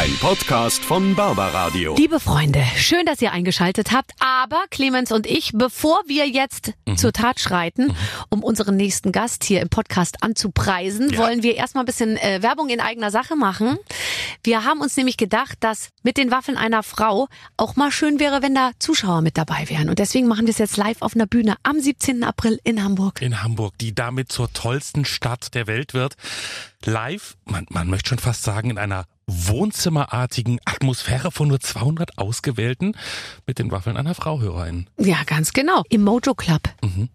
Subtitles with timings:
[0.00, 1.94] Ein Podcast von Barbaradio.
[1.94, 4.12] Liebe Freunde, schön, dass ihr eingeschaltet habt.
[4.18, 6.96] Aber Clemens und ich, bevor wir jetzt Mhm.
[6.96, 7.94] zur Tat schreiten,
[8.30, 11.18] um unseren nächsten Gast hier im Podcast anzupreisen, Ja.
[11.18, 13.76] wollen wir erstmal ein bisschen äh, Werbung in eigener Sache machen.
[14.42, 18.40] Wir haben uns nämlich gedacht, dass mit den Waffeln einer Frau auch mal schön wäre,
[18.40, 19.90] wenn da Zuschauer mit dabei wären.
[19.90, 22.24] Und deswegen machen wir es jetzt live auf einer Bühne am 17.
[22.24, 23.20] April in Hamburg.
[23.20, 26.14] in Hamburg, die damit zur tollsten Stadt der Welt wird.
[26.86, 32.96] Live, man, man möchte schon fast sagen, in einer wohnzimmerartigen Atmosphäre von nur 200 Ausgewählten
[33.46, 34.88] mit den Waffeln einer Frau HörerInnen.
[34.98, 35.82] Ja, ganz genau.
[35.88, 36.62] Im Mojo Club.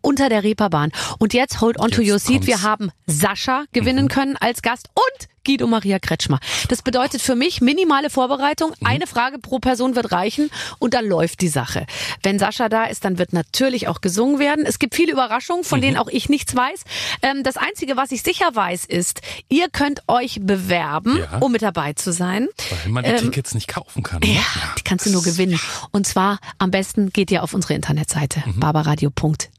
[0.02, 0.92] Unter der Reeperbahn.
[1.20, 2.48] Und jetzt hold on to Jetzt your seat.
[2.48, 2.64] Wir kommt's.
[2.64, 2.68] Mhm.
[2.68, 6.40] haben Sascha gewinnen können als Gast und Guido Maria Kretschmer.
[6.70, 8.72] Das bedeutet für mich minimale Vorbereitung.
[8.80, 8.88] Mhm.
[8.88, 10.50] Eine Frage pro Person wird reichen
[10.80, 11.86] und dann läuft die Sache.
[12.24, 14.66] Wenn Sascha da ist, dann wird natürlich auch gesungen werden.
[14.66, 15.84] Es gibt viele Überraschungen, von Mhm.
[15.84, 16.82] denen auch ich nichts weiß.
[17.22, 21.38] Ähm, das Einzige, was ich sicher weiß, ist, ihr könnt euch bewerben, Ja.
[21.40, 22.48] um mit dabei zu sein.
[22.84, 24.20] Weil man die Ähm, Tickets nicht kaufen kann.
[24.22, 24.34] ne?
[24.34, 24.42] Ja,
[24.78, 25.60] die kannst du nur gewinnen.
[25.92, 29.50] Und zwar am besten geht ihr auf unsere Internetseite barbaradio.de.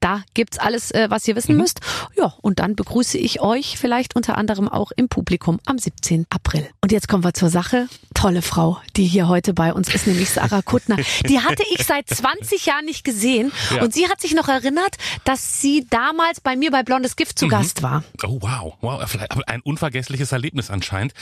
[0.00, 1.80] Da gibt's alles, äh, was ihr wissen müsst.
[2.16, 6.26] Ja, und dann begrüße ich euch vielleicht unter anderem auch im Publikum am 17.
[6.30, 6.68] April.
[6.80, 7.88] Und jetzt kommen wir zur Sache.
[8.14, 10.96] Tolle Frau, die hier heute bei uns ist, nämlich Sarah Kuttner.
[11.28, 13.52] Die hatte ich seit 20 Jahren nicht gesehen.
[13.74, 13.82] Ja.
[13.82, 17.48] Und sie hat sich noch erinnert, dass sie damals bei mir bei Blondes Gift zu
[17.48, 18.04] Gast war.
[18.24, 21.14] Oh wow, wow, vielleicht aber ein unvergessliches Erlebnis anscheinend.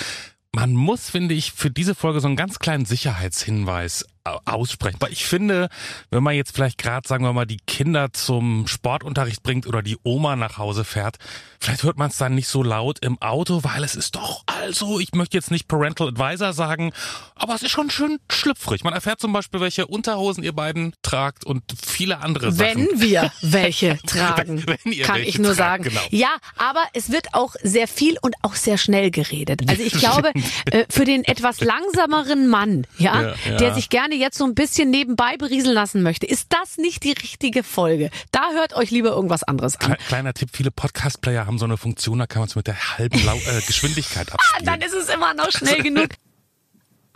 [0.53, 4.97] Man muss, finde ich, für diese Folge so einen ganz kleinen Sicherheitshinweis au- aussprechen.
[5.01, 5.69] Weil ich finde,
[6.11, 9.97] wenn man jetzt vielleicht gerade, sagen wir mal, die Kinder zum Sportunterricht bringt oder die
[10.03, 11.17] Oma nach Hause fährt,
[11.61, 15.01] vielleicht hört man es dann nicht so laut im Auto, weil es ist doch, also,
[15.01, 16.93] ich möchte jetzt nicht Parental Advisor sagen,
[17.35, 18.85] aber es ist schon schön schlüpfrig.
[18.85, 22.89] Man erfährt zum Beispiel, welche Unterhosen ihr beiden tragt und viele andere Sachen.
[22.89, 25.85] Wenn wir welche tragen, Wenn- wenn ihr kann welche ich nur tragt, sagen.
[25.85, 26.01] genau.
[26.11, 29.63] Ja, aber es wird auch sehr viel und auch sehr schnell geredet.
[29.69, 30.33] Also ich glaube,
[30.71, 33.57] äh, für den etwas langsameren Mann, ja, Ja, ja.
[33.57, 37.13] der sich gerne jetzt so ein bisschen nebenbei berieseln lassen möchte, ist das nicht die
[37.13, 38.11] richtige Folge.
[38.33, 39.93] Da hört euch lieber irgendwas anderes an.
[39.95, 42.99] Kle- Kleiner Tipp, viele Podcast-Player haben so eine Funktion, da kann man es mit der
[42.99, 44.67] halben Lau äh, Geschwindigkeit Ah, abspielen.
[44.67, 46.09] Dann ist es immer noch schnell genug.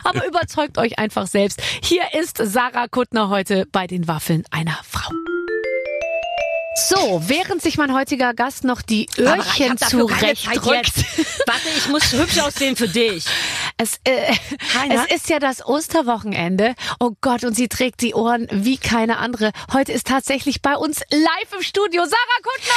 [0.03, 1.61] Aber überzeugt euch einfach selbst.
[1.83, 5.11] Hier ist Sarah Kuttner heute bei den Waffeln einer Frau.
[6.89, 9.93] So, während sich mein heutiger Gast noch die Öhrchen jetzt.
[9.93, 13.25] Warte, ich muss hübsch aussehen für dich.
[13.77, 14.33] Es, äh,
[14.89, 16.75] es ist ja das Osterwochenende.
[16.99, 19.51] Oh Gott, und sie trägt die Ohren wie keine andere.
[19.73, 22.75] Heute ist tatsächlich bei uns live im Studio Sarah Kuttner.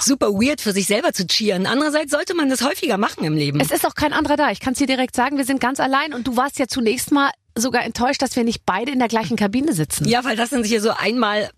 [0.00, 1.66] Super weird für sich selber zu cheeren.
[1.66, 3.60] Andererseits sollte man das häufiger machen im Leben.
[3.60, 4.50] Es ist auch kein anderer da.
[4.50, 7.12] Ich kann es dir direkt sagen, wir sind ganz allein und du warst ja zunächst
[7.12, 10.08] mal sogar enttäuscht, dass wir nicht beide in der gleichen Kabine sitzen.
[10.08, 11.50] ja, weil das sind hier so einmal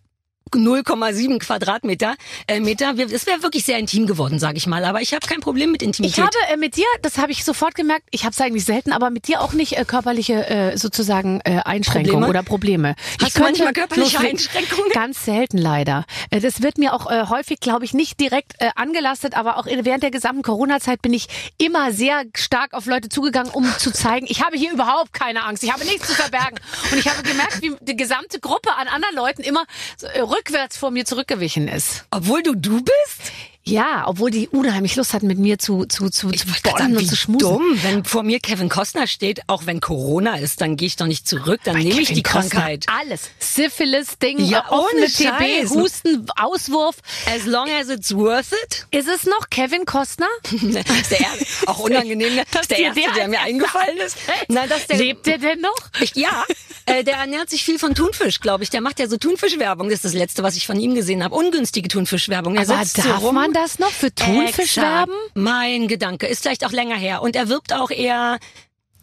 [0.55, 2.15] 0,7 Quadratmeter.
[2.47, 2.97] Äh, Meter.
[2.97, 4.85] Wir- Es wäre wirklich sehr intim geworden, sage ich mal.
[4.85, 6.25] Aber ich habe kein Problem mit Ich Intimität.
[6.25, 9.11] habe äh, mit dir, das habe ich sofort gemerkt, ich habe es eigentlich selten, aber
[9.11, 12.29] mit dir auch nicht äh, körperliche äh, sozusagen äh, Einschränkungen Probleme?
[12.29, 12.95] oder Probleme.
[13.23, 14.19] Hast du manchmal körperliche.
[14.19, 14.91] Einschränkungen?
[14.93, 16.05] Ganz selten leider.
[16.31, 19.67] Äh, das wird mir auch äh, häufig, glaube ich, nicht direkt äh, angelastet, aber auch
[19.67, 23.93] in- während der gesamten Corona-Zeit bin ich immer sehr stark auf Leute zugegangen, um zu
[23.93, 26.59] zeigen, ich habe hier überhaupt keine Angst, ich habe nichts zu verbergen.
[26.93, 29.65] Und ich habe gemerkt, wie die gesamte Gruppe an anderen Leuten immer
[29.97, 32.05] so, äh, rückwärts vor mir zurückgewichen ist.
[32.11, 33.33] Obwohl du du bist?
[33.69, 36.97] Ja, obwohl die unheimlich Lust hatten, mit mir zu, zu, zu, zu wollte gerade bonnen
[36.99, 37.41] und zu schmusen.
[37.49, 41.07] dumm, wenn vor mir Kevin Costner steht, auch wenn Corona ist, dann gehe ich doch
[41.07, 42.87] nicht zurück, dann nehme ich die Costner, Krankheit.
[43.01, 43.31] Alles.
[43.41, 45.69] Syphilis, Ding, Ja, offene ohne TB.
[45.71, 46.97] Husten, Auswurf.
[47.35, 48.87] As long as it's worth it.
[48.93, 50.29] Ist es noch Kevin Costner?
[50.45, 50.63] Das
[51.01, 51.27] ist der
[51.67, 54.17] auch unangenehm, das ist der erste, der der mir eingefallen ist.
[54.49, 55.77] Na, dass der, Lebt der denn noch?
[56.01, 56.45] Ich, ja,
[56.87, 58.71] äh, der ernährt sich viel von Thunfisch, glaube ich.
[58.71, 59.89] Der macht ja so Thunfischwerbung.
[59.89, 61.35] Das ist das Letzte, was ich von ihm gesehen habe.
[61.35, 62.55] Ungünstige Thunfischwerbung.
[62.55, 63.35] Er Aber sitzt so darf rum.
[63.35, 64.87] man das noch für Thunfisch Exakt.
[64.87, 65.15] werben?
[65.35, 67.23] Mein Gedanke ist vielleicht auch länger her.
[67.23, 68.39] Und er wirbt auch eher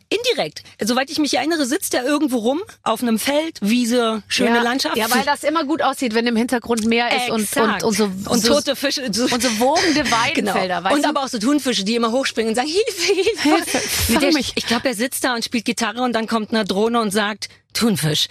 [0.10, 0.64] indirekt.
[0.80, 4.62] Soweit ich mich erinnere, sitzt er irgendwo rum auf einem Feld, Wiese, schöne ja.
[4.62, 4.96] Landschaft.
[4.96, 7.84] Ja, weil das immer gut aussieht, wenn im Hintergrund Meer ist und, und, Exakt.
[7.84, 9.12] und so, und so, tote Fische.
[9.12, 9.24] So.
[9.24, 10.18] und so wogende Genau.
[10.18, 11.10] Weidenfelder, weißt Und du?
[11.10, 13.80] aber auch so Thunfische, die immer hochspringen und sagen, Hilfe, Hilfe.
[14.08, 14.52] Hilfe, der, mich.
[14.56, 17.50] Ich glaube, er sitzt da und spielt Gitarre und dann kommt eine Drohne und sagt,
[17.74, 18.28] Thunfisch.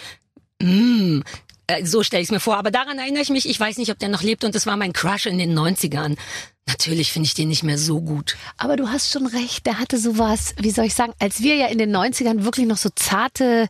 [0.61, 1.23] Mm.
[1.79, 2.57] Äh, So stelle ich es mir vor.
[2.57, 4.77] Aber daran erinnere ich mich, ich weiß nicht, ob der noch lebt und das war
[4.77, 6.17] mein Crush in den 90ern.
[6.67, 8.37] Natürlich finde ich den nicht mehr so gut.
[8.57, 11.67] Aber du hast schon recht, der hatte sowas, wie soll ich sagen, als wir ja
[11.67, 13.69] in den 90ern wirklich noch so zarte,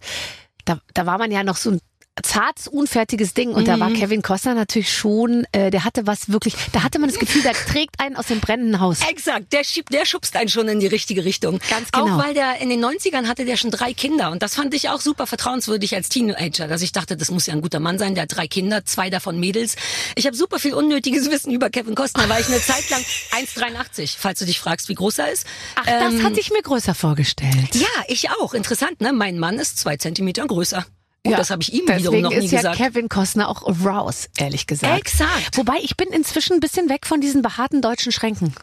[0.64, 1.81] da, da war man ja noch so ein
[2.23, 3.50] zartes, unfertiges Ding.
[3.53, 3.94] Und da war Mhm.
[3.94, 7.55] Kevin Costner natürlich schon, äh, der hatte was wirklich, da hatte man das Gefühl, der
[7.55, 8.99] trägt einen aus dem brennenden Haus.
[9.09, 11.59] Exakt, der, schiebt, der schubst einen schon in die richtige Richtung.
[11.70, 12.17] Ganz genau.
[12.19, 14.91] Auch weil der in den 90ern hatte der schon drei Kinder und das fand ich
[14.91, 18.15] auch super vertrauenswürdig als Teenager, dass ich dachte, das muss ja ein guter Mann sein,
[18.15, 19.76] der hat drei Kinder, zwei davon Mädels.
[20.15, 23.00] Ich habe super viel unnötiges Wissen über Kevin Costner, weil ich eine Zeit lang
[23.32, 25.47] 1,83, falls du dich fragst, wie groß er ist.
[25.76, 27.75] Ach, das Ähm, hatte ich mir größer vorgestellt.
[27.75, 28.53] Ja, ich auch.
[28.55, 29.12] Interessant, ne?
[29.12, 30.85] Mein Mann ist zwei Zentimeter größer.
[31.24, 32.78] Und Ja, das habe ich ihm wiederum noch nie ist ja gesagt.
[32.78, 34.98] Kevin Costner auch raus, ehrlich gesagt.
[34.98, 35.56] Exakt.
[35.56, 38.54] Wobei, ich bin inzwischen ein bisschen weg von diesen behaarten deutschen Schränken.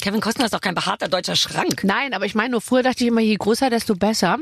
[0.00, 1.84] Kevin Costner ist doch kein behaarter deutscher Schrank.
[1.84, 4.38] Nein, aber ich meine, nur früher dachte ich immer, je größer, desto besser.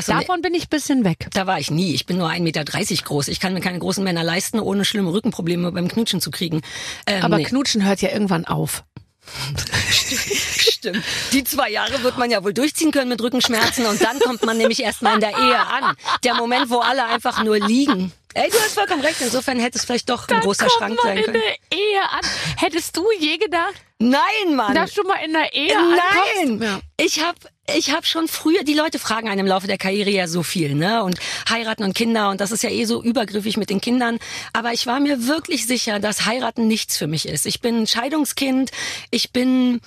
[0.00, 0.12] So.
[0.12, 1.26] Davon bin ich ein bisschen weg.
[1.32, 1.94] Da war ich nie.
[1.94, 3.28] Ich bin nur 1,30 Meter groß.
[3.28, 6.60] Ich kann mir keine großen Männer leisten, ohne schlimme Rückenprobleme beim Knutschen zu kriegen.
[7.06, 7.42] Ähm, Aber nee.
[7.42, 8.84] Knutschen hört ja irgendwann auf.
[9.90, 11.04] Stimmt.
[11.32, 14.56] Die zwei Jahre wird man ja wohl durchziehen können mit Rückenschmerzen und dann kommt man
[14.58, 15.96] nämlich erstmal in der Ehe an.
[16.24, 18.12] Der Moment, wo alle einfach nur liegen.
[18.34, 19.20] Ey, du hast vollkommen recht.
[19.20, 21.42] Insofern hätte es vielleicht doch ein großer kommt Schrank man sein in können.
[21.70, 22.20] der Ehe an.
[22.56, 24.74] Hättest du je gedacht, Nein, Mann.
[24.74, 26.64] dass du mal in der Ehe Nein, ankommst?
[26.64, 26.80] Ja.
[27.04, 27.38] ich habe
[27.76, 30.74] ich hab schon früher, die Leute fragen einem im Laufe der Karriere ja so viel,
[30.74, 31.02] ne?
[31.02, 31.18] Und
[31.48, 34.18] heiraten und Kinder und das ist ja eh so übergriffig mit den Kindern.
[34.52, 37.46] Aber ich war mir wirklich sicher, dass heiraten nichts für mich ist.
[37.46, 38.70] Ich bin Scheidungskind,
[39.10, 39.80] ich bin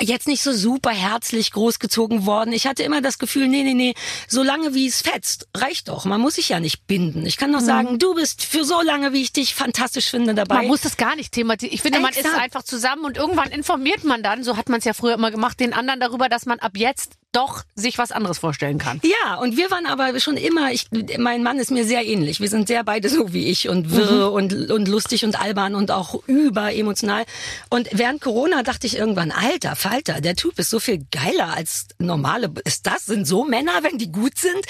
[0.00, 2.52] jetzt nicht so super herzlich großgezogen worden.
[2.52, 3.94] Ich hatte immer das Gefühl, nee, nee, nee,
[4.28, 6.04] solange wie es fetzt, reicht doch.
[6.04, 7.26] Man muss sich ja nicht binden.
[7.26, 10.56] Ich kann doch sagen, du bist für so lange, wie ich dich fantastisch finde, dabei.
[10.56, 11.74] Man muss das gar nicht thematisieren.
[11.74, 12.40] Ich finde, man ist Exakt.
[12.40, 15.60] einfach zusammen und irgendwann informiert man dann, so hat man es ja früher immer gemacht,
[15.60, 19.00] den anderen darüber, dass man ab jetzt doch sich was anderes vorstellen kann.
[19.02, 20.86] Ja, und wir waren aber schon immer, ich,
[21.18, 22.40] mein Mann ist mir sehr ähnlich.
[22.40, 25.90] Wir sind sehr beide so wie ich und wirr und, und lustig und albern und
[25.90, 27.24] auch überemotional.
[27.68, 31.88] Und während Corona dachte ich irgendwann, alter Falter, der Typ ist so viel geiler als
[31.98, 32.50] normale.
[32.64, 33.06] Ist das?
[33.06, 34.64] Sind so Männer, wenn die gut sind?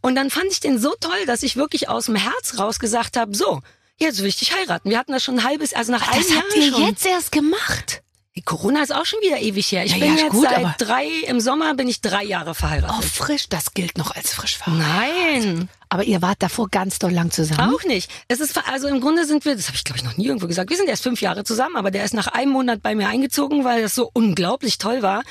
[0.00, 3.16] Und dann fand ich den so toll, dass ich wirklich aus dem Herz raus gesagt
[3.16, 3.60] habe, so,
[3.98, 4.88] jetzt will ich dich heiraten.
[4.88, 6.86] Wir hatten das schon ein halbes, also nach einem Das Jahr habt ihr schon.
[6.86, 8.02] jetzt erst gemacht.
[8.44, 9.84] Corona ist auch schon wieder ewig her.
[9.84, 12.96] Ich Ja, bin ja, jetzt gut, seit drei, im Sommer bin ich drei Jahre verheiratet.
[12.98, 15.44] Oh, frisch, das gilt noch als frisch verheiratet.
[15.44, 15.68] Nein.
[15.88, 17.72] Aber ihr wart davor ganz doll lang zusammen.
[17.72, 18.10] Auch nicht.
[18.26, 20.48] Es ist also im Grunde sind wir, das habe ich glaube ich noch nie irgendwo
[20.48, 20.68] gesagt.
[20.68, 23.62] Wir sind erst fünf Jahre zusammen, aber der ist nach einem Monat bei mir eingezogen,
[23.64, 25.22] weil das so unglaublich toll war.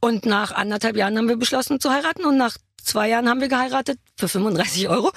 [0.00, 3.48] Und nach anderthalb Jahren haben wir beschlossen zu heiraten und nach zwei Jahren haben wir
[3.48, 5.10] geheiratet für 35 Euro.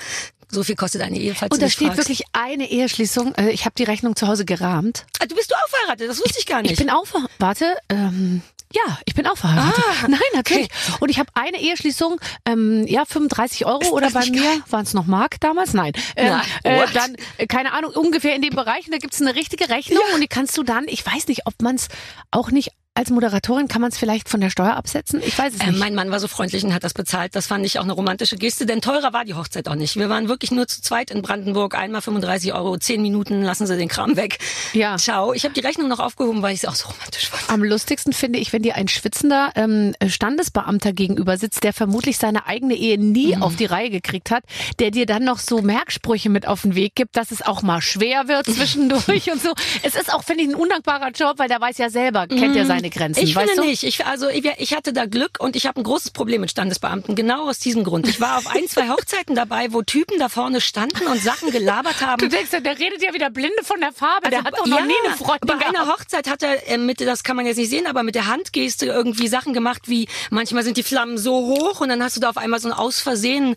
[0.49, 1.97] So viel kostet eine Ehe, falls Und da steht fragst.
[1.99, 3.35] wirklich eine Eheschließung.
[3.35, 5.05] Äh, Ich habe die Rechnung zu Hause gerahmt.
[5.19, 6.09] Ah, du bist du auch verheiratet?
[6.09, 6.71] Das wusste ich gar nicht.
[6.71, 7.05] Ich bin auch
[7.39, 8.41] Warte, ähm,
[8.73, 9.83] ja, ich bin auch verheiratet.
[10.03, 10.69] Ah, Nein, natürlich.
[10.99, 15.05] Und ich habe eine Eheschließung, ähm, ja, 35 Euro oder bei mir waren es noch
[15.05, 15.73] Mark damals?
[15.73, 15.93] Nein.
[16.15, 18.85] Ähm, Na, äh, dann, äh, keine Ahnung, ungefähr in dem Bereich.
[18.85, 21.61] Und da gibt's eine richtige Rechnung und die kannst du dann, ich weiß nicht, ob
[21.61, 21.87] man es
[22.31, 25.21] auch nicht als Moderatorin, kann man es vielleicht von der Steuer absetzen?
[25.23, 25.79] Ich weiß es Äh, nicht.
[25.79, 27.35] mein Mann war so freundlich und hat das bezahlt.
[27.35, 29.95] Das fand ich auch eine romantische Geste, denn teurer war die Hochzeit auch nicht.
[29.95, 33.77] Wir waren wirklich nur zu zweit in Brandenburg, einmal 35 Euro, 10 Minuten, lassen Sie
[33.77, 34.39] den Kram weg.
[34.73, 34.97] Ja.
[34.97, 35.33] Ciao.
[35.33, 37.49] Ich habe die Rechnung noch aufgehoben, weil ich es auch so romantisch fand.
[37.49, 42.47] Am lustigsten finde ich, wenn dir ein schwitzender ähm, Standesbeamter gegenüber sitzt, der vermutlich seine
[42.47, 43.43] eigene Ehe nie Mhm.
[43.43, 44.43] auf die Reihe gekriegt hat,
[44.79, 47.81] der dir dann noch so Merksprüche mit auf den Weg gibt, dass es auch mal
[47.81, 49.53] schwer wird zwischendurch und so.
[49.83, 52.65] Es ist auch, finde ich, ein undankbarer Job, weil der weiß ja selber, kennt er
[52.65, 53.21] seine Grenzen.
[53.21, 53.27] Mhm.
[53.27, 53.69] Ich weißt finde du?
[53.69, 53.83] nicht.
[53.83, 57.15] Ich, also ich, ich hatte da Glück und ich habe ein großes Problem mit Standesbeamten.
[57.15, 58.07] Genau aus diesem Grund.
[58.07, 62.01] Ich war auf ein, zwei Hochzeiten dabei, wo Typen da vorne standen und Sachen gelabert
[62.05, 62.19] haben.
[62.19, 64.29] Du denkst, der redet ja wieder blinde von der Farbe.
[64.29, 65.99] der Also, hat doch noch ja, nie eine Freundin Bei einer gehabt.
[66.01, 68.85] Hochzeit hat er äh, mit, das kann man jetzt nicht sehen, aber mit der Handgeste
[68.85, 72.29] irgendwie Sachen gemacht, wie manchmal sind die Flammen so hoch und dann hast du da
[72.29, 73.55] auf einmal so ein aus Versehen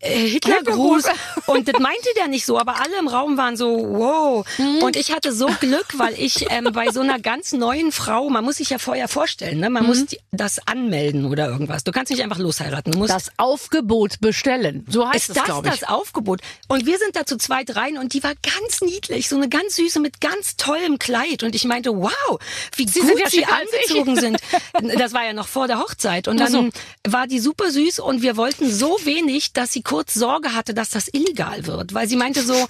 [0.00, 1.04] äh, Hitlergruß.
[1.46, 4.46] und das meinte der nicht so, aber alle im Raum waren so, wow.
[4.58, 4.82] Mhm.
[4.82, 8.44] Und ich hatte so Glück, weil ich ähm, bei so einer ganz neuen Frau, man
[8.44, 9.70] muss sich ja vorher vorstellen, ne?
[9.70, 9.88] man Mhm.
[9.88, 11.84] muss die, das anmelden oder irgendwas.
[11.84, 12.92] Du kannst nicht einfach losheiraten.
[12.92, 14.84] Du musst Das Aufgebot bestellen.
[14.88, 15.80] So heißt ist es, das glaube ich.
[15.80, 16.40] das Aufgebot?
[16.68, 19.76] Und wir sind da zu zweit rein und die war ganz niedlich, so eine ganz
[19.76, 21.42] süße mit ganz tollem Kleid.
[21.42, 22.38] Und ich meinte, wow,
[22.76, 24.38] wie Sie gut ja sie angezogen sind.
[24.98, 26.28] Das war ja noch vor der Hochzeit.
[26.28, 26.68] Und dann so.
[27.08, 30.90] war die super süß und wir wollten so wenig, dass sie kurz Sorge hatte, dass
[30.90, 31.92] das illegal wird.
[31.94, 32.66] Weil sie meinte so,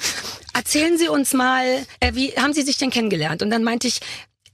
[0.55, 1.65] erzählen Sie uns mal,
[2.01, 3.43] äh, wie haben Sie sich denn kennengelernt?
[3.43, 4.01] Und dann meinte ich,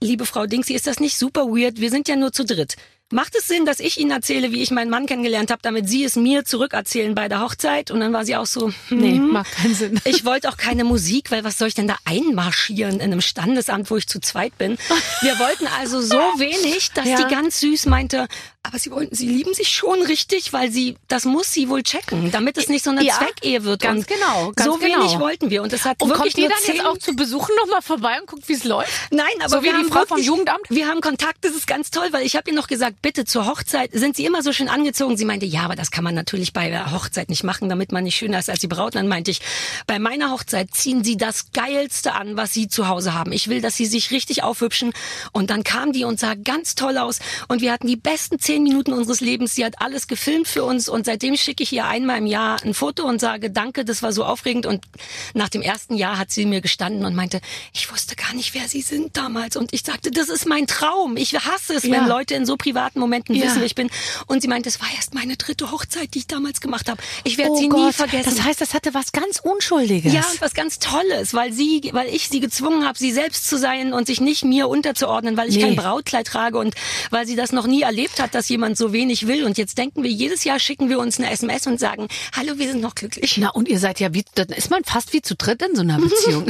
[0.01, 1.79] liebe Frau Dingsy, ist das nicht super weird?
[1.79, 2.75] Wir sind ja nur zu dritt.
[3.09, 6.03] Macht es Sinn, dass ich Ihnen erzähle, wie ich meinen Mann kennengelernt habe, damit Sie
[6.03, 7.89] es mir zurückerzählen bei der Hochzeit?
[7.89, 10.01] Und dann war sie auch so, hm, Nee, macht keinen Sinn.
[10.05, 13.89] ich wollte auch keine Musik, weil was soll ich denn da einmarschieren in einem Standesamt,
[13.91, 14.77] wo ich zu zweit bin?
[15.21, 17.23] Wir wollten also so wenig, dass Ja.
[17.23, 18.27] die ganz süß meinte,
[18.67, 22.31] aber sie wollen, sie lieben sich schon richtig, weil sie, das muss sie wohl checken,
[22.31, 23.81] damit es nicht so eine Ja, Zweckehe wird.
[23.81, 25.19] ganz und genau, ganz so wenig genau.
[25.19, 27.55] wollten wir und das hat Und wirklich kommt die nur dann jetzt auch zu Besuchen
[27.63, 28.91] nochmal vorbei und guckt, wie es läuft?
[29.11, 30.65] Nein, aber So wie wir die haben Frau vom wirklich, Jugendamt?
[30.69, 33.45] Wir haben Kontakt, das ist ganz toll, weil ich habe ihr noch gesagt, bitte zur
[33.45, 35.17] Hochzeit sind Sie immer so schön angezogen.
[35.17, 38.03] Sie meinte, ja, aber das kann man natürlich bei der Hochzeit nicht machen, damit man
[38.03, 38.95] nicht schöner ist als die Braut.
[38.95, 39.39] Und dann meinte ich,
[39.87, 43.31] bei meiner Hochzeit ziehen Sie das Geilste an, was Sie zu Hause haben.
[43.31, 44.93] Ich will, dass Sie sich richtig aufhübschen.
[45.31, 47.19] Und dann kam die und sah ganz toll aus.
[47.47, 49.55] Und wir hatten die besten zehn Minuten unseres Lebens.
[49.55, 50.89] Sie hat alles gefilmt für uns.
[50.89, 54.11] Und seitdem schicke ich ihr einmal im Jahr ein Foto und sage, danke, das war
[54.13, 54.65] so aufregend.
[54.65, 54.85] Und
[55.33, 57.39] nach dem ersten Jahr hat sie mir gestanden und meinte,
[57.73, 59.55] ich wusste gar nicht, wer Sie sind damals.
[59.55, 61.17] Und ich sagte, das ist mein Traum.
[61.17, 61.91] Ich hasse es, Ja.
[61.91, 63.45] wenn Leute in so privaten Momenten Ja.
[63.45, 63.89] wissen, wer ich bin.
[64.27, 67.01] Und sie meinte, es war erst meine dritte Hochzeit, die ich damals gemacht habe.
[67.23, 68.35] Ich werde oh sie Gott, nie vergessen.
[68.35, 70.13] Das heißt, das hatte was ganz Unschuldiges.
[70.13, 73.57] Ja, und was ganz Tolles, weil sie, weil ich sie gezwungen habe, sie selbst zu
[73.57, 75.61] sein und sich nicht mir unterzuordnen, weil ich Nee.
[75.63, 76.75] kein Brautkleid trage und
[77.11, 79.43] weil sie das noch nie erlebt hat, dass jemand so wenig will.
[79.43, 82.67] Und jetzt denken wir, jedes Jahr schicken wir uns eine SMS und sagen, hallo, wir
[82.71, 83.37] sind noch glücklich.
[83.37, 85.81] Na, und ihr seid ja wie, dann ist man fast wie zu dritt in so
[85.81, 86.47] einer Beziehung.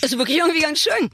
[0.00, 1.10] Ist wirklich irgendwie ganz schön.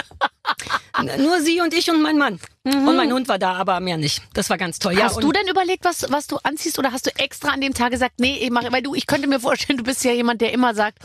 [1.19, 2.39] Nur sie und ich und mein Mann.
[2.65, 4.23] Und mein Hund war da, aber mehr nicht.
[4.35, 4.99] Das war ganz toll.
[4.99, 7.73] Ja, hast du denn überlegt, was, was du anziehst oder hast du extra an dem
[7.73, 10.43] Tag gesagt, nee, ich mache, weil du, ich könnte mir vorstellen, du bist ja jemand,
[10.43, 10.99] der immer sagt,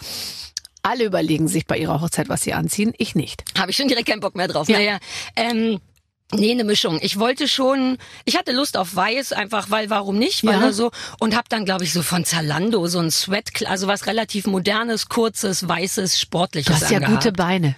[0.81, 3.43] alle überlegen sich bei ihrer Hochzeit, was sie anziehen, ich nicht.
[3.57, 4.67] Habe ich schon direkt keinen Bock mehr drauf.
[4.69, 4.77] Ja.
[4.77, 4.99] Naja,
[5.35, 5.79] ähm,
[6.33, 6.99] nee, eine Mischung.
[7.01, 10.71] Ich wollte schon, ich hatte Lust auf Weiß, einfach weil, warum nicht, weil Ja.
[10.71, 14.45] so und habe dann, glaube ich, so von Zalando so ein Sweat, also was relativ
[14.47, 17.23] modernes, kurzes, weißes, sportliches Du hast ja angehabt.
[17.23, 17.75] gute Beine.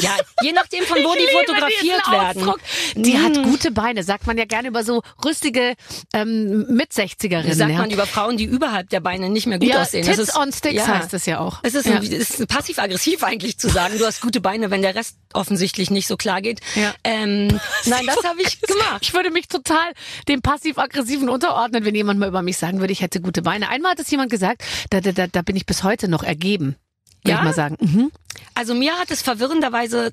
[0.00, 2.52] Ja, je nachdem von wo die fotografiert werden.
[2.96, 3.42] Die hat Mm.
[3.42, 5.74] gute Beine, sagt man ja gerne über so rüstige
[6.12, 7.54] ähm, Mit-60erinnen.
[7.54, 7.78] Sagt ja.
[7.78, 10.04] man über Frauen, die überhalb der Beine nicht mehr gut ja, aussehen.
[10.04, 10.86] Tits Das ist- on Sticks ja.
[10.86, 11.58] heißt es ja auch.
[11.62, 11.96] Es ist, ja.
[11.96, 16.06] ein, ist passiv-aggressiv eigentlich zu sagen, du hast gute Beine, wenn der Rest offensichtlich nicht
[16.06, 16.60] so klar geht.
[16.74, 16.94] Ja.
[17.04, 18.98] Ähm, nein, das habe ich gemacht.
[19.02, 19.92] Ich würde mich total
[20.28, 23.68] dem passiv-aggressiven unterordnen, wenn jemand mal über mich sagen würde, ich hätte gute Beine.
[23.68, 26.76] Einmal hat es jemand gesagt, da, da, da, da bin ich bis heute noch ergeben.
[27.22, 27.38] Würde Ja?
[27.38, 27.76] ich mal sagen.
[27.80, 28.12] Mhm.
[28.54, 30.12] Also mir hat es verwirrenderweise,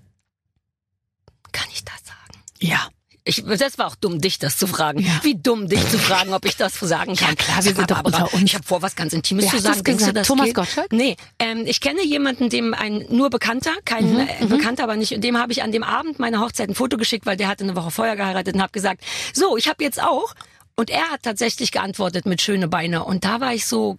[1.51, 2.43] kann ich das sagen?
[2.59, 2.87] Ja.
[3.23, 4.99] Ich, das war auch dumm, dich das zu fragen.
[4.99, 5.19] Ja.
[5.21, 7.29] Wie dumm, dich zu fragen, ob ich das sagen kann.
[7.29, 8.43] Ja, klar, wir sind doch unter uns.
[8.43, 9.83] Ich habe vor, was ganz Intimes Wer zu sagen.
[9.83, 10.55] Denkst du, das Thomas geht?
[10.55, 10.91] Gottschalk?
[10.91, 15.23] Nee, ähm, ich kenne jemanden, dem ein nur Bekannter, kein Mhm, äh, Bekannter, aber nicht,
[15.23, 17.75] dem habe ich an dem Abend meiner Hochzeit ein Foto geschickt, weil der hatte eine
[17.75, 20.33] Woche vorher geheiratet und habe gesagt, so, ich habe jetzt auch.
[20.75, 23.03] Und er hat tatsächlich geantwortet mit schöne Beine.
[23.03, 23.97] Und da war ich so,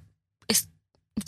[0.48, 0.68] ist,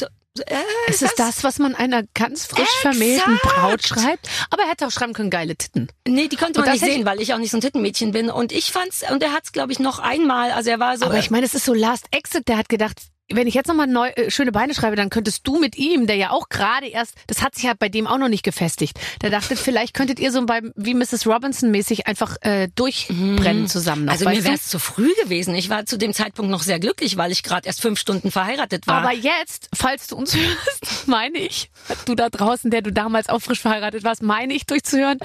[0.01, 0.07] so,
[0.41, 0.57] äh,
[0.89, 4.29] Es ist das, was man einer ganz frisch vermählten Braut schreibt.
[4.51, 5.89] Aber er hätte auch schreiben können, geile Titten.
[6.07, 8.31] Nee, die konnte man das nicht sehen, weil ich auch nicht so ein Tittenmädchen bin.
[8.31, 11.07] Und ich fand's, und er hat's, glaube ich, noch einmal, also er war so.
[11.07, 12.99] Aber ich meine, es ist so Last Exit, der hat gedacht,
[13.33, 16.17] wenn ich jetzt nochmal neu, äh, schöne Beine schreibe, dann könntest du mit ihm, der
[16.17, 19.31] ja auch gerade erst, das hat sich ja bei dem auch noch nicht gefestigt, der
[19.31, 21.27] dachte, vielleicht könntet ihr so beim, wie Mrs.
[21.27, 24.07] Robinson mäßig einfach äh, durchbrennen zusammen.
[24.07, 25.55] Noch, also mir wäre es zu früh gewesen.
[25.55, 28.87] Ich war zu dem Zeitpunkt noch sehr glücklich, weil ich gerade erst fünf Stunden verheiratet
[28.87, 28.97] war.
[29.03, 31.71] Aber jetzt, falls du uns hörst, meine ich,
[32.05, 35.19] du da draußen, der du damals auch frisch verheiratet warst, meine ich durchzuhören,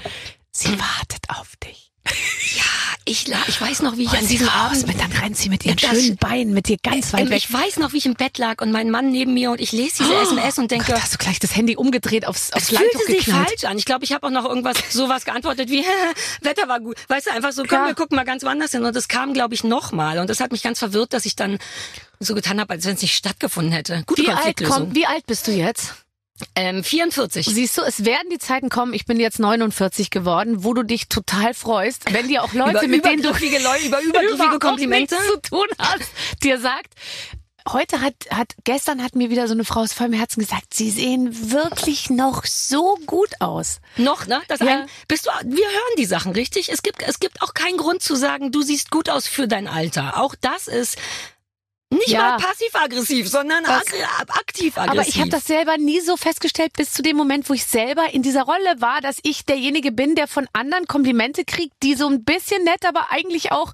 [0.51, 1.88] sie wartet auf dich.
[3.05, 5.37] Ich, la- ich weiß noch, wie ich Und an diesem raus Abend mit, dann rennt
[5.37, 7.37] sie mit ihren Das- schönen Beinen, mit dir ganz weit Ähm, weg.
[7.37, 9.71] Ich weiß noch, wie ich im Bett lag und mein Mann neben mir und ich
[9.71, 12.77] lese diese SMS und denke, Gott, hast du gleich das Handy umgedreht aufs, aufs es
[12.77, 13.77] fühlte sich falsch an.
[13.77, 15.83] Ich glaube, ich habe auch noch irgendwas sowas geantwortet wie
[16.41, 16.97] Wetter war gut.
[17.07, 17.87] Weißt du, einfach so, komm, Ja.
[17.87, 18.83] wir gucken mal ganz woanders hin.
[18.85, 20.19] Und das kam, glaube ich, nochmal.
[20.19, 21.57] Und das hat mich ganz verwirrt, dass ich dann
[22.19, 24.03] so getan habe, als wenn es nicht stattgefunden hätte.
[24.05, 25.93] Gute Wie alt, komm, wie alt bist du jetzt?
[26.55, 27.45] Ähm, 44.
[27.45, 31.07] Siehst du, es werden die Zeiten kommen, ich bin jetzt 49 geworden, wo du dich
[31.09, 35.15] total freust, wenn dir auch Leute, über mit denen du Leute, über übergriffige Komplimente.
[35.31, 36.09] zu tun hast,
[36.43, 36.93] dir sagt,
[37.67, 40.89] heute hat, hat, gestern hat mir wieder so eine Frau aus vollem Herzen gesagt, sie
[40.89, 43.79] sehen wirklich noch so gut aus.
[43.97, 44.41] Noch, ne?
[44.47, 44.81] Das Ja.
[44.81, 46.69] ein, bist du, wir hören die Sachen, richtig?
[46.71, 49.67] Es gibt, es gibt auch keinen Grund zu sagen, du siehst gut aus für dein
[49.67, 50.19] Alter.
[50.19, 50.97] Auch das ist
[51.91, 52.19] nicht Ja.
[52.31, 54.77] mal passiv-aggressiv, sondern aktiv-aggressiv.
[54.77, 58.13] Aber ich habe das selber nie so festgestellt bis zu dem Moment, wo ich selber
[58.13, 62.07] in dieser Rolle war, dass ich derjenige bin, der von anderen Komplimente kriegt, die so
[62.07, 63.73] ein bisschen nett, aber eigentlich auch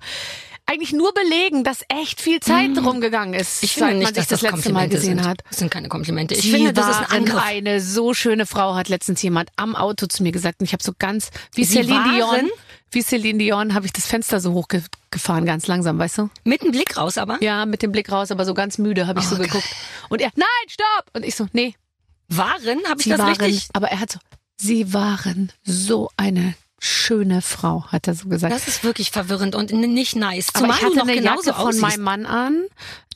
[0.67, 4.25] eigentlich nur belegen, dass echt viel Zeit rumgegangen ist, ich seit finde nicht, man sich
[4.25, 5.27] das, das letzte Mal gesehen sind.
[5.27, 5.43] hat.
[5.47, 6.33] Das sind keine Komplimente.
[6.33, 7.39] Ich Sie finde, das ist ein Angriff.
[7.45, 10.61] eine so schöne Frau, hat letztens jemand am Auto zu mir gesagt.
[10.61, 12.15] Und ich habe so ganz, wie Sie Celine?
[12.15, 12.49] Dion,
[12.91, 16.29] wie Celine Dion, habe ich das Fenster so hochgefahren, ganz langsam, weißt du?
[16.43, 17.41] Mit dem Blick raus aber.
[17.43, 19.47] Ja, mit dem Blick raus, aber so ganz müde habe ich so Oh, geil.
[19.47, 19.67] geguckt.
[20.09, 21.05] Und er, nein, stopp!
[21.13, 21.75] Und ich so, nee,
[22.29, 22.79] Waren?
[22.87, 23.67] Habe ich das waren, richtig?
[23.73, 24.19] aber er hat so,
[24.57, 28.53] sie waren so eine schöne Frau, hat er so gesagt.
[28.53, 30.49] Das ist wirklich verwirrend und nicht nice.
[30.53, 31.81] aber Zumal ich hatte noch eine genauso Jacke von aussiehst.
[31.81, 32.63] meinem Mann an,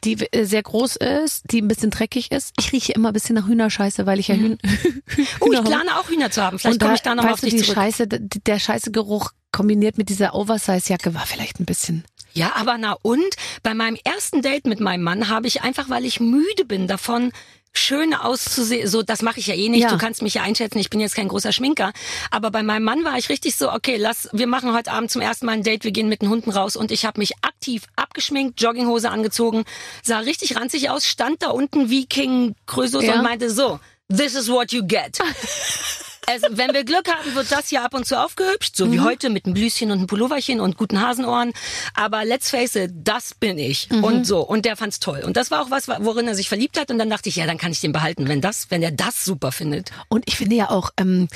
[0.03, 2.53] die äh, sehr groß ist, die ein bisschen dreckig ist.
[2.59, 4.57] Ich rieche immer ein bisschen nach Hühnerscheiße, weil ich ja Hühn
[5.39, 6.57] Oh, ich Hühner- plane auch Hühner zu haben.
[6.59, 7.75] Vielleicht komme ich da nochmal auf dich die zurück.
[7.75, 12.05] Scheiße, der Scheiße Geruch kombiniert mit dieser Oversize-Jacke war vielleicht ein bisschen.
[12.31, 13.35] Ja, aber na und?
[13.61, 17.33] Bei meinem ersten Date mit meinem Mann habe ich einfach, weil ich müde bin davon,
[17.73, 18.87] schön auszusehen.
[18.87, 19.81] So, das mache ich ja eh nicht.
[19.81, 19.89] Ja.
[19.89, 20.79] Du kannst mich ja einschätzen.
[20.79, 21.91] Ich bin jetzt kein großer Schminker.
[22.31, 25.21] Aber bei meinem Mann war ich richtig so, okay, lass, wir machen heute Abend zum
[25.21, 25.83] ersten Mal ein Date.
[25.83, 29.65] Wir gehen mit den Hunden raus und ich habe mich aktiv abgeschminkt, Jogginghose angezogen,
[30.03, 33.15] sah richtig ranzig aus, stand da unten wie King Krösus Ja.
[33.15, 35.19] und meinte so, this is what you get.
[36.29, 38.91] Also, wenn wir Glück haben, wird das hier ab und zu aufgehübscht, so Mhm.
[38.91, 41.53] wie heute mit einem Blüschen und einem Pulloverchen und guten Hasenohren.
[41.95, 43.89] Aber let's face it, das bin ich.
[43.89, 44.03] Mhm.
[44.03, 44.41] Und so.
[44.41, 45.23] Und der fand's toll.
[45.25, 46.91] Und das war auch was, worin er sich verliebt hat.
[46.91, 49.25] Und dann dachte ich, ja, dann kann ich den behalten, wenn das, wenn er das
[49.25, 49.91] super findet.
[50.07, 51.27] Und ich finde ja auch, ähm,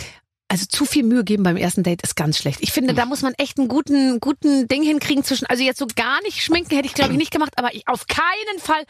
[0.48, 2.60] also zu viel Mühe geben beim ersten Date ist ganz schlecht.
[2.62, 5.88] Ich finde, da muss man echt einen guten, guten Ding hinkriegen zwischen, also jetzt so
[5.96, 8.84] gar nicht schminken hätte ich glaube ich nicht gemacht, aber ich, auf keinen Fall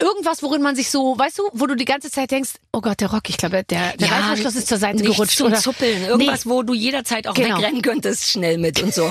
[0.00, 3.00] irgendwas, worin man sich so, weißt du, wo du die ganze Zeit denkst, oh Gott,
[3.00, 5.36] der Rock, ich glaube, der, der Reißverschluss ist zur Seite gerutscht.
[5.38, 6.04] zum oder Zuppeln.
[6.04, 7.56] Irgendwas, wo du jederzeit auch Genau.
[7.58, 9.10] wegrennen könntest, schnell mit und so.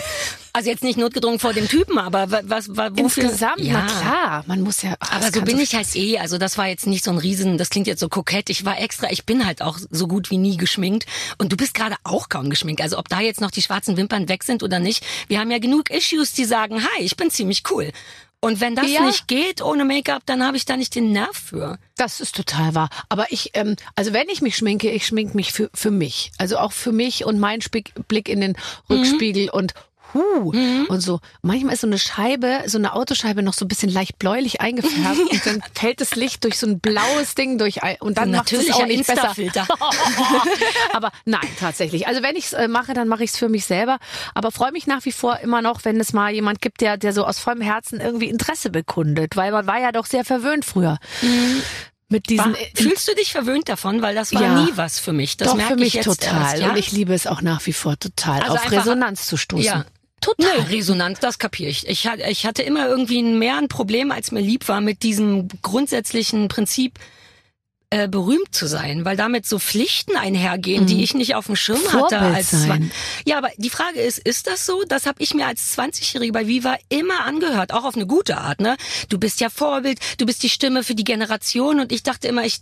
[0.56, 3.24] Also jetzt nicht notgedrungen vor dem Typen, aber wa- was, wa- wofür?
[3.24, 3.74] Insgesamt, ja.
[3.74, 4.94] na klar, man muss ja.
[5.00, 6.20] ach, Aber so bin ich halt eh.
[6.20, 8.52] Also das war jetzt nicht so ein Riesen, das klingt jetzt so kokett.
[8.52, 11.06] Ich war extra, ich bin halt auch so gut wie nie geschminkt.
[11.40, 12.82] Und du bist gerade auch kaum geschminkt.
[12.84, 15.04] Also ob da jetzt noch die schwarzen Wimpern weg sind oder nicht.
[15.28, 17.92] Wir haben ja genug Issues, die sagen, hi, ich bin ziemlich cool.
[18.44, 19.06] Und wenn das Ja.
[19.06, 21.78] nicht geht ohne Make-up, dann habe ich da nicht den Nerv für.
[21.96, 22.90] Das ist total wahr.
[23.08, 26.30] Aber ich, ähm, also wenn ich mich schminke, ich schminke mich für, für mich.
[26.38, 28.58] Also auch für mich und meinen Spick, Blick in den
[28.90, 29.74] Rückspiegel und
[30.13, 30.53] Huh,
[30.89, 31.20] und so.
[31.41, 35.20] Manchmal ist so eine Scheibe, so eine Autoscheibe noch so ein bisschen leicht bläulich eingefärbt
[35.32, 38.51] und dann fällt das Licht durch so ein blaues Ding durch ein- und dann macht
[38.53, 39.34] es auch nicht besser.
[40.93, 42.08] Aber nein, tatsächlich.
[42.08, 43.98] Also wenn ich es äh, mache, dann mache ich es für mich selber.
[44.34, 47.13] Aber freue mich nach wie vor immer noch, wenn es mal jemand gibt, der, der
[47.13, 49.36] so aus vollem Herzen irgendwie Interesse bekundet.
[49.36, 50.98] Weil man war ja doch sehr verwöhnt früher.
[52.10, 54.01] Mit diesen War, fühlst du dich verwöhnt davon?
[54.03, 54.62] Weil das war Ja.
[54.62, 55.38] nie was für mich.
[55.38, 56.41] Das doch merke für mich ich jetzt total.
[56.43, 56.70] Erst, ja?
[56.70, 59.65] Und ich liebe es auch nach wie vor total, Also auf Resonanz zu stoßen.
[59.65, 59.86] Ja.
[60.24, 60.62] Total.
[60.62, 61.88] Nee, Resonanz, das kapiere ich.
[61.88, 66.48] Ich ich hatte immer irgendwie mehr ein Problem, als mir lieb war, mit diesem grundsätzlichen
[66.48, 66.98] Prinzip,
[67.94, 71.78] äh, berühmt zu sein, weil damit so Pflichten einhergehen, die ich nicht auf dem Schirm
[71.92, 72.00] hatte Mhm.
[72.00, 72.92] Vorbild als sein.
[73.24, 74.84] Ja, aber die Frage ist, ist das so?
[74.88, 78.62] Das habe ich mir als 20-Jährige bei Viva immer angehört, auch auf eine gute Art,
[78.62, 78.78] ne?
[79.10, 82.44] Du bist ja Vorbild, du bist die Stimme für die Generation und ich dachte immer,
[82.46, 82.62] ich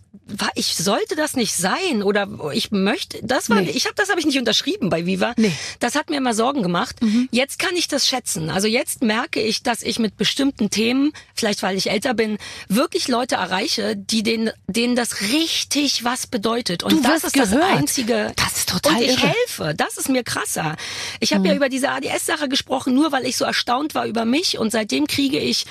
[0.55, 3.71] ich sollte das nicht sein oder ich möchte, das war Nee.
[3.71, 5.33] ich habe das habe ich nicht unterschrieben bei Viva.
[5.37, 5.51] Nee.
[5.79, 6.95] Das hat mir immer Sorgen gemacht.
[7.31, 8.49] Jetzt kann ich das schätzen.
[8.49, 13.07] Also jetzt merke ich, dass ich mit bestimmten Themen, vielleicht weil ich älter bin, wirklich
[13.07, 16.83] Leute erreiche, die denen, denen das richtig was bedeutet.
[16.83, 17.77] Und Du das ist das gehört.
[17.77, 18.33] Einzige.
[18.35, 19.27] Das ist total Und ich irre.
[19.27, 19.73] helfe.
[19.75, 20.75] Das ist mir krasser.
[21.19, 24.57] Ich habe ja über diese ADS-Sache gesprochen, nur weil ich so erstaunt war über mich.
[24.57, 25.65] Und seitdem kriege ich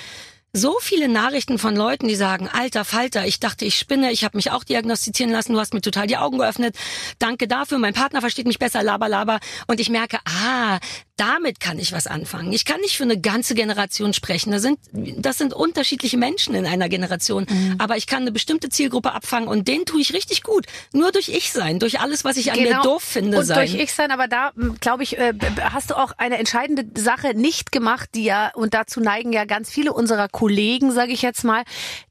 [0.52, 4.36] so viele Nachrichten von Leuten, die sagen, alter Falter, ich dachte, ich spinne, ich habe
[4.36, 6.74] mich auch diagnostizieren lassen, du hast mir total die Augen geöffnet.
[7.20, 9.38] Danke dafür, mein Partner versteht mich besser, laber, laber.
[9.68, 10.78] Und ich merke, ah,
[11.20, 12.50] damit kann ich was anfangen.
[12.52, 14.52] Ich kann nicht für eine ganze Generation sprechen.
[14.52, 17.46] Das sind, das sind unterschiedliche Menschen in einer Generation.
[17.48, 17.74] Mhm.
[17.78, 20.64] Aber ich kann eine bestimmte Zielgruppe abfangen und den tue ich richtig gut.
[20.94, 23.40] Nur durch ich sein, durch alles, was ich an mir doof finde Genau.
[23.40, 23.58] Und sein.
[23.58, 27.70] durch ich sein, aber da glaube ich, äh, hast du auch eine entscheidende Sache nicht
[27.70, 31.64] gemacht, die ja, und dazu neigen ja ganz viele unserer Kollegen, sage ich jetzt mal,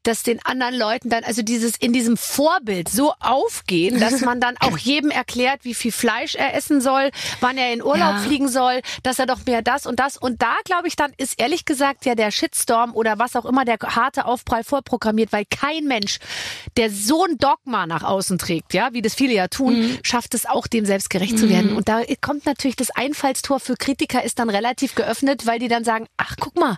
[0.04, 4.56] dass den anderen Leuten dann, also dieses in diesem Vorbild so aufgehen, dass man dann
[4.60, 7.10] auch jedem erklärt, wie viel Fleisch er essen soll,
[7.42, 8.20] wann er in Urlaub Ja.
[8.20, 10.18] fliegen soll, dass er doch mehr das und das.
[10.18, 13.66] Und da glaube ich dann ist ehrlich gesagt ja der Shitstorm oder was auch immer
[13.66, 16.20] der harte Aufprall vorprogrammiert, weil kein Mensch,
[16.78, 20.46] der so ein Dogma nach außen trägt, ja, wie das viele ja tun, schafft es
[20.46, 21.76] auch dem selbst gerecht zu werden.
[21.76, 25.84] Und da kommt natürlich das Einfallstor für Kritiker ist dann relativ geöffnet, weil die dann
[25.84, 26.76] sagen, ach guck mal,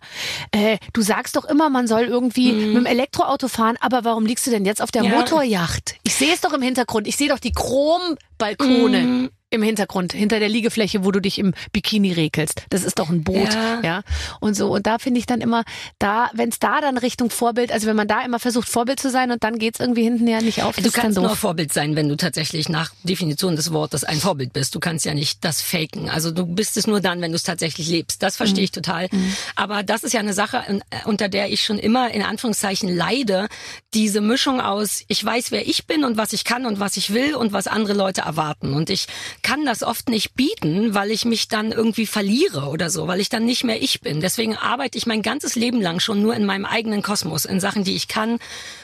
[0.52, 4.46] äh, du sagst doch immer, man soll irgendwie mit dem Elektroauto fahren, aber warum liegst
[4.48, 5.10] du denn jetzt auf der Ja.
[5.18, 5.96] Motorjacht?
[6.04, 9.30] Ich sehe es doch im Hintergrund, ich sehe doch die Chrombalkone Mhm.
[9.52, 12.64] Im Hintergrund, hinter der Liegefläche, wo du dich im Bikini regelst.
[12.70, 13.82] Das ist doch ein Boot, ja.
[13.84, 14.02] Ja.
[14.40, 14.74] Und so.
[14.74, 15.64] Und da finde ich dann immer,
[16.00, 19.10] da, wenn es da dann Richtung Vorbild, also wenn man da immer versucht, Vorbild zu
[19.12, 21.36] sein und dann geht's irgendwie hinten ja nicht auf, Du kannst nur.
[21.36, 24.74] Vorbild sein, wenn du tatsächlich nach Definition des Wortes ein Vorbild bist.
[24.74, 26.10] Du kannst ja nicht das faken.
[26.10, 28.24] Also du bist es nur dann, wenn du es tatsächlich lebst.
[28.24, 29.10] Das verstehe ich total.
[29.56, 33.48] Aber das ist ja eine Sache, in- unter der ich schon immer in Anführungszeichen leide.
[33.94, 37.14] Diese Mischung aus, ich weiß, wer ich bin und was ich kann und was ich
[37.14, 38.74] will und was andere Leute erwarten.
[38.74, 39.08] Und ich
[39.42, 43.30] kann das oft nicht bieten, weil ich mich dann irgendwie verliere oder so, weil ich
[43.30, 44.22] dann nicht mehr ich bin.
[44.22, 47.84] Deswegen arbeite ich mein ganzes Leben lang schon nur in meinem eigenen Kosmos, in Sachen,
[47.84, 48.40] die ich kann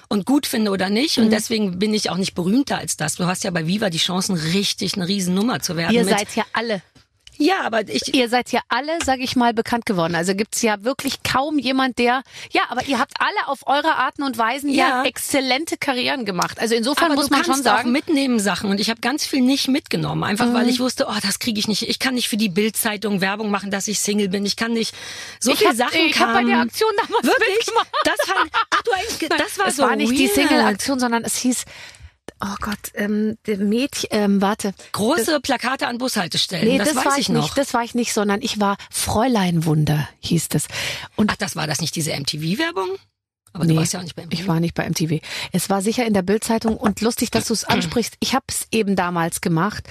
[0.08, 1.18] und gut finde oder nicht.
[1.18, 1.26] Mhm.
[1.26, 3.16] Und deswegen bin ich auch nicht berühmter als das.
[3.16, 5.94] Du hast ja bei Viva die Chancen, richtig eine Riesennummer zu werden.
[5.94, 6.82] Ihr seid ja alle.
[7.38, 8.14] Ja, aber ich.
[8.14, 10.16] Ihr seid ja alle, sag ich mal, bekannt geworden.
[10.16, 12.24] Also gibt's ja wirklich kaum jemand, der.
[12.52, 15.04] Ja, aber ihr habt alle auf eure Arten und Weisen ja, Ja.
[15.04, 16.60] exzellente Karrieren gemacht.
[16.60, 17.88] Also insofern aber muss du man schon sagen.
[17.90, 21.16] auch mitnehmen Sachen und ich habe ganz viel nicht mitgenommen, einfach weil ich wusste, oh,
[21.22, 21.88] das kriege ich nicht.
[21.88, 24.46] Ich kann nicht für die Bildzeitung Werbung machen, dass ich Single bin.
[24.46, 24.96] Ich kann nicht
[25.40, 27.66] so ich viele hab, Sachen ich habe bei der Aktion damals Wirklich?
[28.04, 28.92] Das fand, ach du
[29.38, 30.34] das war es so war nicht die weird.
[30.36, 31.66] Single-Aktion, sondern es hieß,
[32.42, 34.74] oh Gott, ähm, der Mädchen, ähm, warte.
[34.92, 36.68] Große Plakate an Bushaltestellen.
[36.68, 37.44] Nee, das, das, weiß war ich noch.
[37.44, 40.68] nicht, das war ich nicht, sondern ich war Fräuleinwunder, hieß das.
[41.16, 42.90] Und ach, das war das nicht diese MTV-Werbung?
[43.54, 44.40] Aber Nee, du warst ja auch nicht bei MTV.
[44.40, 45.20] Ich war nicht bei MTV.
[45.52, 48.16] Es war sicher in der Bildzeitung und lustig, dass du es ansprichst.
[48.20, 49.88] Ich habe es eben damals gemacht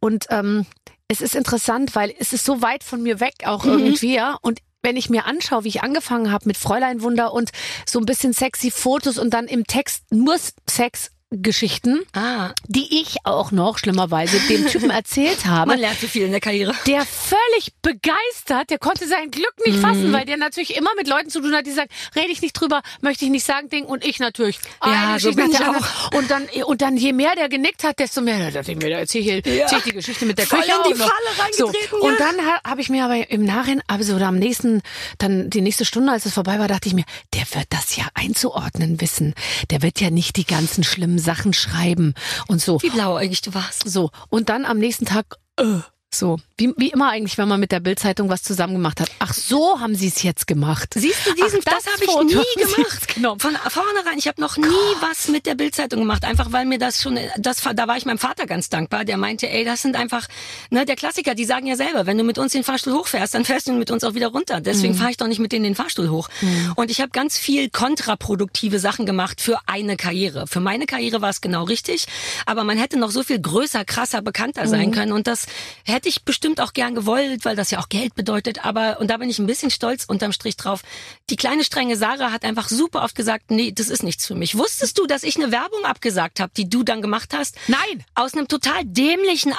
[0.00, 0.64] und ähm,
[1.08, 3.78] es ist interessant, weil es ist so weit von mir weg auch Mhm.
[3.78, 4.36] irgendwie, ja.
[4.40, 7.50] Und wenn ich mir anschaue, wie ich angefangen habe mit Fräulein Wunder und
[7.84, 10.36] so ein bisschen sexy Fotos und dann im Text nur
[10.68, 15.70] Sex Geschichten, Ah, die ich auch noch schlimmerweise dem Typen erzählt habe.
[15.70, 16.74] man lernt so viel in der Karriere.
[16.86, 19.80] der völlig begeistert, der konnte sein Glück nicht Mhm.
[19.80, 22.54] fassen, weil der natürlich immer mit Leuten zu tun hat, die sagen, rede ich nicht
[22.54, 24.58] drüber, möchte ich nicht sagen, Ding, und ich natürlich.
[24.84, 25.84] Ja, so bin ich anderen.
[26.14, 28.90] Und dann, und dann, je mehr der genickt hat, desto mehr, da dachte ich mir,
[28.90, 29.52] da erzähle ich, Ja.
[29.62, 31.06] erzähl ich die Geschichte mit der Voll Küche in die auch.
[31.06, 31.66] Falle so.
[31.68, 31.98] ja.
[32.00, 34.82] Und dann ha- habe ich mir aber im Nachhinein, also oder am nächsten,
[35.18, 38.06] dann die nächste Stunde, als es vorbei war, dachte ich mir, der wird das ja
[38.14, 39.34] einzuordnen wissen.
[39.70, 42.14] Der wird ja nicht die ganzen schlimmen Sachen schreiben
[42.48, 42.80] und so.
[42.82, 43.88] Wie blauäugig du warst.
[43.88, 45.80] So, und dann am nächsten Tag, äh,
[46.12, 49.10] so, wie, wie immer eigentlich, wenn man mit der Bildzeitung was zusammen gemacht hat.
[49.20, 50.94] Ach, so haben sie es jetzt gemacht.
[50.94, 53.14] Siehst du, diesen, Ach, das, habe ich nie gemacht.
[53.14, 53.40] genommen.
[53.40, 54.66] Von vornherein, ich habe noch nie
[55.00, 58.18] was mit der Bildzeitung gemacht, einfach weil mir das schon, das, da war ich meinem
[58.18, 59.04] Vater ganz dankbar.
[59.04, 60.26] Der meinte, ey, das sind einfach,
[60.70, 61.34] ne, der Klassiker.
[61.34, 63.90] Die sagen ja selber, wenn du mit uns den Fahrstuhl hochfährst, dann fährst du mit
[63.90, 64.60] uns auch wieder runter.
[64.60, 66.28] Deswegen fahre ich doch nicht mit denen den Fahrstuhl hoch.
[66.74, 70.46] Und ich habe ganz viel kontraproduktive Sachen gemacht für eine Karriere.
[70.46, 72.06] Für meine Karriere war es genau richtig,
[72.46, 75.12] aber man hätte noch so viel größer, krasser, bekannter sein können.
[75.12, 75.46] Und das
[75.84, 78.64] hätte ich bestimmt auch gern gewollt, weil das ja auch Geld bedeutet.
[78.64, 80.82] Aber, und da bin ich ein bisschen stolz unterm Strich drauf.
[81.30, 84.56] Die kleine strenge Sarah hat einfach super oft gesagt, nee, das ist nichts für mich.
[84.56, 87.56] Wusstest du, dass ich eine Werbung abgesagt habe, die du dann gemacht hast?
[87.68, 88.04] Nein.
[88.14, 89.52] Aus einem total dämlichen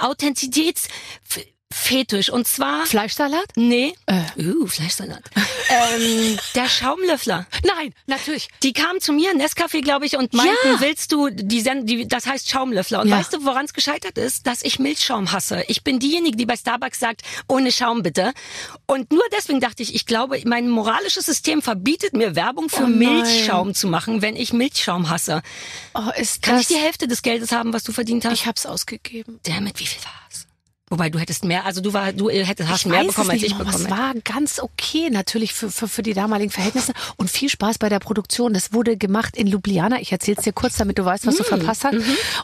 [1.71, 2.29] Authentizitätsfetisch.
[2.29, 3.45] Und zwar, Fleischsalat?
[3.55, 4.21] nee, Äh.
[4.41, 5.23] uh, Fleischsalat.
[5.69, 7.45] ähm, der Schaumlöffler.
[7.63, 8.49] Nein, natürlich.
[8.63, 10.81] Die kamen zu mir, Nescafé, glaube ich, und meinten, Ja.
[10.81, 13.01] willst du, die, Send die das heißt Schaumlöffler.
[13.01, 13.17] Und Ja.
[13.17, 14.47] weißt du, woran es gescheitert ist?
[14.47, 15.63] Dass ich Milchschaum hasse.
[15.67, 18.33] Ich bin diejenige, die bei Starbucks sagt, ohne Schaum bitte.
[18.85, 22.87] Und nur deswegen dachte ich, ich glaube, mein moralisches System verbietet mir Werbung für Oh.
[22.87, 25.41] Milchschaum zu machen, wenn ich Milchschaum hasse.
[25.93, 28.33] Oh, ist Kann das, ich die Hälfte des Geldes haben, was du verdient hast?
[28.33, 29.39] ich hab's ausgegeben.
[29.43, 30.40] Damit, wie viel war's?
[30.91, 33.43] Wobei du hättest mehr, also du war, du hättest hast Ich mehr bekommen, es als
[33.43, 37.47] ich bekommen Es war ganz okay, natürlich für, für, für die damaligen Verhältnisse und viel
[37.47, 38.51] Spaß bei der Produktion.
[38.51, 40.01] Das wurde gemacht in Ljubljana.
[40.01, 41.95] Ich erzähl's dir kurz, damit du weißt, was du verpasst hast.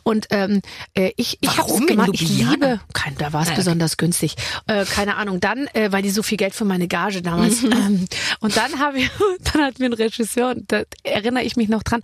[0.03, 0.62] Und ähm,
[0.93, 2.12] äh, ich, ich hab's in gemacht.
[2.13, 3.60] Ich liebe, kein, da war es Ah, okay.
[3.60, 4.36] besonders günstig.
[4.67, 5.41] Äh, keine Ahnung.
[5.41, 7.63] Dann, äh, weil die so viel Geld für meine Gage damals.
[7.63, 7.71] Mhm.
[7.73, 8.05] Ähm,
[8.39, 9.12] und dann habe ich,
[9.51, 12.01] dann hatten wir einen Regisseur und da erinnere ich mich noch dran.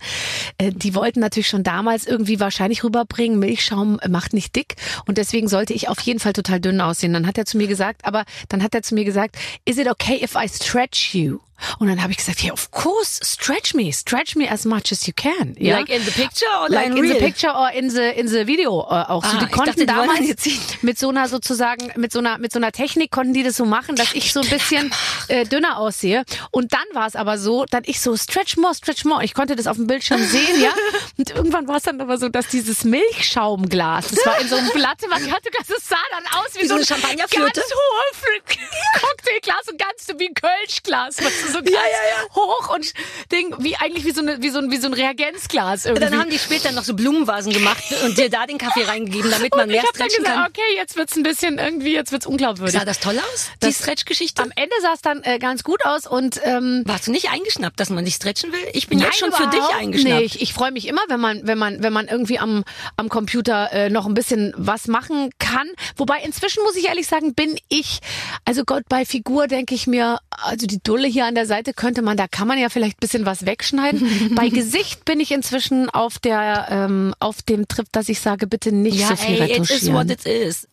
[0.58, 4.76] Äh, die wollten natürlich schon damals irgendwie wahrscheinlich rüberbringen, Milchschaum macht nicht dick
[5.06, 7.12] und deswegen sollte ich auf jeden Fall total dünn aussehen.
[7.12, 9.88] Dann hat er zu mir gesagt, aber dann hat er zu mir gesagt, is it
[9.88, 11.38] okay if I stretch you?
[11.78, 15.06] Und dann habe ich gesagt, yeah, of course, stretch me, stretch me as much as
[15.06, 15.54] you can.
[15.58, 15.78] Ja?
[15.78, 18.46] Like in the picture oder like in in, the picture or in the in the
[18.46, 19.36] video äh, auch so.
[19.36, 22.52] Ah, Die ich konnten dachte, die damals mit so einer sozusagen mit so einer mit
[22.52, 24.92] so einer Technik konnten die das so machen, dass ich so ein bisschen
[25.28, 26.24] äh, dünner aussehe.
[26.50, 29.24] Und dann war es aber so, dann ich so stretch more, stretch more.
[29.24, 30.72] Ich konnte das auf dem Bildschirm sehen, ja.
[31.16, 34.70] Und irgendwann war es dann aber so, dass dieses Milchschaumglas, das war in so einem
[34.74, 37.60] Blatt, man hatte das sah dann aus wie, Wie so ein eine Champagnerflöte?
[37.60, 38.40] ganz hohe
[39.00, 42.34] Cocktailglas und ganz wie ein Kölschglas, weißt du, so ganz ja, ja.
[42.34, 42.92] hoch und
[43.32, 46.04] Ding, wie eigentlich wie so eine wie so ein wie so ein Reagenzglas irgendwie.
[46.10, 49.52] Dann haben die später noch so Blumenvasen gemacht und dir da den Kaffee reingegeben, damit
[49.52, 50.50] man Und mehr ich habe dann stretchen gesagt, kann.
[50.50, 52.74] okay, jetzt wird's ein bisschen irgendwie, jetzt wird's unglaubwürdig.
[52.74, 53.50] Sah das toll aus?
[53.62, 54.42] Die Stretch-Geschichte?
[54.42, 57.78] Am Ende sah es dann äh, ganz gut aus und ähm, Warst du nicht eingeschnappt,
[57.80, 58.60] dass man dich stretchen will?
[58.72, 60.20] Ich bin jetzt schon für dich eingeschnappt.
[60.20, 60.42] nicht.
[60.42, 62.64] Ich freue mich immer, wenn man, wenn man, wenn man irgendwie am,
[62.96, 65.68] am Computer äh, noch ein bisschen was machen kann.
[65.96, 68.00] Wobei inzwischen muss ich ehrlich sagen, bin ich,
[68.44, 72.02] also Gott, bei Figur denke ich mir, also die Dulle hier an der Seite könnte
[72.02, 74.34] man, da kann man ja vielleicht ein bisschen was wegschneiden.
[74.34, 78.72] bei Gesicht bin ich inzwischen auf der, ähm, auf dem Trip, dass ich sage, bitte
[78.72, 79.88] nicht Ja, so viel ey, it retuschieren.
[79.88, 80.68] is what it is.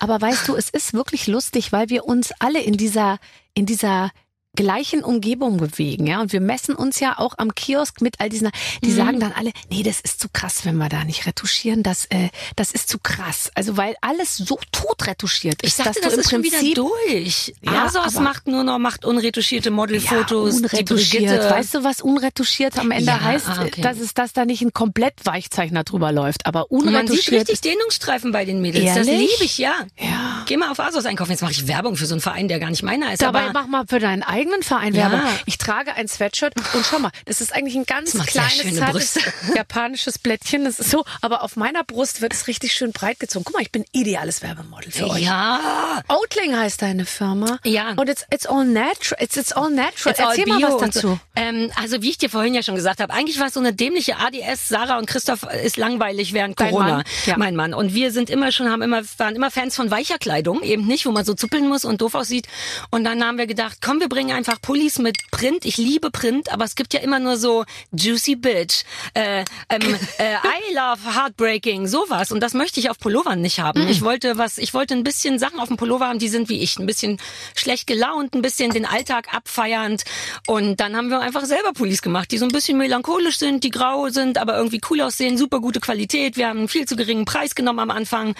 [0.00, 3.18] Aber weißt du, es ist wirklich lustig, weil wir uns alle in dieser,
[3.54, 4.10] in dieser
[4.56, 6.20] gleichen Umgebung bewegen, ja.
[6.20, 8.50] Und wir messen uns ja auch am Kiosk mit all diesen,
[8.84, 8.96] die Mhm.
[8.96, 12.28] sagen dann alle, nee, das ist zu krass, wenn wir da nicht retuschieren, das, äh,
[12.56, 13.50] das ist zu krass.
[13.54, 17.54] Also weil alles so tot retuschiert ist, Ich dachte, das ist schon Prinzip wieder durch.
[17.62, 20.54] Ja, Asos macht nur noch, macht unretuschierte Modelfotos.
[20.54, 21.50] ja, unretuschiert.
[21.50, 23.48] Weißt du, was unretuschiert am Ende Ja, heißt?
[23.48, 23.80] ah, okay.
[23.82, 27.40] Dass es, dass da nicht ein komplett Weichzeichner drüber läuft, aber Man sieht unretuschiert.
[27.48, 28.84] richtig Dehnungsstreifen bei den Mädels.
[28.94, 29.30] Das Ehrlich?
[29.32, 29.72] liebe ich, ja.
[29.98, 30.42] ja.
[30.46, 31.30] geh mal auf ASOS einkaufen.
[31.32, 33.22] Jetzt mache ich Werbung für so einen Verein, der gar nicht meiner ist.
[33.22, 35.10] Dabei mach mal für deinen eigenen Verein Ja.
[35.10, 35.28] Werbung.
[35.46, 39.18] Ich trage ein Sweatshirt und schau mal, das ist eigentlich ein ganz kleines, zartes
[39.54, 40.64] japanisches Blättchen.
[40.64, 43.44] Das ist so, aber auf meiner Brust wird es richtig schön breit gezogen.
[43.44, 45.22] Guck mal, ich bin ideales Werbemodel für euch.
[45.22, 47.58] ja, Oatling heißt deine Firma.
[47.64, 47.92] Ja.
[47.96, 49.22] Und it's, it's all natural.
[49.22, 50.12] It's, it's all natural.
[50.12, 51.00] It's all Erzähl mal bio was dazu.
[51.08, 51.18] So.
[51.36, 53.72] Ähm, also wie ich dir vorhin ja schon gesagt habe, eigentlich war es so eine
[53.72, 54.68] dämliche ADS.
[54.68, 56.96] Sarah und Christoph ist langweilig während Corona.
[56.96, 57.04] Mann?
[57.26, 57.36] Ja.
[57.36, 57.74] Mein Mann.
[57.74, 61.06] Und wir sind immer schon, haben immer, waren immer Fans von weicher Kleidung, eben nicht,
[61.06, 62.46] wo man so zuppeln muss und doof aussieht.
[62.90, 65.64] Und dann haben wir gedacht, komm, wir bringen einfach Pullis mit Print.
[65.64, 70.34] Ich liebe Print, aber es gibt ja immer nur so Juicy Bitch, äh, ähm, äh,
[70.34, 72.32] I love Heartbreaking, sowas.
[72.32, 73.88] Und das möchte ich auf Pullovern nicht haben.
[73.88, 76.60] Ich wollte was, ich wollte ein bisschen Sachen auf dem Pullover haben, die sind wie
[76.60, 77.18] ich, ein bisschen
[77.54, 80.04] schlecht gelaunt, ein bisschen den Alltag abfeiernd.
[80.46, 83.70] Und dann haben wir einfach selber Pullis gemacht, die so ein bisschen melancholisch sind, die
[83.70, 86.36] grau sind, aber irgendwie cool aussehen, super gute Qualität.
[86.36, 88.34] Wir haben einen viel zu geringen Preis genommen am Anfang.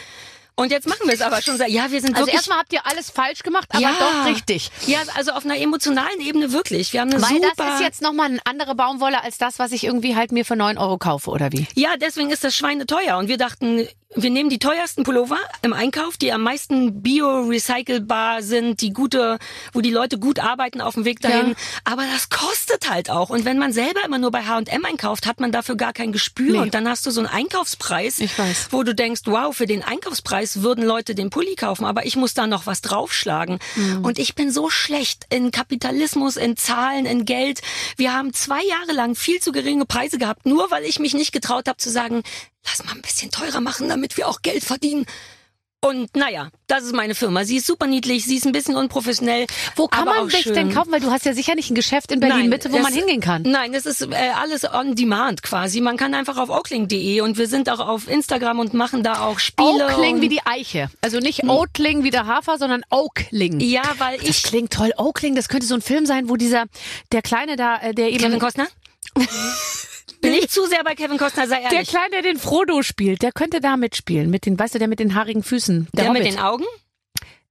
[0.56, 2.86] Und jetzt machen wir es aber schon ja, wir sind Also wirklich erstmal habt ihr
[2.86, 4.70] alles falsch gemacht, aber ja, doch richtig.
[4.86, 6.92] Ja, also auf einer emotionalen Ebene wirklich.
[6.92, 9.72] Wir haben eine Weil super das ist jetzt nochmal eine andere Baumwolle als das, was
[9.72, 11.66] ich irgendwie halt mir für 9 Euro kaufe, oder wie?
[11.74, 13.18] Ja, deswegen ist das Schweine teuer.
[13.18, 18.81] Und wir dachten, wir nehmen die teuersten Pullover im Einkauf, die am meisten bio-recycelbar sind,
[18.81, 19.38] die gute,
[19.72, 21.50] wo die Leute gut arbeiten auf dem Weg dahin.
[21.50, 21.55] Ja.
[21.85, 23.31] Aber das kostet halt auch.
[23.31, 26.53] Und wenn man selber immer nur bei H&M einkauft, hat man dafür gar kein Gespür.
[26.53, 26.59] Nee.
[26.59, 28.22] Und dann hast du so einen Einkaufspreis,
[28.70, 32.35] wo du denkst, wow, für den Einkaufspreis würden Leute den Pulli kaufen, aber ich muss
[32.35, 33.59] da noch was draufschlagen.
[33.74, 34.05] Mhm.
[34.05, 37.62] Und ich bin so schlecht in Kapitalismus, in Zahlen, in Geld.
[37.96, 41.33] Wir haben zwei Jahre lang viel zu geringe Preise gehabt, nur weil ich mich nicht
[41.33, 42.22] getraut habe zu sagen,
[42.66, 45.07] lass mal ein bisschen teurer machen, damit wir auch Geld verdienen.
[45.81, 47.44] Und naja, das ist meine Firma.
[47.44, 49.46] Sie ist super niedlich, sie ist ein bisschen unprofessionell.
[49.77, 50.55] Wo kann man schön.
[50.55, 50.90] denn kaufen?
[50.90, 53.20] Weil du hast ja sicher nicht ein Geschäft in Berlin Mitte, wo es- man hingehen
[53.20, 53.42] kann.
[53.42, 55.83] Nein, es ist äh, alles on demand quasi.
[55.83, 59.38] Man kann einfach auf oakling.de und wir sind auch auf Instagram und machen da auch
[59.38, 59.85] Spiele.
[59.88, 60.88] Oakling wie die Eiche.
[61.03, 63.61] Also nicht Oatling wie der Hafer, sondern Oakling.
[63.61, 64.92] Ja, weil Das ich klingt toll.
[64.96, 66.64] Oakling, das könnte so ein Film sein, wo dieser,
[67.12, 68.68] der Kleine da, äh, der eben, Kevin Costner?
[70.24, 71.88] Bin ich zu sehr bei Kevin Costner, sei der ehrlich.
[71.88, 74.30] Kleine, der den Frodo spielt, der könnte da mitspielen.
[74.30, 75.88] Mit den, weißt du, der mit den haarigen Füßen.
[75.92, 76.64] Der, Der mit den Augen?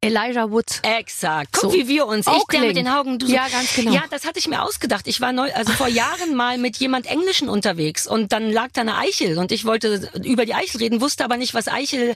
[0.04, 0.80] Elijah Woods.
[0.84, 1.50] Exakt.
[1.54, 1.74] Guck, So.
[1.74, 2.28] wie wir uns.
[2.28, 3.20] Ich, der mit den Augen.
[3.20, 3.34] Du so.
[3.34, 3.92] Ja, ganz genau.
[3.94, 5.08] Ja, das hatte ich mir ausgedacht.
[5.08, 8.82] Ich war neu, also vor Jahren mal mit jemand Englischen unterwegs und dann lag da
[8.82, 12.16] eine Eichel und ich wollte über die Eichel reden, wusste aber nicht, was Eichel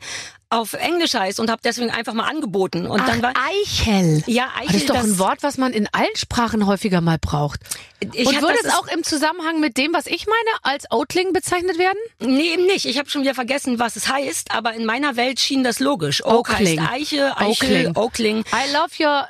[0.50, 2.88] auf Englisch heißt und habe deswegen einfach mal angeboten.
[2.88, 4.24] Und dann war Eichel.
[4.28, 4.76] ja Das Eichel.
[4.78, 7.60] ist doch ein Wort, was man in allen Sprachen häufiger mal braucht.
[8.14, 11.34] Ich Und würde das es auch im Zusammenhang mit dem, was ich meine, als Oatling
[11.34, 11.98] bezeichnet werden?
[12.20, 12.86] Nee, eben nicht.
[12.86, 16.24] Ich habe schon wieder vergessen, was es heißt, aber in meiner Welt schien das logisch.
[16.24, 16.80] Oak Oakling.
[16.80, 17.77] heißt Eiche, Eichel, Oakling.
[17.96, 18.40] Oakling.
[18.52, 19.28] I love your...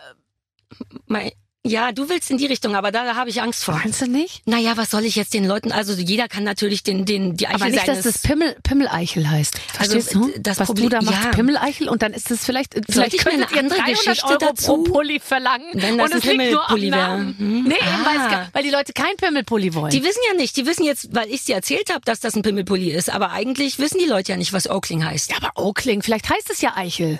[1.05, 1.31] Mein-
[1.65, 3.75] Ja, du willst in die Richtung, aber da, da habe ich Angst vor.
[3.75, 4.47] Meinst du nicht?
[4.47, 7.55] Naja, was soll ich jetzt den Leuten, also jeder kann natürlich den, den, die Eichel
[7.61, 8.03] Aber nicht, dass seines...
[8.03, 9.59] das Pimmel, Pimmeleichel heißt.
[9.73, 10.39] Verstehst Also, du?
[10.39, 11.31] das Was Problem- du da machst, ja.
[11.31, 14.37] Pimmeleichel und dann ist es vielleicht, vielleicht ich mir könntet ihr andere 300 Geschichte Euro
[14.37, 14.83] dazu?
[14.83, 17.01] pro Pulli verlangen Wenn das und es liegt nur am Pimmelpulli wäre.
[17.01, 17.35] Namen.
[17.37, 17.63] Hm.
[17.63, 18.29] Nee, weil, Ah.
[18.29, 19.91] gar- weil die Leute kein Pimmelpulli wollen.
[19.91, 22.43] Die wissen ja nicht, die wissen jetzt, weil ich sie erzählt habe, dass das ein
[22.43, 25.31] Pimmelpulli ist, aber eigentlich wissen die Leute ja nicht, was Oakling heißt.
[25.31, 27.19] ja, aber Oakling, vielleicht heißt es ja Eichel.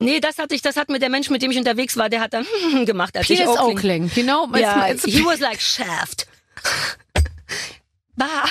[0.00, 2.20] Nee, das hatte ich, das hat mir der Mensch, mit dem ich unterwegs war, der
[2.20, 2.46] hat dann
[2.86, 4.04] gemacht, als ich Pierce Oakling.
[4.04, 4.10] Oakling.
[4.16, 4.48] you know?
[4.58, 6.26] Ja, it's- he was like Shaft.
[8.16, 8.44] Bah.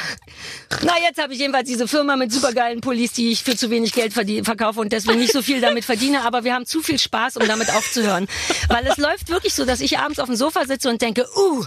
[0.84, 3.92] Na, jetzt habe ich jedenfalls diese Firma mit supergeilen Pullis, die ich für zu wenig
[3.94, 7.38] Geld verkaufe und deswegen nicht so viel damit verdiene, aber wir haben zu viel Spaß,
[7.38, 8.28] um damit aufzuhören.
[8.68, 11.66] Weil es läuft wirklich so, dass ich abends auf dem Sofa sitze und denke, uh,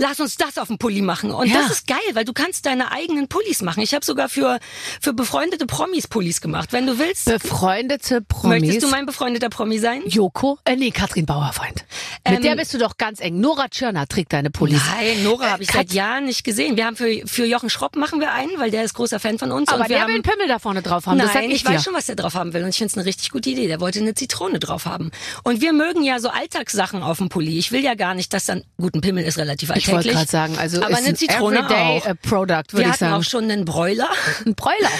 [0.00, 1.30] lass uns das auf dem Pulli machen.
[1.30, 1.62] Und Ja.
[1.62, 3.80] das ist geil, weil du kannst deine eigenen Pullis machen.
[3.82, 4.58] Ich habe sogar für,
[5.00, 6.72] für befreundete Promis Pullis gemacht.
[6.72, 8.60] Wenn du willst, Befreundete Promis.
[8.62, 10.02] möchtest du mein befreundeter Promi sein?
[10.06, 10.58] Joko?
[10.64, 11.84] Äh, nee, Katrin Bauerfeind.
[12.26, 13.40] Mit Ähm, der bist du doch ganz eng.
[13.40, 14.80] Nora Tschirner trägt deine Pullis.
[14.96, 16.76] Nein, Nora habe ich Äh, seit Kat- Jahren nicht gesehen.
[16.76, 19.52] Wir haben für, für Jochen Schropp machen wir einen, weil der ist großer Fan von
[19.52, 19.68] uns.
[19.68, 21.18] Aber und wir der haben, will einen Pimmel da vorne drauf haben.
[21.18, 22.62] Nein, ich, ich weiß schon, was der drauf haben will.
[22.62, 23.66] Und ich finde es eine richtig gute Idee.
[23.66, 25.10] Der wollte eine Zitrone drauf haben.
[25.44, 27.58] Und wir mögen ja so Alltagssachen auf dem Pulli.
[27.58, 30.30] Ich will ja gar nicht, dass dann, gut, ein Pimmel ist relativ Ich wollte gerade
[30.30, 32.06] sagen, also aber ist eine ein Zitrone Everyday auch.
[32.06, 33.14] äh, Product, wir würde ich hatten sagen.
[33.14, 34.08] auch schon einen Bräuler.
[34.46, 34.90] Ein Bräuler.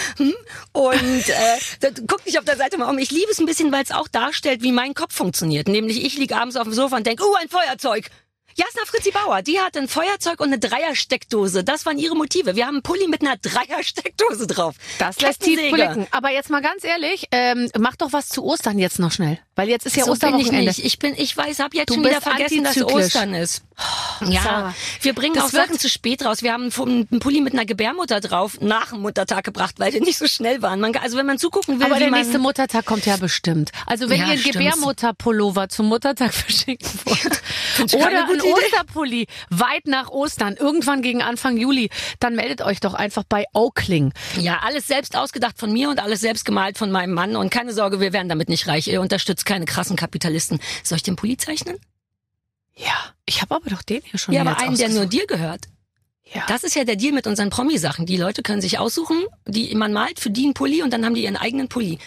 [0.73, 2.99] Und äh, da, guck dich auf der Seite mal um.
[2.99, 5.69] Ich liebe es ein bisschen, weil es auch darstellt, wie mein Kopf funktioniert.
[5.69, 8.11] Nämlich ich liege abends auf dem Sofa und denke, uh, ein Feuerzeug.
[8.57, 11.63] Jasna Fritzi Bauer, die hat ein Feuerzeug und eine Dreiersteckdose.
[11.65, 12.57] Das waren ihre Motive.
[12.57, 14.75] Wir haben einen Pulli mit einer Dreiersteckdose drauf.
[14.99, 16.07] Das lässt tief blicken.
[16.11, 19.39] Aber jetzt mal ganz ehrlich, ähm, mach doch was zu Ostern jetzt noch schnell.
[19.55, 20.69] Weil jetzt ist ja so bin ich Osterwochenende.
[20.69, 20.85] nicht.
[20.85, 22.77] Ich bin, ich weiß, hab jetzt Du schon wieder vergessen, dass.
[22.83, 23.63] Ostern ist.
[24.29, 26.43] Ja, Sarah, wir bringen das auch Sachen zu spät raus.
[26.43, 30.19] Wir haben einen Pulli mit einer Gebärmutter drauf nach dem Muttertag gebracht, weil wir nicht
[30.19, 30.81] so schnell waren.
[30.81, 33.71] Man, also wenn man zugucken will, Aber der nächste Muttertag kommt ja bestimmt.
[33.87, 34.43] Also wenn Ja, ihr einen.
[34.43, 37.43] Gebärmutterpullover zum Muttertag verschicken wollt
[37.95, 38.53] oder einen Idee.
[38.53, 44.13] Osterpulli weit nach Ostern, irgendwann gegen Anfang Juli, dann meldet euch doch einfach bei Oakling.
[44.39, 47.37] Ja, alles selbst ausgedacht von mir und alles selbst gemalt von meinem Mann.
[47.37, 48.89] Und keine Sorge, wir werden damit nicht reich.
[48.89, 50.61] Ihr unterstützt keine krassen Kapitalisten.
[50.83, 51.77] Soll ich den Pulli zeichnen?
[52.75, 52.95] Ja,
[53.27, 55.67] ich habe aber doch den hier schon Ja, aber einen, der nur dir gehört.
[56.33, 56.45] Ja.
[56.47, 58.07] Das ist ja der Deal mit unseren Promi-Sachen.
[58.07, 61.15] Die Leute können sich aussuchen, die man malt für die einen Pulli und dann haben
[61.15, 61.99] die ihren eigenen Pulli.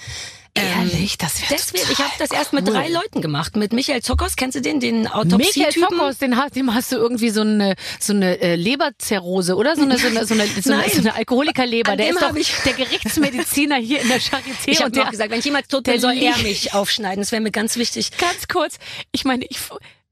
[0.55, 2.75] Ähm, Ehrlich, das wäre Deswegen, ich habe das erst mit cool.
[2.75, 3.55] drei Leuten gemacht.
[3.57, 5.89] Mit Michael Zockers, kennst du den, den Michael Autopsie-Typen?
[5.97, 9.75] Fockhaus, den hast, dem hast du irgendwie so eine so eine äh, Leberzirrhose, oder?
[9.75, 11.93] So eine so eine so eine, so eine, so eine Alkoholikerleber.
[11.93, 15.31] An Der ist doch ich- der Gerichtsmediziner hier in der Charité Ich habe noch gesagt,
[15.31, 17.19] wenn ich jemals tot der bin, soll er mich aufschneiden.
[17.23, 18.11] Das wäre mir ganz wichtig.
[18.17, 18.77] ganz kurz.
[19.11, 19.57] Ich meine, ich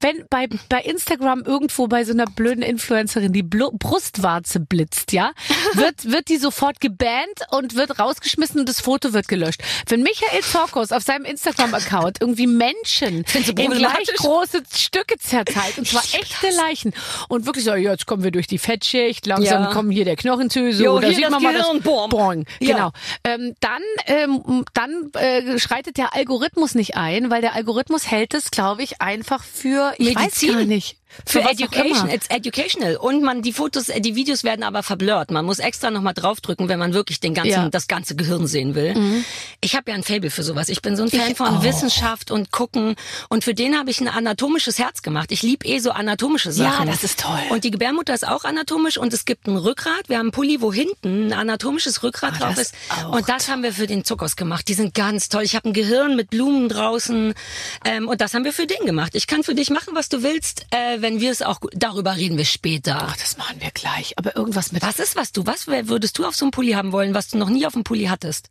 [0.01, 5.31] wenn bei bei Instagram irgendwo bei so einer blöden Influencerin die Blu Brustwarze blitzt, ja,
[5.73, 9.61] wird wird die sofort gebannt und wird rausgeschmissen und das Foto wird gelöscht.
[9.87, 16.03] Wenn Michael Zorkos auf seinem Instagram-Account irgendwie Menschen in gleich große Stücke zerteilt und zwar
[16.03, 16.93] echte Leichen
[17.29, 19.69] und wirklich so, ja, jetzt kommen wir durch die Fettschicht, langsam Ja.
[19.71, 22.09] kommen hier der Knochenzöse Jo, oder sieht man mal Gehirn, das boom.
[22.09, 22.45] Boing.
[22.59, 22.75] Ja.
[22.75, 22.91] Genau.
[23.23, 28.51] Ähm, dann ähm, dann äh, schreitet der Algorithmus nicht ein, weil der Algorithmus hält es,
[28.51, 30.49] glaube ich, einfach für ich Medizin.
[30.49, 32.95] weiß gar nicht Für auch Education, it's educational.
[32.97, 35.31] Und man, die Fotos, äh, die Videos werden aber verblurrt.
[35.31, 37.61] Man muss extra nochmal draufdrücken, wenn man wirklich den ganzen, Ja.
[37.65, 37.71] Mhm.
[37.71, 39.23] das ganze Gehirn sehen will.
[39.61, 40.69] Ich habe ja ein Fable für sowas.
[40.69, 41.63] Ich bin so ein Fan Ich von auch.
[41.63, 42.95] Wissenschaft und gucken.
[43.29, 45.31] Und für den habe ich ein anatomisches Herz gemacht.
[45.31, 46.87] Ich lieb eh so anatomische Sachen.
[46.87, 47.39] das ist toll.
[47.49, 50.07] Und die Gebärmutter ist auch anatomisch und es gibt ein Rückgrat.
[50.07, 52.73] Wir haben einen Pulli, wo hinten ein anatomisches Rückgrat Ah, drauf ist.
[52.73, 54.67] ist auch Und das haben wir für den Zuckers gemacht.
[54.67, 55.43] Die sind ganz toll.
[55.43, 57.33] Ich habe ein Gehirn mit Blumen draußen.
[57.85, 59.15] Ähm, und das haben wir für den gemacht.
[59.15, 61.59] Ich kann für dich machen, was du willst, äh, wenn wir es auch.
[61.73, 62.97] Darüber reden wir später.
[63.09, 64.17] Ach, das machen wir gleich.
[64.17, 65.45] Aber irgendwas mit Was ist was du?
[65.45, 67.83] Was würdest du auf so einem Pulli haben wollen, was du noch nie auf dem
[67.83, 68.49] Pulli hattest?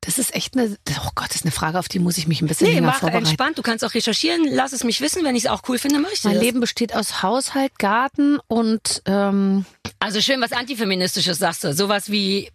[0.00, 2.40] Das ist echt eine oh Gott, das ist eine Frage, auf die muss ich mich
[2.40, 3.26] ein bisschen Nee, länger mach vorbereiten.
[3.26, 3.58] entspannt.
[3.58, 4.46] Du kannst auch recherchieren.
[4.50, 5.24] Lass es mich wissen.
[5.24, 6.42] Wenn ich es auch cool finde, ich Mein das.
[6.42, 9.66] Leben besteht aus Haushalt, Garten und ähm,
[9.98, 11.74] Also schön was antifeministisches sagst du.
[11.74, 12.50] Sowas wie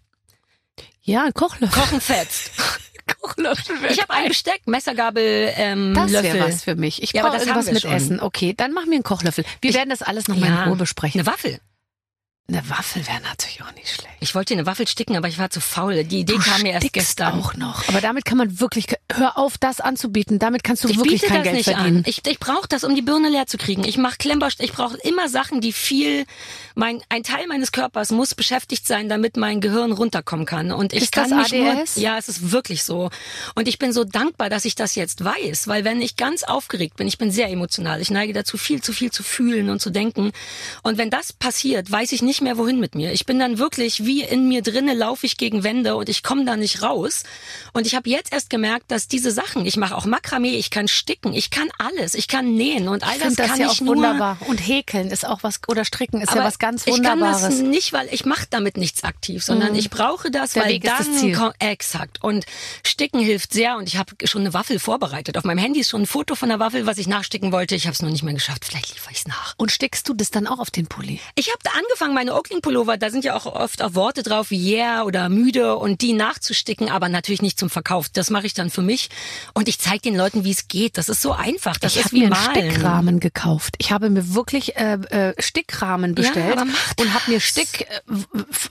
[1.01, 1.79] ja, ein Kochlöffel.
[1.79, 2.51] Kochen fetzt.
[3.21, 3.75] Kochlöffel.
[3.89, 6.33] Ich habe ein Besteck, Messergabel, ähm, das Löffel.
[6.33, 7.01] wäre was für mich.
[7.03, 7.91] Ich Ja, brauche das irgendwas wir mit schon.
[7.91, 8.19] Essen.
[8.19, 9.43] Okay, dann mach mir einen Kochlöffel.
[9.61, 10.63] Wir werden das alles nochmal Ja.
[10.63, 11.21] in Ruhe besprechen.
[11.21, 11.59] Eine Waffel.
[12.49, 14.09] Eine Waffel wäre natürlich auch nicht schlecht.
[14.19, 16.03] Ich wollte eine Waffel sticken, aber ich war zu faul.
[16.03, 17.39] Die Idee Du kam mir erst gestern.
[17.39, 17.87] auch noch.
[17.87, 20.39] Aber damit kann man wirklich, hör auf, das anzubieten.
[20.39, 21.97] Damit kannst du Ich wirklich kein das Geld nicht verdienen.
[21.99, 22.03] an.
[22.05, 23.85] Ich, ich brauche das, um die Birne leer zu kriegen.
[23.85, 24.55] Ich mache Klemmbausch.
[24.59, 26.25] Ich brauche immer Sachen, die viel.
[26.75, 30.73] Mein ein Teil meines Körpers muss beschäftigt sein, damit mein Gehirn runterkommen kann.
[30.73, 31.71] Und ich Ist kann das nicht nur.
[31.79, 31.95] ADS?
[31.95, 33.09] Ja, es ist wirklich so.
[33.55, 36.97] Und ich bin so dankbar, dass ich das jetzt weiß, weil wenn ich ganz aufgeregt
[36.97, 38.01] bin, ich bin sehr emotional.
[38.01, 40.33] Ich neige dazu, viel zu viel zu fühlen und zu denken.
[40.81, 43.11] Und wenn das passiert, weiß ich nicht mehr, wohin mit mir.
[43.13, 46.45] Ich bin dann wirklich wie in mir drinne, laufe ich gegen Wände und ich komme
[46.45, 47.23] da nicht raus.
[47.73, 50.87] Und ich habe jetzt erst gemerkt, dass diese Sachen, ich mache auch Makramee, ich kann
[50.87, 53.71] sticken, ich kann alles, ich kann nähen und all Ich das das kann ja ich
[53.73, 53.95] auch nur.
[53.95, 54.37] wunderbar.
[54.47, 57.41] Und häkeln ist auch was, oder stricken ist ja was ganz ich kann Wunderbares.
[57.41, 60.53] das nicht, weil ich mache damit nichts aktiv, sondern ich brauche das, Mhm.
[60.59, 61.35] Der weil Weg ist dann das Ziel.
[61.35, 62.45] ko- exakt und
[62.85, 65.37] Sticken hilft sehr und ich habe schon eine Waffel vorbereitet.
[65.37, 67.75] Auf meinem Handy ist schon ein Foto von der Waffel, was ich nachsticken wollte.
[67.75, 68.65] Ich habe es nur nicht mehr geschafft.
[68.65, 69.53] Vielleicht liefere ich es nach.
[69.57, 71.19] Und stickst du das dann auch auf den Pulli?
[71.35, 74.49] Ich habe da angefangen, meine Oakling Pullover, da sind ja auch oft auch Worte drauf
[74.49, 78.07] wie yeah oder müde und die nachzusticken, aber natürlich nicht zum Verkauf.
[78.07, 79.09] Das mache ich dann für mich
[79.53, 80.97] und ich zeige den Leuten, wie es geht.
[80.97, 81.77] Das ist so einfach.
[81.77, 82.71] Das ich habe mir einen malen.
[82.71, 83.75] Stickrahmen gekauft.
[83.79, 86.65] Ich habe mir wirklich äh, äh, Stickrahmen bestellt mach
[86.97, 87.41] und habe mir.
[87.41, 87.99] Stick äh,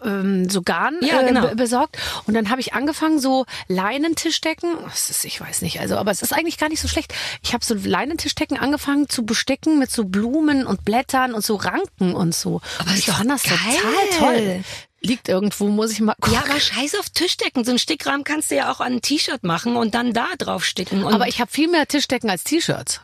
[0.09, 1.49] ähm, so Garn Ja, äh, genau.
[1.49, 4.71] be- besorgt und dann habe ich angefangen so Leinentischdecken.
[4.85, 7.12] Das ist, ich weiß nicht, also aber es ist eigentlich gar nicht so schlecht.
[7.43, 12.15] Ich habe so Leinentischdecken angefangen zu besticken mit so Blumen und Blättern und so Ranken
[12.15, 12.62] und so.
[12.79, 13.07] Aber und ist
[13.44, 13.76] ich das geil.
[13.81, 14.64] total toll.
[15.05, 16.35] Liegt irgendwo, muss ich mal gucken.
[16.35, 17.64] Ja, aber scheiß auf Tischdecken.
[17.64, 20.64] So ein Stickrahmen kannst du ja auch an ein T-Shirt machen und dann da drauf
[20.64, 21.05] sticken.
[21.05, 23.00] Aber ich habe viel mehr Tischdecken als T-Shirts.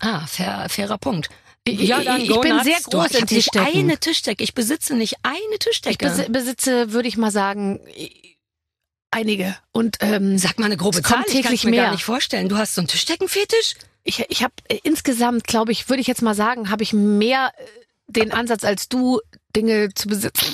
[0.00, 1.28] Ah, fair, fairer Punkt.
[1.64, 3.66] Ich- ja, ich- dann ich bin sehr groß ich in hab nicht Tischdecken.
[3.78, 4.42] eine Tischdecke.
[4.42, 6.06] Ich besitze nicht eine Ich Tischdecke.
[6.06, 7.78] besi- besitze, würde ich mal sagen,
[9.10, 9.56] einige.
[9.72, 11.22] Und ähm, Sag mal eine grobe Zahl.
[11.26, 12.48] Ich täglich mir gar nicht vorstellen.
[12.48, 13.74] Du hast so einen Tischdeckenfetisch?
[14.04, 17.52] ich, ich habe äh, insgesamt, glaube ich, würde ich jetzt mal sagen, habe ich mehr
[17.56, 17.62] äh,
[18.12, 19.20] den Ansatz als du,
[19.54, 20.46] Dinge zu besitzen.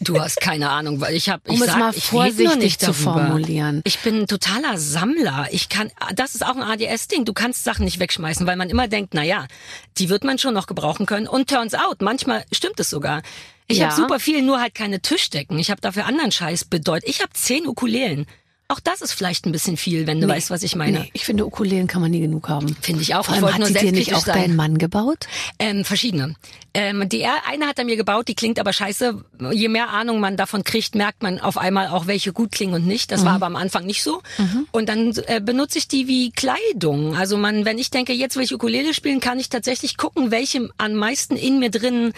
[0.00, 2.78] Du, hast keine Ahnung, weil ich habe, ich Um es sag, mal red nur vorsichtig
[2.78, 3.12] zu darüber.
[3.14, 3.80] formulieren.
[3.84, 5.48] Ich bin ein totaler Sammler.
[5.52, 7.24] Ich kann, das ist auch ein ADS-Ding.
[7.24, 9.46] Du kannst Sachen nicht wegschmeißen, weil man immer denkt, na ja,
[9.98, 11.26] die wird man schon noch gebrauchen können.
[11.28, 13.22] Und turns out, manchmal stimmt es sogar.
[13.68, 13.86] Ich Ja.
[13.90, 15.58] habe super viel, nur halt keine Tischdecken.
[15.58, 17.08] Ich habe dafür anderen Scheiß bedeutet.
[17.08, 18.26] Ich habe zehn Ukulelen.
[18.68, 21.00] Auch das ist vielleicht ein bisschen viel, wenn du weißt, was ich meine.
[21.00, 22.74] Nee, ich finde, Ukulelen kann man nie genug haben.
[22.80, 23.24] Finde ich auch.
[23.24, 24.34] Vor ich allem wollte hat sie dir nicht auch sein.
[24.34, 25.28] dein Mann gebaut?
[25.60, 26.34] Ähm, verschiedene.
[26.74, 29.24] Ähm, die eine hat er mir gebaut, die klingt aber scheiße.
[29.52, 32.86] Je mehr Ahnung man davon kriegt, merkt man auf einmal auch, welche gut klingen und
[32.86, 33.12] nicht.
[33.12, 34.20] Das war aber am Anfang nicht so.
[34.72, 37.16] Und dann äh, benutze ich die wie Kleidung.
[37.16, 40.68] Also man, wenn ich denke, jetzt will ich Ukulele spielen, kann ich tatsächlich gucken, welche
[40.76, 42.12] am meisten in mir drin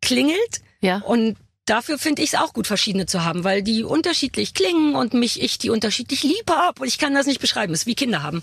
[0.00, 0.62] klingelt.
[0.80, 1.02] Ja.
[1.04, 1.36] Und
[1.70, 5.40] dafür finde ich es auch gut, verschiedene zu haben, weil die unterschiedlich klingen und mich
[5.40, 6.82] ich die unterschiedlich lieb habe.
[6.82, 7.72] Und ich kann das nicht beschreiben.
[7.72, 8.42] Es ist wie Kinder haben.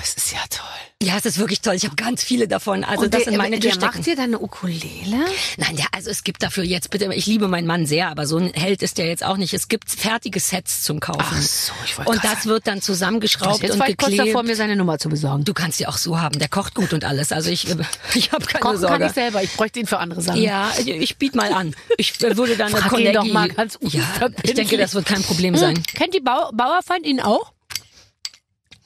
[0.00, 0.64] Es ist ja toll.
[1.02, 1.74] Ja, es ist wirklich toll.
[1.74, 2.82] Ich habe ganz viele davon.
[2.84, 5.16] Also Und das der, sind meine der macht dir deine Ukulele?
[5.56, 8.36] Nein, der, also es gibt dafür jetzt bitte, ich liebe meinen Mann sehr, aber so
[8.36, 9.54] ein Held ist der jetzt auch nicht.
[9.54, 11.20] Es gibt fertige Sets zum Kaufen.
[11.22, 12.44] Ach so, ich wollte Und das sagen.
[12.46, 14.28] wird dann zusammengeschraubt Jetzt und war ich kurz geklebt.
[14.28, 15.44] davor, mir seine Nummer zu besorgen.
[15.44, 16.38] Du kannst die auch so haben.
[16.38, 17.30] Der kocht gut und alles.
[17.32, 17.66] Also ich,
[18.14, 18.98] ich habe keine Kochen Sorge.
[18.98, 19.42] kann ich selber.
[19.42, 20.42] Ich bräuchte ihn für andere Sachen.
[20.42, 21.74] Ja, ich biet mal an.
[21.96, 23.12] Ich äh, würde dann eine Frag Kollegin.
[23.14, 24.02] doch mal ganz ja,
[24.42, 25.76] ich denke, das wird kein Problem sein.
[25.76, 27.52] Hm, Kennt die Bau Bauerfeind ihn auch?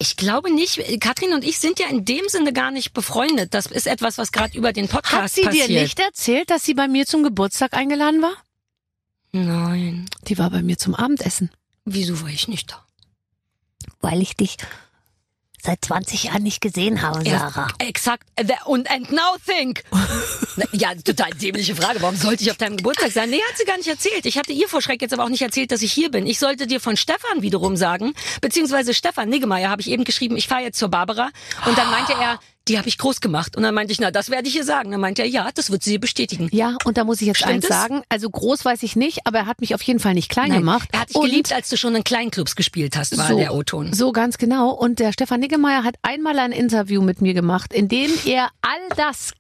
[0.03, 1.01] Ich glaube nicht.
[1.01, 3.55] Katrin und ich sind ja in dem Sinne gar nicht befreundet.
[3.55, 5.69] Das ist etwas, was gerade über den Podcast Hat sie passiert.
[5.69, 8.35] dir nicht erzählt, dass sie bei mir zum Geburtstag eingeladen war?
[9.31, 10.09] Nein.
[10.27, 11.51] Die war bei mir zum Abendessen.
[11.85, 12.85] Wieso war ich nicht da?
[14.01, 14.57] weil ich dich
[15.65, 17.69] seit 20 Jahren nicht gesehen habe, Sarah.
[17.81, 18.25] Ja, exakt.
[18.39, 19.83] The- Und and now think.
[20.73, 22.03] Ja, total dämliche Frage.
[22.03, 23.31] Warum sollte ich auf deinem Geburtstag sein?
[23.31, 24.27] Nee, hat sie gar nicht erzählt.
[24.27, 26.27] Ich hatte ihr vor Schreck jetzt aber auch nicht erzählt, dass ich hier bin.
[26.27, 30.49] Ich sollte dir von Stefan wiederum sagen, beziehungsweise Stefan Niggemeier habe ich eben geschrieben, ich
[30.49, 31.31] fahre jetzt zur Barbara.
[31.67, 32.39] Und dann meinte er,
[32.69, 33.57] die habe ich groß gemacht.
[33.57, 34.91] Und dann meinte ich, na, das werde ich ihr sagen.
[34.91, 36.49] Dann meinte er, ja, das wird sie bestätigen.
[36.53, 37.71] Ja, und da muss ich jetzt Stimmt eins es?
[37.71, 38.03] sagen.
[38.09, 40.59] Also groß weiß ich nicht, aber er hat mich auf jeden Fall nicht klein Nein,
[40.61, 40.89] gemacht.
[40.93, 43.55] Er hat dich Und geliebt, als du schon in Kleinclubs gespielt hast, war so, der
[43.55, 43.93] O-Ton.
[43.93, 44.71] So ganz genau.
[44.71, 48.79] Und der Stefan Niggemeier hat einmal ein Interview mit mir gemacht, in dem er all
[48.97, 49.33] das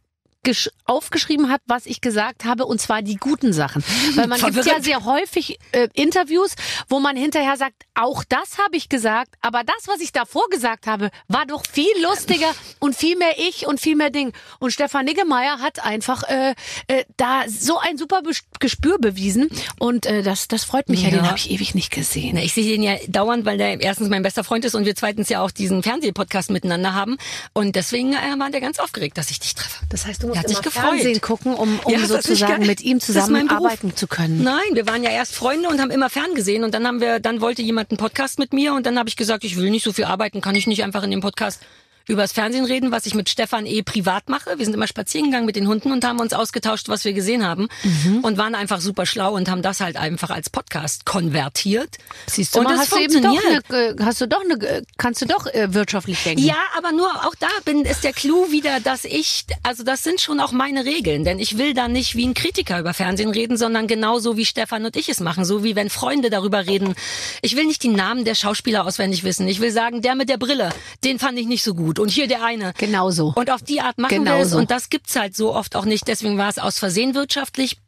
[0.84, 3.84] aufgeschrieben hat, was ich gesagt habe, und zwar die guten Sachen.
[4.16, 6.55] Weil man gibt ja sehr häufig äh, Interviews,
[6.88, 10.86] wo man hinterher sagt, auch das habe ich gesagt, aber das, was ich davor gesagt
[10.88, 14.32] habe, war doch viel lustiger und viel mehr ich und viel mehr Ding.
[14.59, 16.55] Und Stefan Niggemeier hat einfach äh,
[16.88, 21.11] äh, da so ein super Bes- Gespür bewiesen und äh, das, das freut mich ja,
[21.11, 21.16] Ja.
[21.18, 22.32] den habe ich ewig nicht gesehen.
[22.34, 24.97] Na, ich sehe den ja dauernd, weil der erstens mein bester Freund ist und wir
[24.97, 27.16] zweitens ja auch diesen Fernsehpodcast miteinander haben.
[27.53, 29.84] Und deswegen äh, war der ganz aufgeregt, dass ich dich treffe.
[29.88, 30.85] Das heißt, du Er sich immer gefreut.
[30.91, 33.66] Fernsehen gucken, um, um Ja, sozusagen mit ihm Das ist mein zusammen Beruf.
[33.66, 34.43] arbeiten zu können.
[34.43, 37.41] Nein, wir waren ja erst Freunde und haben immer ferngesehen und dann haben wir, dann
[37.41, 39.93] wollte jemand einen Podcast mit mir und dann habe ich gesagt, ich will nicht so
[39.93, 41.61] viel arbeiten, kann ich nicht einfach in dem Podcast
[42.09, 44.59] übers Fernsehen reden, was ich mit Stefan eh privat mache.
[44.59, 47.46] Wir sind immer spazieren gegangen mit den Hunden und haben uns ausgetauscht, was wir gesehen
[47.46, 48.20] haben Mhm.
[48.22, 51.96] und waren einfach super schlau und haben das halt einfach als Podcast konvertiert.
[52.26, 53.64] Siehst du und mal, hast du eben doch funktioniert.
[53.70, 56.42] eine, äh, hast du doch eine, äh, kannst du doch äh, wirtschaftlich denken.
[56.44, 60.20] Ja, aber nur auch da bin, ist der Clou wieder, dass ich, also das sind
[60.20, 63.57] schon auch meine Regeln, denn ich will da nicht wie ein Kritiker über Fernsehen reden,
[63.57, 66.94] sondern genauso wie Stefan und ich es machen, so wie wenn Freunde darüber reden.
[67.42, 69.46] Ich will nicht die Namen der Schauspieler auswendig wissen.
[69.48, 70.70] Ich will sagen, der mit der Brille,
[71.05, 72.72] den fand ich nicht so gut und hier der eine.
[72.78, 73.32] Genau so.
[73.34, 75.84] Und auf die Art machen Genau wir es und das gibt's halt so oft auch
[75.84, 76.07] nicht.
[76.09, 77.78] Deswegen war es aus Versehen wirtschaftlich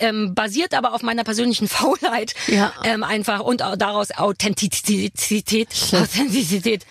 [0.00, 2.72] ähm, basiert aber auf meiner persönlichen Faulheit Ja.
[2.84, 6.86] ähm, einfach und auch daraus Authentizität, Authentizität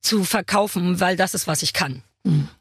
[0.00, 2.02] zu verkaufen, weil das ist, was ich kann.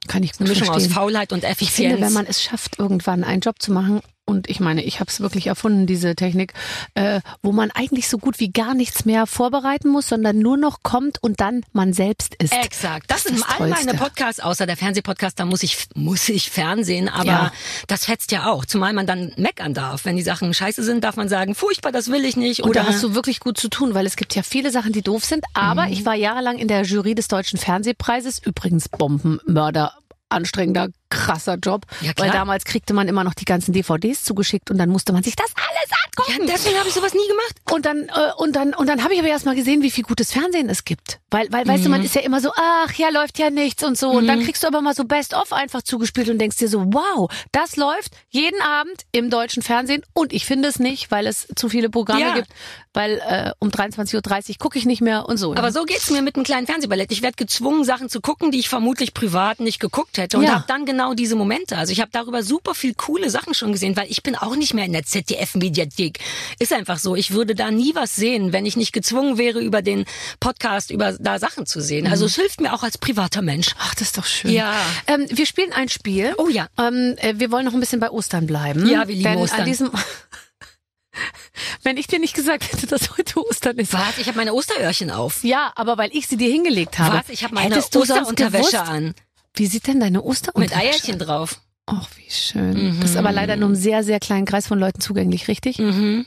[0.08, 0.94] Kann ich gut Eine Mischung aus verstehen.
[0.94, 1.92] Faulheit und Ich Effizienz.
[1.94, 5.10] finde, wenn man es schafft, irgendwann einen Job zu machen, und ich meine, ich habe
[5.12, 6.54] es wirklich erfunden, diese Technik,
[6.96, 10.82] äh, wo man eigentlich so gut wie gar nichts mehr vorbereiten muss, sondern nur noch
[10.82, 12.54] kommt und dann man selbst ist.
[12.54, 13.12] Exakt.
[13.12, 13.96] Das, Das ist sind all meine.
[13.96, 17.52] Podcasts, außer der Fernsehpodcast, da muss ich, muss ich Fernsehen, aber Ja.
[17.88, 18.64] das fetzt ja auch.
[18.64, 20.06] Zumal man dann meckern darf.
[20.06, 22.62] Wenn die Sachen scheiße sind, darf man sagen, furchtbar, das will ich nicht.
[22.64, 24.94] Und Oder da hast du wirklich gut zu tun, weil es gibt ja viele Sachen,
[24.94, 25.44] die doof sind.
[25.54, 25.92] Aber Mhm.
[25.92, 28.40] ich war jahrelang in der Jury des Deutschen Fernsehpreises.
[28.42, 29.92] Übrigens Bombenmörder,
[30.34, 31.86] anstrengender, krasser Job.
[32.02, 35.24] Ja, weil damals kriegte man immer noch die ganzen DVDs zugeschickt und dann musste man
[35.24, 35.98] sich das alles ja,
[36.34, 36.48] angucken.
[36.52, 37.56] deswegen habe ich sowas nie gemacht.
[37.72, 40.04] Und dann, äh, und dann, und dann habe ich aber erst mal gesehen, wie viel
[40.04, 41.20] gutes Fernsehen es gibt.
[41.32, 41.96] Weil, weil, weißt du, Mhm.
[41.98, 44.10] man ist ja immer so, ach ja, läuft ja nichts und so.
[44.10, 47.30] Und dann kriegst du aber mal so Best-of einfach zugespielt und denkst dir so, wow,
[47.52, 50.04] das läuft jeden Abend im deutschen Fernsehen.
[50.14, 52.34] Und ich finde es nicht, weil es zu viele Programme Ja.
[52.34, 52.48] gibt.
[52.96, 55.56] Weil äh, um 23.30 Uhr gucke ich nicht mehr und so.
[55.56, 57.12] Aber so geht's mir mit einem kleinen Fernsehballett.
[57.12, 60.38] Ich werde gezwungen, Sachen zu gucken, die ich vermutlich privat nicht geguckt hätte.
[60.38, 60.54] Und Ja.
[60.56, 61.78] habe dann genau diese Momente.
[61.78, 64.74] Also ich habe darüber super viel coole Sachen schon gesehen, weil ich bin auch nicht
[64.74, 66.20] mehr in der ZDF-Mediathek.
[66.60, 67.16] Ist einfach so.
[67.16, 70.06] Ich würde da nie was sehen, wenn ich nicht gezwungen wäre, über den
[70.40, 72.08] Podcast, über da Sachen zu sehen.
[72.08, 73.76] Also es hilft mir auch als privater Mensch.
[73.80, 74.52] Ach, das ist doch schön.
[74.52, 74.74] Ja.
[75.08, 76.34] Ähm, wir spielen ein Spiel.
[76.38, 76.70] Oh ja.
[76.78, 78.88] Ähm, äh, wir wollen noch ein bisschen bei Ostern bleiben.
[78.88, 79.62] Ja, wir lieben Denn Ostern.
[79.62, 79.92] An diesem
[81.84, 83.94] Wenn ich dir nicht gesagt hätte, dass heute Ostern ist.
[83.94, 84.18] Was?
[84.18, 85.44] Ich habe meine Osteröhrchen auf.
[85.44, 87.18] Ja, aber weil ich sie dir hingelegt habe.
[87.18, 87.30] Was?
[87.30, 89.14] Ich habe meine Osterunterwäsche an.
[89.56, 90.78] Wie sieht denn deine Mit Osterunterwäsche?
[90.78, 91.62] Eierchen drauf.
[91.86, 93.00] Ach, wie schön.
[93.02, 95.80] Das ist aber leider nur einem sehr, sehr kleinen Kreis von Leuten zugänglich, richtig?
[95.80, 96.26] Mhm.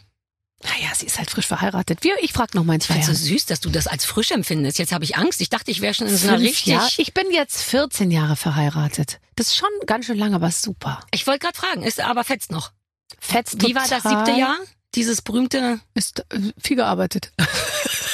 [0.62, 2.03] Naja, sie ist halt frisch verheiratet.
[2.03, 4.31] Wir, ich frag noch mal ins Ich fand's so süß, dass du das als frisch
[4.31, 4.79] empfindest.
[4.79, 5.41] Jetzt habe ich Angst.
[5.41, 6.66] Ich dachte, ich wäre schon in so einer richtig.
[6.66, 6.89] Jahre.
[6.97, 9.20] Ich bin jetzt 14 Jahre verheiratet.
[9.35, 11.01] Das ist schon ganz schön lange, aber super.
[11.11, 12.72] Ich wollte gerade fragen, ist aber fetzt noch.
[13.18, 14.57] Fetzt Wie war das siebte Jahr?
[14.95, 15.81] Dieses berühmte.
[15.95, 17.33] Ist äh, viel gearbeitet.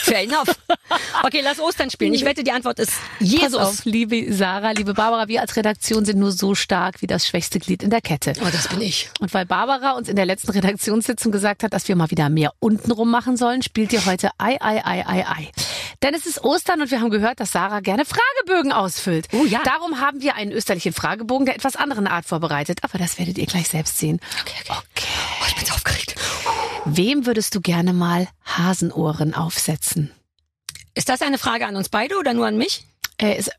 [0.02, 0.48] Fair enough.
[1.22, 2.12] Okay, lass Ostern spielen.
[2.12, 3.54] Ich wette, die Antwort ist Pass Jesus.
[3.54, 7.60] auf, liebe Sarah, liebe Barbara, wir als Redaktion sind nur so stark wie das schwächste
[7.60, 8.32] Glied in der Kette.
[8.40, 9.08] Oh, das bin ich.
[9.20, 12.52] Und weil Barbara uns in der letzten Redaktionssitzung gesagt hat, dass wir mal wieder mehr
[12.58, 15.50] untenrum machen sollen, spielt ihr heute Ei, Ei, Ei, Ei, Ei.
[16.02, 19.28] Denn es ist Ostern und wir haben gehört, dass Sarah gerne Fragebögen ausfüllt.
[19.32, 19.60] Oh ja.
[19.64, 22.80] Darum haben wir einen österlichen Fragebogen der etwas anderen Art vorbereitet.
[22.82, 24.18] Aber das werdet ihr gleich selbst sehen.
[24.40, 25.06] Okay, okay.
[25.40, 26.11] Oh, ich bin so aufgeregt.
[26.84, 30.10] Wem würdest du gerne mal Hasenohren aufsetzen?
[30.94, 32.86] Ist das eine Frage an uns beide oder nur an mich?
[33.18, 33.50] Äh, es,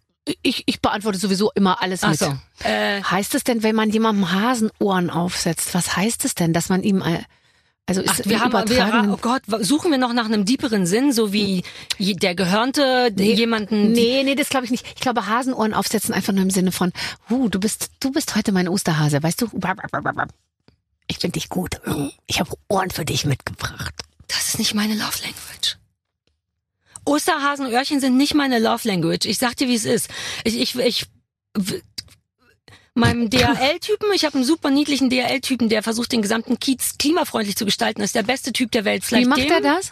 [0.41, 2.19] ich, ich beantworte sowieso immer alles Ach mit.
[2.19, 2.37] so.
[2.63, 6.83] Äh, Heißt es denn, wenn man jemandem Hasenohren aufsetzt, was heißt es denn, dass man
[6.83, 7.23] ihm, äh,
[7.85, 11.11] also ist Ach, wir haben, wir, oh Gott, suchen wir noch nach einem deeperen Sinn,
[11.11, 11.63] so wie
[11.99, 13.91] der Gehörnte jemanden.
[13.91, 14.85] Nee, nee, das glaube ich nicht.
[14.95, 16.93] Ich glaube, Hasenohren aufsetzen einfach nur im Sinne von,
[17.29, 19.47] uh, du bist, du bist heute mein Osterhase, weißt du?
[21.07, 21.79] Ich finde dich gut.
[22.27, 23.93] Ich habe Ohren für dich mitgebracht.
[24.27, 25.77] Das ist nicht meine Love Language.
[27.05, 29.25] Osterhasenöhrchen sind nicht meine Love Language.
[29.25, 30.09] Ich sag dir, wie es ist.
[30.43, 31.05] Ich, ich, ich
[32.95, 37.65] meinem DHL-Typen, ich habe einen super niedlichen DHL-Typen, der versucht, den gesamten Kiez klimafreundlich zu
[37.65, 38.01] gestalten.
[38.01, 39.03] Das ist der beste Typ der Welt.
[39.03, 39.91] Vielleicht Wie macht dem, er das?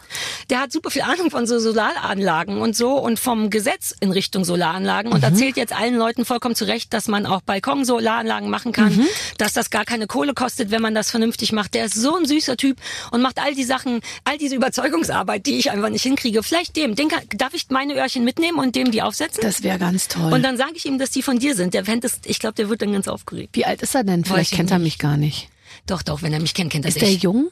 [0.51, 4.45] Der hat super viel Ahnung von so Solaranlagen und so und vom Gesetz in Richtung
[4.45, 9.07] Solaranlagen und erzählt jetzt allen Leuten vollkommen zu Recht, dass man auch Balkon-Solaranlagen machen kann,
[9.39, 11.73] dass das gar keine Kohle kostet, wenn man das vernünftig macht.
[11.73, 12.77] Der ist so ein süßer Typ
[13.09, 16.43] und macht all die Sachen, all diese Überzeugungsarbeit, die ich einfach nicht hinkriege.
[16.43, 19.41] Vielleicht dem, den kann, darf ich meine Öhrchen mitnehmen und dem die aufsetzen?
[19.41, 20.31] Das wäre ganz toll.
[20.31, 21.73] und dann sage ich ihm, dass die von dir sind.
[21.73, 23.55] Der fände es, ich glaube, der wird dann ganz aufgeregt.
[23.55, 24.25] Wie alt ist er denn?
[24.25, 25.49] Vielleicht ich kennt er mich gar nicht.
[25.87, 27.23] Doch, doch, wenn er mich kennt, kennt er Ist der dich.
[27.23, 27.49] jung?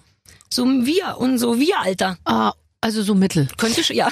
[0.49, 2.17] So wir und so wir, Alter.
[2.25, 3.47] Ah, also so mittel.
[3.57, 4.09] Könnte ich, ja.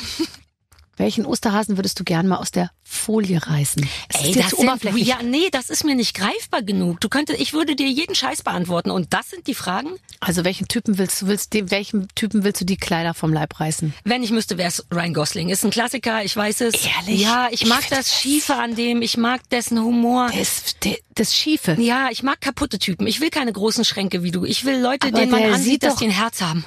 [0.98, 3.88] Welchen Osterhasen würdest du gern mal aus der Folie reißen?
[4.10, 5.08] Es Ey, das zu sind, oberflächlich.
[5.08, 7.00] ja, nee, das ist mir nicht greifbar genug.
[7.02, 8.90] Du könntest, ich würde dir jeden Scheiß beantworten.
[8.90, 9.92] Und das sind die Fragen?
[10.20, 13.60] Also welchen Typen willst du, willst, dem, welchem Typen willst du die Kleider vom Leib
[13.60, 13.94] reißen?
[14.06, 15.50] Wenn ich müsste, wäre es Ryan Gosling.
[15.50, 16.74] Ist ein Klassiker, ich weiß es.
[16.84, 17.22] Ehrlich?
[17.22, 20.32] Ja, ich Ich mag das das- Schiefe an dem, ich mag dessen Humor.
[20.36, 20.76] Das,
[21.14, 21.74] das Schiefe.
[21.80, 23.06] Ja, ich mag kaputte Typen.
[23.06, 24.46] Ich will keine großen Schränke wie du.
[24.46, 26.66] Ich will Leute, Aber denen man ansieht, sieht dass die ein Herz haben.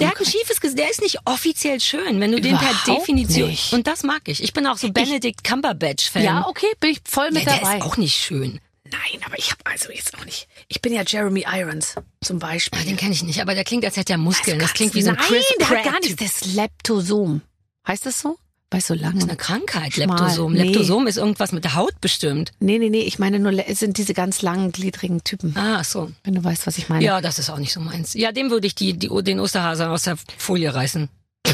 [0.00, 3.48] Der hat ein schiefes Gesicht, der ist nicht offiziell schön, wenn du den per Definition.
[3.50, 3.72] nicht.
[3.72, 4.42] Und das mag ich.
[4.42, 6.22] Ich bin auch so Benedict Cumberbatch-Fan.
[6.22, 7.76] ja, okay, bin ich voll mit ja, der dabei.
[7.78, 8.60] ist auch nicht schön.
[8.84, 10.48] Nein, aber ich habe also jetzt auch nicht.
[10.68, 11.94] Ich bin ja Jeremy Irons
[12.24, 12.80] zum Beispiel.
[12.80, 14.58] Ah, den kenne ich nicht, aber der klingt, als hätte er Muskeln.
[14.58, 16.16] Das Ganz- klingt wie so ein Nein, Chris der hat Pratt gar nichts.
[16.40, 17.42] Das Leptosom.
[17.86, 18.36] Heißt das so?
[18.70, 19.16] Bei so Das lang.
[19.16, 20.06] ist eine Krankheit, Schmal.
[20.16, 20.52] Leptosom.
[20.52, 20.62] Nee.
[20.62, 22.52] Leptosom ist irgendwas mit der Haut bestimmt.
[22.60, 25.56] Nee, nee, nee, ich meine nur, es sind diese ganz langen, gliedrigen Typen.
[25.56, 26.12] Ah, ach so.
[26.22, 27.04] Wenn du weißt, was ich meine.
[27.04, 28.14] Ja, das ist auch nicht so meins.
[28.14, 31.08] Ja, dem würde ich die, die, den Osterhase aus der Folie reißen.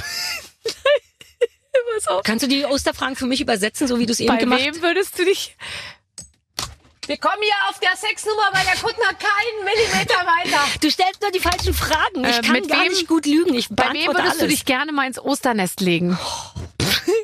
[2.24, 4.82] Kannst du die Osterfragen für mich übersetzen, so wie du es eben Bei gemacht wem
[4.82, 5.56] würdest du dich...
[7.06, 10.58] Wir kommen hier auf der Sexnummer bei der Kuttner keinen Millimeter weiter.
[10.80, 12.24] Du stellst nur die falschen Fragen.
[12.24, 13.54] Ich Äh, kann gar wem- nicht gut lügen.
[13.54, 14.54] Ich Bei wem würdest du alles.
[14.54, 16.18] dich gerne mal ins Osternest legen?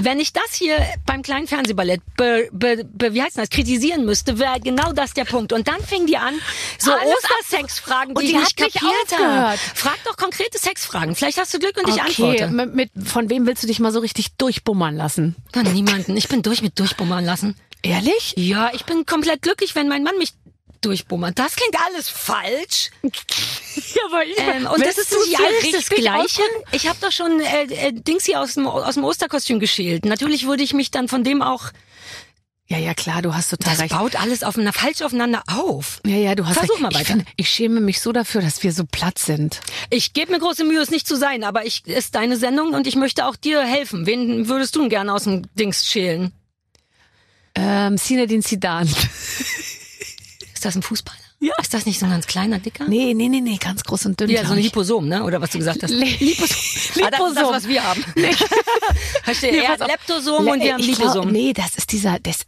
[0.00, 4.38] Wenn ich das hier beim kleinen Fernsehballett, be, be, be, wie heißt das, kritisieren müsste,
[4.38, 5.52] wäre genau das der Punkt.
[5.52, 6.34] Und dann fing die an,
[6.78, 9.58] so Alles Ostersexfragen, die, Und die ich nicht kapiert habe.
[9.74, 11.14] Frag doch konkrete Sexfragen.
[11.14, 12.48] Vielleicht hast du Glück und ich okay, antworte.
[12.48, 15.36] mit, mit, von wem willst du dich mal so richtig durchbummern lassen?
[15.52, 16.16] Von niemanden.
[16.16, 17.56] Ich bin durch mit durchbummern lassen.
[17.82, 18.34] Ehrlich?
[18.36, 20.34] Ja, ich bin komplett glücklich, wenn mein Mann mich
[20.80, 21.38] durchbummert.
[21.38, 22.90] Das klingt alles falsch.
[23.94, 26.42] Ja, aber ich, Ähm, und das ist nicht alles das Gleiche.
[26.72, 30.04] Ich habe doch schon äh, äh, Dings hier aus dem, aus dem Osterkostüm geschält.
[30.04, 31.66] Natürlich würde ich mich dann von dem auch.
[32.66, 33.92] Ja, ja, klar, du hast total Das recht.
[33.94, 36.00] baut alles aufeinander, falsch aufeinander auf.
[36.04, 36.82] Ja, ja, du hast Versuch recht.
[36.82, 37.06] mal Ich, weiter.
[37.06, 39.60] finde, ich schäme mich so dafür, dass wir so platt sind.
[39.90, 42.86] Ich gebe mir große Mühe, es nicht zu sein, aber ich ist deine Sendung und
[42.86, 44.06] ich möchte auch dir helfen.
[44.06, 46.32] Wen würdest du denn gerne aus dem Dings schälen?
[47.54, 48.90] Ähm, Zinedine Zidane.
[50.58, 51.20] Ist das ein Fußballer?
[51.38, 51.52] Ja.
[51.60, 52.88] Ist das nicht so ein ganz kleiner, dicker?
[52.88, 54.28] Nee, nee, nee, nee, ganz groß und dünn.
[54.28, 54.58] Ja, so ein.
[54.58, 55.22] Liposom, ne?
[55.22, 55.90] Oder was du gesagt hast.
[55.92, 57.04] Le- Liposom.
[57.04, 57.52] Ah, das ist das, Liposom.
[57.52, 58.04] was wir haben.
[59.22, 59.52] Verstehe.
[59.52, 59.86] Nee, er hat.
[59.86, 61.30] Leptosom Le- und wir haben ich glaub, Liposom.
[61.30, 62.44] Nee, das ist dieser, das,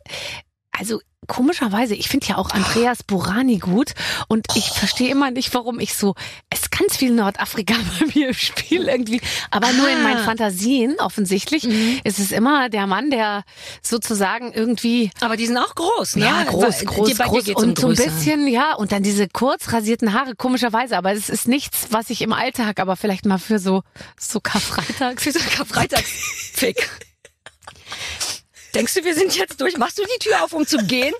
[0.80, 3.92] also komischerweise, ich finde ja auch Andreas Burani gut
[4.26, 6.14] und ich verstehe immer nicht, warum ich so,
[6.48, 9.20] es ist ganz viel Nordafrika bei mir im Spiel irgendwie,
[9.50, 10.24] aber nur in meinen Ah.
[10.24, 11.68] Fantasien offensichtlich
[12.04, 13.44] ist es immer der Mann, der
[13.82, 16.24] sozusagen irgendwie Aber die sind auch groß, ne?
[16.24, 19.28] ja, groß, Weil, groß, groß geht's und so um ein bisschen, ja, und dann diese
[19.28, 23.38] kurz rasierten Haare, komischerweise, aber es ist nichts, was ich im Alltag, aber vielleicht mal
[23.38, 23.82] für so,
[24.18, 25.22] so Karfreitags.
[25.22, 26.88] Für so Karfreitagsfick.
[28.74, 29.76] Denkst du, wir sind jetzt durch?
[29.76, 31.14] Machst du die Tür auf, um zu gehen?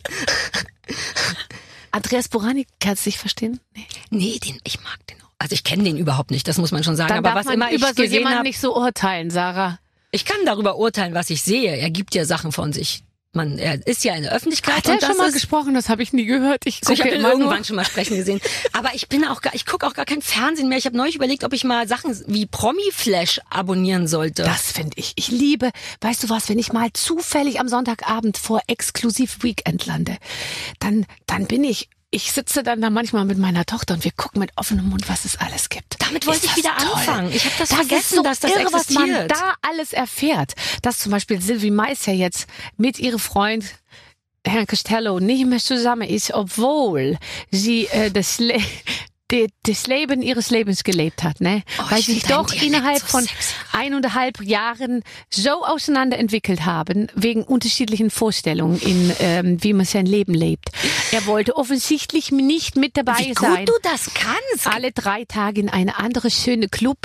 [1.93, 3.61] Andreas Borani, kannst du dich verstehen?
[3.75, 3.87] Nee.
[4.11, 5.31] Nee, den, ich mag den auch.
[5.39, 7.09] Also ich kenne den überhaupt nicht, das muss man schon sagen.
[7.09, 9.79] Dann Aber darf was man immer über ich so jemanden habe, nicht so urteilen, Sarah.
[10.13, 11.77] ich kann darüber urteilen, was ich sehe.
[11.77, 13.03] Er gibt ja Sachen von sich.
[13.33, 15.75] Man er ist ja in der Öffentlichkeit Hat er schon mal gesprochen?
[15.75, 16.67] Das habe ich nie gehört.
[16.67, 17.65] Ich so, ich gucke habe ihn immer irgendwann nur.
[17.65, 18.41] schon mal sprechen gesehen.
[18.73, 20.79] Aber ich bin auch gar, ich gucke auch gar kein Fernsehen mehr.
[20.79, 24.43] Ich habe neulich überlegt, ob ich mal Sachen wie Promi-Flash abonnieren sollte.
[24.43, 25.13] Das finde ich.
[25.17, 25.71] Ich liebe,
[26.01, 30.17] weißt du was, wenn ich mal zufällig am Sonntagabend vor Exklusiv Weekend lande,
[30.81, 34.41] dann, dann bin ich, ich sitze dann da manchmal mit meiner Tochter und wir gucken
[34.41, 35.97] mit offenem Mund, was es alles gibt.
[36.01, 36.93] Damit wollte ich wieder toll.
[36.95, 37.33] anfangen.
[37.33, 39.31] Ich habe das, Das vergessen, so dass das irre, was man existiert.
[39.31, 40.55] da alles erfährt.
[40.83, 43.65] Dass zum Beispiel Sylvie Mais ja jetzt mit ihrem Freund
[44.47, 47.19] Herrn Costello nicht mehr zusammen ist, obwohl
[47.51, 48.59] sie äh, das, Le
[49.63, 51.63] das Leben ihres Lebens gelebt hat, ne?
[51.79, 53.27] Oh, Weil ich sich doch innerhalb so von
[53.73, 60.71] eineinhalb Jahren so auseinanderentwickelt haben, wegen unterschiedlichen Vorstellungen in, ähm, wie man sein Leben lebt.
[61.13, 63.67] Er wollte offensichtlich nicht mit dabei Wie sein.
[63.67, 64.67] gut du das kannst.
[64.67, 66.99] alle drei Tage in eine andere schöne Club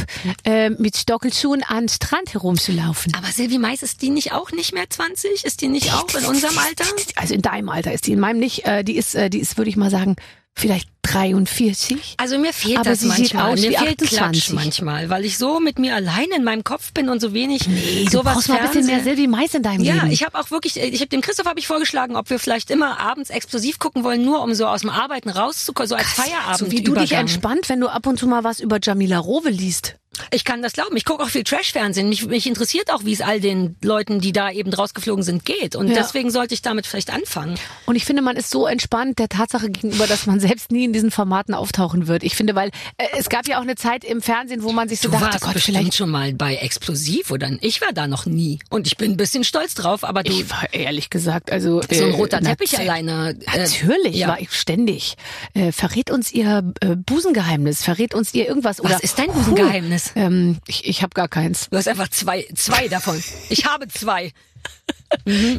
[0.43, 3.13] äh, mit Stockelschuhen an Strand herumzulaufen.
[3.15, 5.45] Aber Silvi Mais, ist die nicht auch nicht mehr 20?
[5.45, 6.85] Ist die nicht auch in unserem Alter?
[7.15, 8.65] Also in deinem Alter ist die, in meinem nicht.
[8.65, 10.15] Äh, die ist, äh, die ist, würde ich mal sagen,
[10.55, 12.15] vielleicht 43.
[12.17, 13.53] Also mir fehlt Aber das sie sieht manchmal.
[13.53, 14.09] aus mir wie fehlt 28.
[14.17, 17.67] Klatsch manchmal, weil ich so mit mir allein in meinem Kopf bin und so wenig
[17.67, 20.11] Nee, du sowas brauchst mal ein bisschen mehr Fernsehen- Silvi Mais in deinem Ja, Leben.
[20.11, 22.99] ich habe auch wirklich, ich habe dem Christoph habe ich vorgeschlagen, ob wir vielleicht immer
[22.99, 26.57] abends explosiv gucken wollen, nur um so aus dem Arbeiten rauszukommen, so als Feierabend.
[26.57, 29.49] so wie du dich entspannt, wenn du ab und zu mal was über Jamila Rowe
[29.49, 29.95] liest.
[30.31, 30.95] Ich kann das glauben.
[30.97, 32.09] Ich gucke auch viel Trash-Fernsehen.
[32.09, 35.75] Mich, mich interessiert auch, wie es all den Leuten, die da eben rausgeflogen sind, geht.
[35.75, 35.95] Und Ja.
[35.95, 37.55] deswegen sollte ich damit vielleicht anfangen.
[37.85, 40.93] Und ich finde, man ist so entspannt der Tatsache gegenüber, dass man selbst nie in
[40.93, 42.23] diesen Formaten auftauchen wird.
[42.23, 44.99] Ich finde, weil äh, es gab ja auch eine Zeit im Fernsehen, wo man sich
[44.99, 48.07] so Du dachte, warst Gott, bestimmt vielleicht schon mal bei Explosiv oder ich war da
[48.07, 48.59] noch nie.
[48.69, 52.03] Und ich bin ein bisschen stolz drauf, aber du, Ich war ehrlich gesagt, also so
[52.05, 53.37] ein äh, roter Teppich nat- alleine.
[53.53, 54.27] äh, Natürlich, ja.
[54.29, 55.15] war ich ständig.
[55.53, 60.04] Äh, verrät uns ihr äh, Busengeheimnis, verrät uns ihr irgendwas Was oder ist dein Busengeheimnis?
[60.15, 61.69] Ähm, ich ich habe gar keins.
[61.69, 63.21] Du hast einfach zwei, zwei davon.
[63.49, 64.31] Ich habe zwei.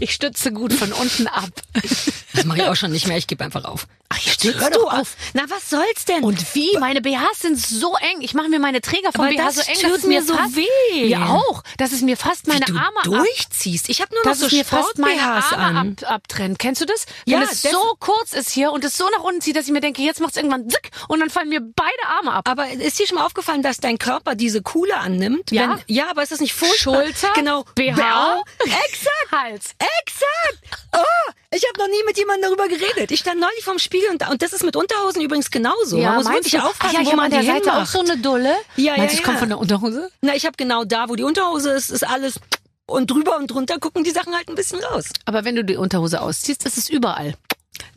[0.01, 1.51] Ich stütze gut von unten ab.
[2.37, 3.17] Das mache ich auch schon nicht mehr.
[3.17, 3.87] Ich gebe einfach auf.
[4.11, 5.17] Ach, jetzt stützt doch du auf.
[5.33, 6.23] Na, was soll's denn?
[6.23, 6.77] Und wie?
[6.79, 8.21] Meine BHs sind so eng.
[8.21, 10.35] Ich mache mir meine Träger vom Aber BH so eng, tut dass es mir so
[10.37, 11.07] fast, weh.
[11.07, 11.63] Mir auch.
[11.79, 13.89] Dass es mir fast meine wie du Arme durchziehst.
[13.89, 15.97] Ich habe nur noch dass so es mir fast meine Arme an.
[16.03, 16.59] ab, abtrennt.
[16.59, 17.07] Kennst du das?
[17.25, 19.65] Ja, Wenn es das- so kurz ist hier und es so nach unten zieht, dass
[19.65, 22.47] ich mir denke, jetzt macht's irgendwann zick und dann fallen mir beide Arme ab.
[22.51, 25.51] Aber ist dir schon mal aufgefallen, dass dein Körper diese Kuhle annimmt?
[25.53, 25.71] Ja.
[25.71, 27.03] Wenn, ja, aber ist das nicht furchtbar?
[27.03, 27.65] Schulter, genau.
[27.75, 29.13] BH, Exakt.
[29.37, 29.75] Hals.
[30.03, 30.81] Exakt!
[30.97, 33.11] Oh, ich habe noch nie mit jemandem darüber geredet.
[33.11, 35.99] Ich stand neulich vorm Spiegel und, und das ist mit Unterhosen übrigens genauso.
[35.99, 36.59] man muss wirklich du?
[36.59, 37.93] aufpassen, Ach ja, ich wo man an der die Seite auch hinmacht.
[37.93, 38.55] so eine Dulle.
[38.77, 39.27] Ja, ja, Meinst du, ich ja.
[39.27, 40.11] komme von der Unterhose?
[40.23, 42.41] Na, ich habe genau da, wo die Unterhose ist, ist alles
[42.87, 45.07] und drüber und drunter gucken die Sachen halt ein bisschen raus.
[45.25, 47.35] Aber wenn du die Unterhose ausziehst, ist es überall.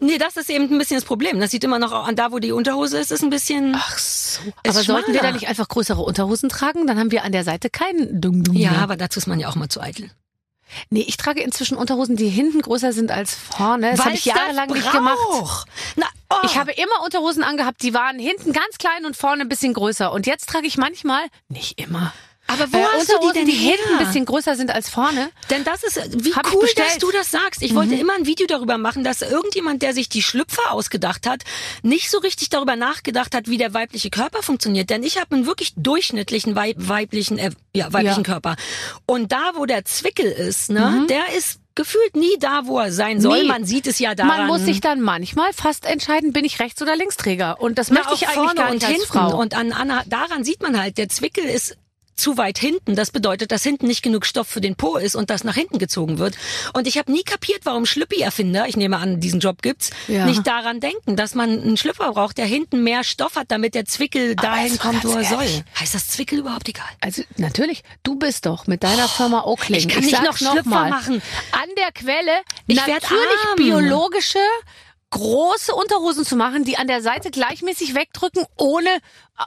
[0.01, 1.39] Nee, das ist eben ein bisschen das Problem.
[1.39, 3.75] Das sieht immer noch an da, wo die Unterhose ist, ist ein bisschen.
[3.77, 4.41] Ach so.
[4.65, 5.33] Aber sollten wir da schmaler.
[5.33, 6.85] nicht einfach größere Unterhosen tragen?
[6.87, 9.55] Dann haben wir an der Seite keinen Dung-Dung ja, aber dazu ist man ja auch
[9.55, 10.09] mal zu eitel.
[10.89, 13.91] Nee, ich trage inzwischen Unterhosen, die hinten größer sind als vorne.
[13.91, 15.17] Das habe ich jahrelang nicht gemacht.
[15.95, 16.36] Na, oh.
[16.43, 20.11] Ich habe immer Unterhosen angehabt, die waren hinten ganz klein und vorne ein bisschen größer.
[20.11, 22.13] Und jetzt trage ich manchmal, nicht immer,
[22.49, 25.29] aber wo äh, hast du die denn die hinten ein bisschen größer sind als vorne.
[25.49, 27.61] Denn das ist, wie Hab cool, dass du das sagst.
[27.61, 31.43] Ich wollte immer ein Video darüber machen, dass irgendjemand, der sich die Schlüpfer ausgedacht hat,
[31.83, 34.89] nicht so richtig darüber nachgedacht hat, wie der weibliche Körper funktioniert.
[34.89, 38.33] Denn ich habe einen wirklich durchschnittlichen Weib weiblichen, äh, ja, weiblichen Ja.
[38.33, 38.55] Körper.
[39.05, 43.21] Und da, wo der Zwickel ist, ne, der ist gefühlt nie da, wo er sein
[43.21, 43.43] soll.
[43.43, 43.47] Nie.
[43.47, 44.37] Man sieht es ja daran.
[44.39, 47.61] Man muss sich dann manchmal fast entscheiden, bin ich Rechts- oder Linksträger.
[47.61, 49.07] Und das Na, möchte ich auch eigentlich gar und nicht als hinten.
[49.07, 49.39] Frau.
[49.39, 51.77] Und an, an, daran sieht man halt, der Zwickel ist
[52.20, 52.95] zu weit hinten.
[52.95, 55.80] Das bedeutet, dass hinten nicht genug Stoff für den Po ist und das nach hinten
[55.80, 56.36] gezogen wird.
[56.74, 60.26] Und ich habe nie kapiert, warum Schlüppi-Erfinder, ich nehme an, diesen Job gibt's, Ja.
[60.26, 63.86] nicht daran denken, dass man einen Schlüpper braucht, der hinten mehr Stoff hat, damit der
[63.86, 65.63] Zwickel dahin jetzt mal kommt, wo er soll.
[65.80, 66.86] Heißt das Zwickel überhaupt egal?
[67.01, 69.80] Also natürlich, du bist doch mit deiner Firma Oakling.
[69.80, 71.22] ich kann nicht sag's noch Schlüpfer mal, machen.
[71.51, 73.01] An der Quelle Ich natürlich
[73.49, 73.55] arm.
[73.57, 74.39] biologische
[75.11, 78.89] große Unterhosen zu machen, die an der Seite gleichmäßig wegdrücken, ohne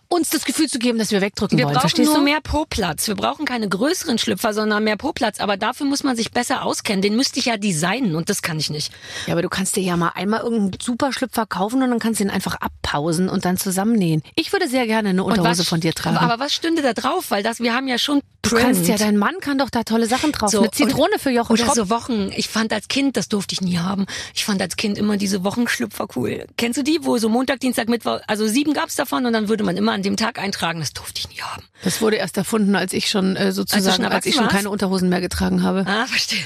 [0.09, 1.75] uns das Gefühl zu geben, dass wir wegdrücken Wir wollen.
[1.75, 2.25] brauchen Verstehst nur du?
[2.25, 3.09] mehr Po-Platz.
[3.09, 5.41] Wir brauchen keine größeren Schlüpfer, sondern mehr Po-Platz.
[5.41, 7.03] Aber dafür muss man sich besser auskennen.
[7.03, 8.93] Den müsste ich ja designen und das kann ich nicht.
[9.27, 12.21] Ja, aber du kannst dir ja mal einmal irgendeinen super Schlüpfer kaufen und dann kannst
[12.21, 14.23] du ihn einfach abpausen und dann zusammennähen.
[14.35, 16.17] Ich würde sehr gerne eine Unterhose was- von dir tragen.
[16.17, 17.31] Aber was stünde da drauf?
[17.31, 18.63] Weil das, wir haben ja schon du Print.
[18.63, 20.55] kannst ja, dein Mann kann doch da tolle Sachen drauf.
[20.55, 21.75] eine Zitrone und- für Jochen Oder Schropp.
[21.77, 22.31] so Wochen.
[22.37, 24.07] Ich fand als Kind, das durfte ich nie haben.
[24.35, 26.47] Ich fand als Kind immer diese Wochenschlüpfer cool.
[26.57, 29.65] Kennst du die, wo so Montag, Dienstag, Mittwoch, also sieben gab's davon und dann würde
[29.65, 30.81] man immer an dem Tag eintragen.
[30.81, 31.65] Das durfte ich nie haben.
[31.83, 34.55] Das wurde erst erfunden, als ich schon äh, sozusagen, als, ich schon warst?
[34.55, 35.85] keine Unterhosen mehr getragen habe.
[35.87, 36.39] Ah, verstehe.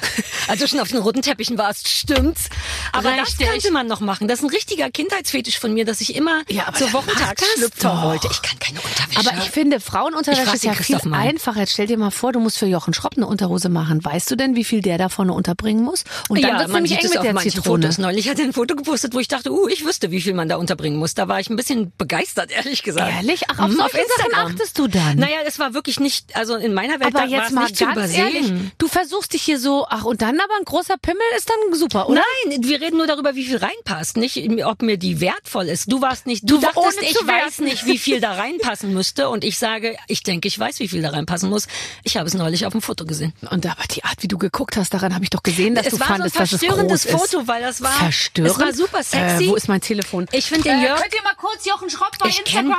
[0.48, 2.48] Also schon auf den roten Teppichen warst, stimmt's.
[2.92, 3.38] Aber Richtig.
[3.38, 4.28] das könnte man noch machen.
[4.28, 8.28] Das ist ein richtiger Kindheitsfetisch von mir, dass ich immer Ja, zur Wochentagsschlüpfer wollte.
[8.30, 9.28] Ich kann keine Unterwäsche.
[9.28, 11.18] Aber ich finde, Frauenunterwäsche ist ja viel mal.
[11.18, 11.60] einfacher.
[11.60, 14.02] Jetzt stell dir mal vor, du musst für Jochen Schropp eine Unterhose machen.
[14.04, 16.04] Weißt du denn, wie viel der da vorne unterbringen muss?
[16.28, 17.82] Und dann ja, wird's man nämlich eng mit der Zitrone.
[17.82, 17.98] Fotos.
[17.98, 20.48] Neulich hat er ein Foto gepostet, wo ich dachte, uh, ich wüsste, wie viel man
[20.48, 21.14] da unterbringen muss.
[21.14, 23.12] Da war ich ein bisschen begeistert, ehrlich gesagt.
[23.12, 23.25] Ehrlich?
[23.48, 25.16] Ach, auf Mhm, solche Sachen achtest du dann?
[25.18, 27.76] Naja, es war wirklich nicht, also in meiner Welt aber war jetzt es mal nicht
[27.76, 28.26] zu übersehen.
[28.34, 31.78] ehrlich, du versuchst dich hier so, ach und dann aber ein großer Pimmel ist dann
[31.78, 32.22] super, oder?
[32.46, 35.90] Nein, wir reden nur darüber, wie viel reinpasst, nicht ob mir die wertvoll ist.
[35.90, 39.44] Du warst nicht, du, Du, dachtest, ich weiß nicht, wie viel da reinpassen müsste und
[39.44, 41.66] ich sage, ich denke, ich weiß, wie viel da reinpassen muss.
[42.04, 43.32] Ich habe es neulich auf dem Foto gesehen.
[43.50, 45.92] Und aber die Art, wie du geguckt hast, daran habe ich doch gesehen, dass es
[45.94, 47.32] du war fandest, so ein dass es verstörendes groß ist.
[47.32, 48.52] Foto, weil das war, Verstörend?
[48.52, 49.44] es war super sexy.
[49.44, 50.26] Äh, wo ist mein Telefon?
[50.32, 52.74] ich finde den Jörg, ihr mal kurz Jochen Schropp bei ich kenne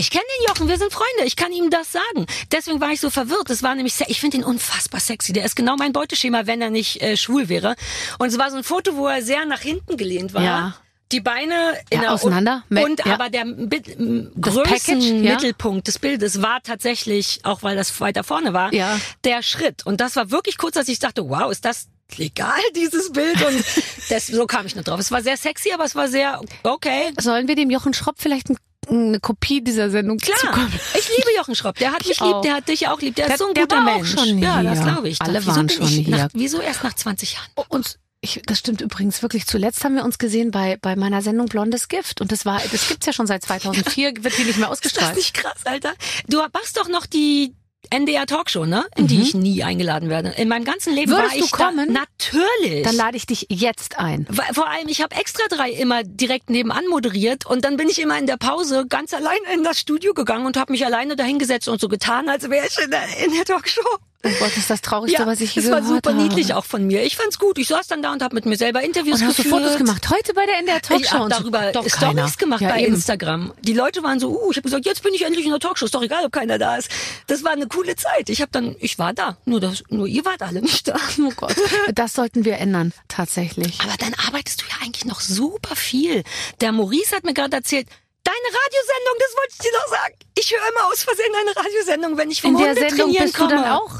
[0.00, 2.26] ich kenn den Jochen, wir sind Freunde, ich kann ihm das sagen.
[2.50, 3.50] Deswegen war ich so verwirrt.
[3.50, 5.32] Es war nämlich, ich finde ihn unfassbar sexy.
[5.32, 7.76] Der ist genau mein Beuteschema, wenn er nicht äh, schwul wäre.
[8.18, 10.42] Und es war so ein Foto, wo er sehr nach hinten gelehnt war.
[10.42, 10.74] Ja.
[11.12, 12.62] Die Beine in Ja, der auseinander.
[12.70, 13.14] Und, und ja.
[13.14, 14.30] aber der Package, ja.
[14.40, 18.98] Größenmittelpunkt des Bildes war tatsächlich, auch weil das weiter vorne war, Ja.
[19.24, 19.84] der Schritt.
[19.86, 23.44] Und das war wirklich kurz, dass ich dachte, wow, ist das legal, dieses Bild?
[23.44, 23.64] Und
[24.08, 25.00] das, so kam ich nicht drauf.
[25.00, 27.12] Es war sehr sexy, aber es war sehr okay.
[27.20, 28.56] Sollen wir dem Jochen Schropp vielleicht ein,
[28.90, 30.72] eine Kopie dieser Sendung Klar, zukommen?
[30.98, 31.76] ich liebe Jochen Schropp.
[31.76, 32.34] Der hat mich auch.
[32.34, 33.14] lieb, der hat dich auch lieb.
[33.16, 34.10] Der, Der- ist so ein der guter Mensch.
[34.12, 34.86] schon ja, das hier.
[34.92, 35.20] glaube ich.
[35.22, 36.16] Alle waren schon ich hier.
[36.16, 37.48] Nach, wieso erst nach 20 Jahren?
[37.68, 39.46] Und ich, das stimmt übrigens wirklich.
[39.46, 42.20] Zuletzt haben wir uns gesehen bei, bei meiner Sendung Blondes Gift.
[42.20, 44.92] Und das war, das gibt's ja schon seit 2004, wird die nicht mehr Ist das
[44.92, 45.16] ausgestrahlt.
[45.16, 45.92] nicht krass, Alter?
[46.28, 47.54] Du machst doch noch die
[47.88, 48.84] NDR Talkshow, ne?
[48.96, 50.28] In die ich nie eingeladen werde.
[50.36, 51.16] In meinem ganzen Leben Mhm.
[51.16, 51.94] Würdest war du ich kommen?
[51.94, 52.00] da.
[52.00, 52.84] Natürlich.
[52.84, 54.26] Dann lade ich dich jetzt ein.
[54.52, 58.18] Vor allem, ich habe extra drei immer direkt nebenan moderiert und dann bin ich immer
[58.18, 61.80] in der Pause ganz allein in das Studio gegangen und habe mich alleine dahingesetzt und
[61.80, 63.80] so getan, als wäre ich in der, in der Talkshow.
[64.22, 66.22] Oh Gott, ist das Traurigste, Ja, was ich je das war gehört super habe.
[66.22, 67.02] niedlich auch von mir.
[67.04, 67.56] Ich fand's gut.
[67.56, 69.44] Ich saß dann da und habe mit mir selber Interviews Und hast du.
[69.44, 70.10] Fotos gemacht?
[70.10, 71.12] Heute bei der NDR Ich Talkshow?
[71.14, 71.38] habe und so?
[71.40, 72.30] darüber Doch Stories keiner.
[72.38, 72.94] gemacht ja, bei eben.
[72.94, 73.54] Instagram.
[73.62, 75.86] Die Leute waren so, uh, ich habe gesagt, jetzt bin ich endlich in der Talkshow.
[75.86, 76.90] Ist doch egal, ob keiner da ist.
[77.28, 78.28] Das war eine coole Zeit.
[78.28, 79.38] Ich habe dann, ich war da.
[79.46, 80.96] Nur das, nur ihr wart alle nicht da.
[81.18, 81.54] Oh Gott,
[81.94, 83.80] das sollten wir ändern, tatsächlich.
[83.80, 86.24] Aber dann arbeitest du ja eigentlich noch super viel.
[86.60, 87.88] Der Maurice hat mir gerade erzählt,
[88.24, 90.14] deine Radiosendung, das wollte ich dir noch sagen.
[90.38, 93.24] Ich höre immer aus Versehen deine Radiosendung, wenn ich vom In der Hunde Sendung trainieren
[93.24, 93.54] bist du komme.
[93.56, 93.90] dann auch?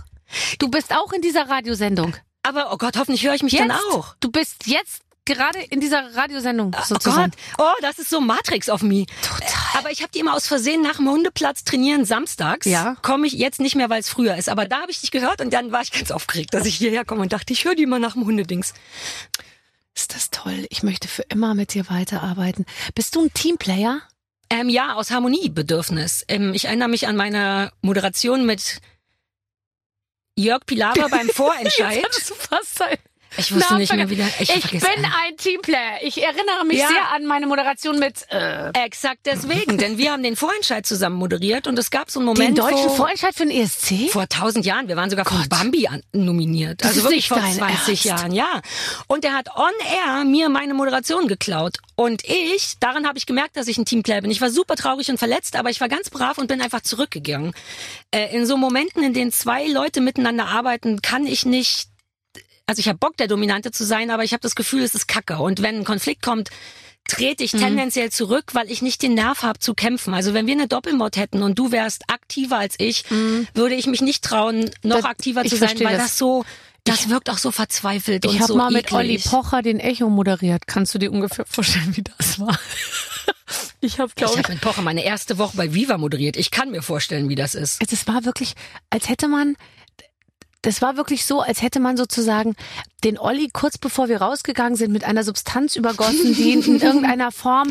[0.59, 2.17] Du bist auch in dieser Radiosendung.
[2.43, 3.69] Aber oh Gott, hoffentlich höre ich mich Jetzt?
[3.69, 4.15] dann auch.
[4.21, 7.33] Du bist jetzt gerade in dieser Radiosendung Oh sozusagen.
[7.57, 9.07] Gott, oh, das ist so Matrix auf mich.
[9.23, 9.79] Total.
[9.79, 12.67] Aber ich habe die immer aus Versehen nach dem Hundeplatz trainieren samstags.
[12.67, 12.97] Ja.
[13.03, 14.49] Komme ich jetzt nicht mehr, weil es früher ist.
[14.49, 17.05] Aber da habe ich dich gehört und dann war ich ganz aufgeregt, dass ich hierher
[17.05, 18.73] komme und dachte, ich höre die immer nach dem Hundedings.
[19.95, 20.67] Ist das toll.
[20.71, 22.65] Ich möchte für immer mit dir weiterarbeiten.
[22.95, 24.01] Bist du ein Teamplayer?
[24.49, 26.25] Ähm, ja, aus Harmoniebedürfnis.
[26.27, 28.81] Ähm, ich erinnere mich an meine Moderation mit
[30.41, 32.05] Jörg Pilawa beim Vorentscheid.
[32.29, 32.97] du fast sein.
[33.37, 34.27] Ich wusste nicht mehr wieder.
[34.41, 35.07] Ich, Ich, bin alle.
[35.25, 36.03] ein Teamplayer.
[36.03, 36.89] Ich erinnere mich Ja.
[36.89, 41.67] sehr an meine Moderation mit äh, Exakt deswegen, denn wir haben den Vorentscheid zusammen moderiert
[41.67, 44.11] und es gab so einen den Moment, deutschen wo Vorentscheid für den ESC.
[44.11, 47.53] vor tausend Jahren, wir waren sogar von Bambi an, nominiert, Das also wirklich vor dein
[47.55, 48.05] 20 Ernst.
[48.05, 48.61] Jahren, ja.
[49.07, 49.71] Und er hat on
[50.07, 54.23] air mir meine Moderation geklaut und ich, daran habe ich gemerkt, dass ich ein Teamplayer
[54.23, 54.31] bin.
[54.31, 57.53] Ich war super traurig und verletzt, aber ich war ganz brav und bin einfach zurückgegangen.
[58.11, 61.90] Äh, in so Momenten, in denen zwei Leute miteinander arbeiten, kann ich nicht
[62.71, 65.07] also ich habe Bock, der Dominante zu sein, aber ich habe das Gefühl, es ist
[65.09, 65.37] Kacke.
[65.39, 66.49] Und wenn ein Konflikt kommt,
[67.09, 67.45] trete Mhm.
[67.45, 70.15] ich tendenziell zurück, weil ich nicht den Nerv habe zu kämpfen.
[70.15, 73.05] Also wenn wir eine Doppelmod hätten und du wärst aktiver als ich,
[73.55, 75.03] würde ich mich nicht trauen, noch Mhm.
[75.03, 76.05] Das- aktiver ich zu sein, weil das.
[76.05, 76.45] das so,
[76.85, 78.97] das wirkt auch so verzweifelt und Ich habe so mal mit eklig.
[78.97, 80.67] Olli Pocher den Echo moderiert.
[80.67, 82.59] Kannst du dir ungefähr vorstellen, wie das war?
[83.83, 86.37] Ich habe, Ich glaube habe mit Pocher meine erste Woche bei Viva moderiert.
[86.37, 87.83] Ich kann mir vorstellen, wie das ist.
[87.83, 88.53] Es war wirklich,
[88.91, 89.57] als hätte man,
[90.63, 92.55] das war wirklich so, als hätte man sozusagen
[93.05, 97.33] den Olli kurz bevor wir rausgegangen sind mit einer Substanz übergossen, die in, in irgendeiner
[97.33, 97.71] Form,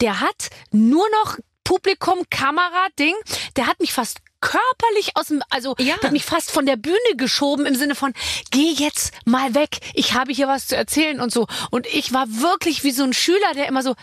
[0.00, 3.14] der hat nur noch Publikum, Kamera, Ding,
[3.56, 5.96] der hat mich fast körperlich aus dem, also Ja.
[6.02, 8.14] hat mich fast von der Bühne geschoben im Sinne von,
[8.50, 11.46] geh jetzt mal weg, ich habe hier was zu erzählen und so.
[11.70, 13.94] Und ich war wirklich wie so ein Schüler, der immer so,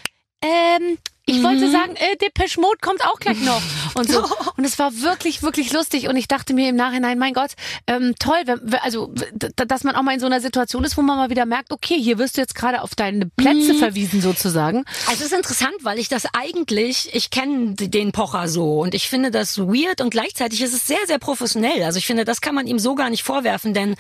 [0.44, 0.98] ähm,
[1.30, 3.62] ich wollte sagen, äh, Depeche Mode kommt auch gleich noch.
[3.96, 4.24] und so.
[4.58, 6.08] Und es war wirklich, wirklich lustig.
[6.10, 7.52] Und ich dachte mir im Nachhinein, mein Gott,
[7.86, 9.14] ähm, toll, wenn, also
[9.56, 12.02] dass man auch mal in so einer Situation ist, wo man mal wieder merkt, okay,
[12.02, 13.78] hier wirst du jetzt gerade auf deine Plätze Mhm.
[13.78, 14.84] verwiesen sozusagen.
[15.08, 19.08] Also es ist interessant, weil ich das eigentlich, ich kenne den Pocher so und ich
[19.10, 21.84] finde das weird und gleichzeitig ist es sehr, sehr professionell.
[21.84, 23.96] Also ich finde, das kann man ihm so gar nicht vorwerfen, denn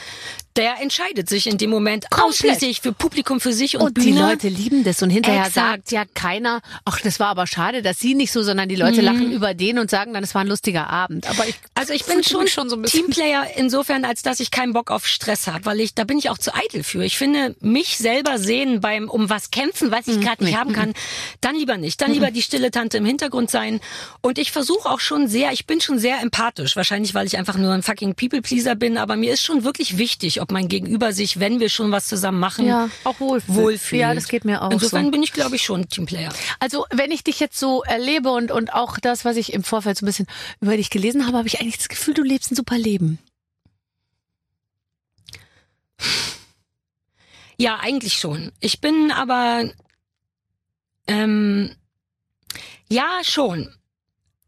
[0.55, 2.29] der entscheidet sich in dem Moment Komplett.
[2.29, 4.21] ausschließlich für Publikum, für sich und, Und die Bühne.
[4.21, 5.03] Leute lieben das.
[5.03, 5.55] Und hinterher Exakt.
[5.87, 9.01] sagt ja keiner, ach, das war aber schade, dass sie nicht so, sondern die Leute
[9.01, 11.27] lachen über den und sagen dann, es war ein lustiger Abend.
[11.29, 11.61] Aber ich, Mhm.
[11.75, 14.89] Also ich bin schon, schon so ein bisschen- Teamplayer insofern, als dass ich keinen Bock
[14.91, 17.03] auf Stress habe, weil ich da bin ich auch zu eitel für.
[17.03, 20.93] Ich finde mich selber sehen beim um was kämpfen, was ich gerade nicht haben kann,
[21.41, 22.01] dann lieber nicht.
[22.01, 23.79] Dann lieber die stille Tante im Hintergrund sein.
[24.21, 27.57] Und ich versuche auch schon sehr, ich bin schon sehr empathisch, wahrscheinlich weil ich einfach
[27.57, 31.13] nur ein fucking People Pleaser bin, aber mir ist schon wirklich wichtig, ob mein Gegenüber
[31.13, 33.57] sich, wenn wir schon was zusammen machen, Ja, auch wohlfühlt.
[33.57, 34.01] wohlfühlt.
[34.01, 35.11] Ja, das geht mir auch Insofern so.
[35.11, 36.33] bin ich, glaube ich, schon Teamplayer.
[36.59, 39.97] Also, wenn ich dich jetzt so erlebe und, und auch das, was ich im Vorfeld
[39.97, 40.27] so ein bisschen
[40.61, 43.19] über dich gelesen habe, habe ich eigentlich das Gefühl, du lebst ein super Leben.
[47.57, 48.51] Ja, eigentlich schon.
[48.59, 49.71] Ich bin aber
[51.07, 51.75] ähm,
[52.89, 53.73] ja schon.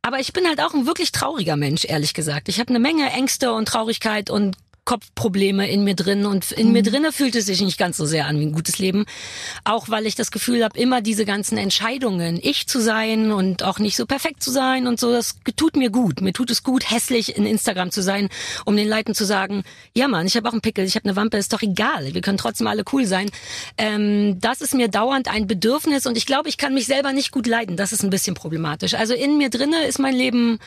[0.01, 2.49] Aber ich bin halt auch ein wirklich trauriger Mensch, ehrlich gesagt.
[2.49, 4.55] Ich habe eine Menge Ängste und Traurigkeit und
[4.90, 8.26] Kopfprobleme in mir drin und in mir drinne fühlt es sich nicht ganz so sehr
[8.26, 9.06] an wie ein gutes Leben,
[9.64, 13.78] auch weil ich das Gefühl habe, immer diese ganzen Entscheidungen, ich zu sein und auch
[13.78, 16.22] nicht so perfekt zu sein und so, das tut mir gut.
[16.22, 18.30] Mir tut es gut, hässlich in Instagram zu sein,
[18.66, 19.62] um den Leuten zu sagen,
[19.94, 22.22] ja Mann, ich habe auch einen Pickel, ich habe eine Wampe, ist doch egal, wir
[22.22, 23.30] können trotzdem alle cool sein.
[23.78, 27.30] Ähm, das ist mir dauernd ein Bedürfnis und ich glaube, ich kann mich selber nicht
[27.30, 27.78] gut leiden.
[27.78, 28.96] Das ist ein bisschen problematisch.
[28.96, 30.58] Also in mir drinne ist mein Leben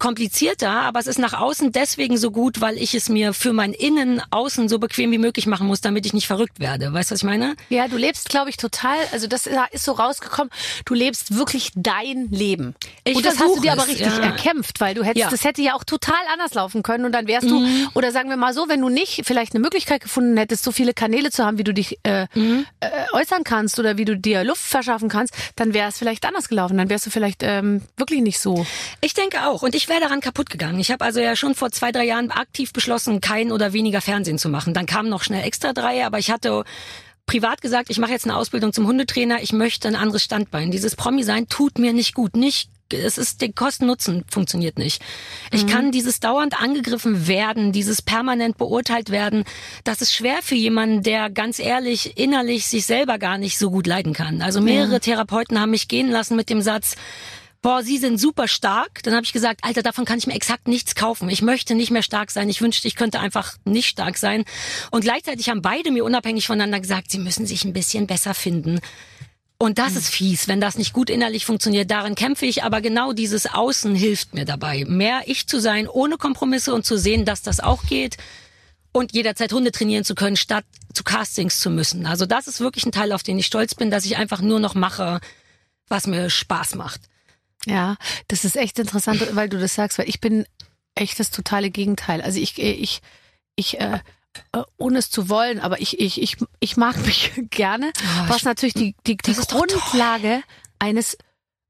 [0.00, 3.72] komplizierter, aber es ist nach außen deswegen so gut, weil ich es mir für mein
[3.72, 6.92] Innen außen so bequem wie möglich machen muss, damit ich nicht verrückt werde.
[6.92, 7.54] Weißt du, was ich meine?
[7.68, 10.50] Ja, du lebst, glaube ich, total, also das ist so rausgekommen,
[10.84, 12.74] du lebst wirklich dein Leben.
[13.04, 14.18] Ich und das hast du dir aber es, richtig ja.
[14.20, 15.26] erkämpft, weil du hättest, Ja.
[15.28, 15.30] Mhm.
[15.30, 18.36] das hätte ja auch total anders laufen können und dann wärst du, oder sagen wir
[18.36, 21.58] mal so, wenn du nicht vielleicht eine Möglichkeit gefunden hättest, so viele Kanäle zu haben,
[21.58, 22.64] wie du dich äh, Mhm.
[22.80, 26.48] äh, äußern kannst oder wie du dir Luft verschaffen kannst, dann wäre es vielleicht anders
[26.48, 28.64] gelaufen, dann wärst du vielleicht ähm, wirklich nicht so.
[29.00, 29.62] Ich denke auch.
[29.62, 30.80] Und ich wäre daran kaputt gegangen.
[30.80, 34.38] Ich habe also ja schon vor zwei, drei Jahren aktiv beschlossen, kein oder weniger Fernsehen
[34.38, 34.72] zu machen.
[34.72, 36.64] Dann kam noch schnell extra drei, aber ich hatte
[37.26, 39.42] privat gesagt, ich mache jetzt eine Ausbildung zum Hundetrainer.
[39.42, 40.70] Ich möchte ein anderes Standbein.
[40.70, 42.34] Dieses Promi-Sein tut mir nicht gut.
[42.34, 45.00] Nicht es ist der Kosten-Nutzen funktioniert nicht.
[45.52, 49.44] Ich kann dieses dauernd angegriffen werden, dieses permanent beurteilt werden,
[49.84, 53.86] das ist schwer für jemanden, der ganz ehrlich innerlich sich selber gar nicht so gut
[53.86, 54.42] leiden kann.
[54.42, 56.96] Also mehrere Therapeuten haben mich gehen lassen mit dem Satz,
[57.62, 59.02] boah, Sie sind super stark.
[59.02, 61.28] Dann habe ich gesagt, Alter, davon kann ich mir exakt nichts kaufen.
[61.28, 62.48] Ich möchte nicht mehr stark sein.
[62.48, 64.44] Ich wünschte, ich könnte einfach nicht stark sein.
[64.90, 68.80] Und gleichzeitig haben beide mir unabhängig voneinander gesagt, sie müssen sich ein bisschen besser finden.
[69.62, 71.90] Und das ist fies, wenn das nicht gut innerlich funktioniert.
[71.90, 76.16] Darin kämpfe ich, aber genau dieses Außen hilft mir dabei, mehr ich zu sein, ohne
[76.16, 78.16] Kompromisse und zu sehen, dass das auch geht
[78.92, 82.06] und jederzeit Hunde trainieren zu können, statt zu Castings zu müssen.
[82.06, 84.60] Also das ist wirklich ein Teil, auf den ich stolz bin, dass ich einfach nur
[84.60, 85.20] noch mache,
[85.88, 87.09] was mir Spaß macht.
[87.66, 87.96] Ja,
[88.28, 90.46] das ist echt interessant, weil du das sagst, weil ich bin
[90.94, 92.20] echt das totale Gegenteil.
[92.22, 93.00] Also ich, ich,
[93.56, 94.00] ich, äh,
[94.52, 98.38] äh, ohne es zu wollen, aber ich, ich, ich, ich mag mich gerne, Oh, was
[98.38, 100.42] ich- natürlich die, die, die Grundlage
[100.78, 101.18] eines,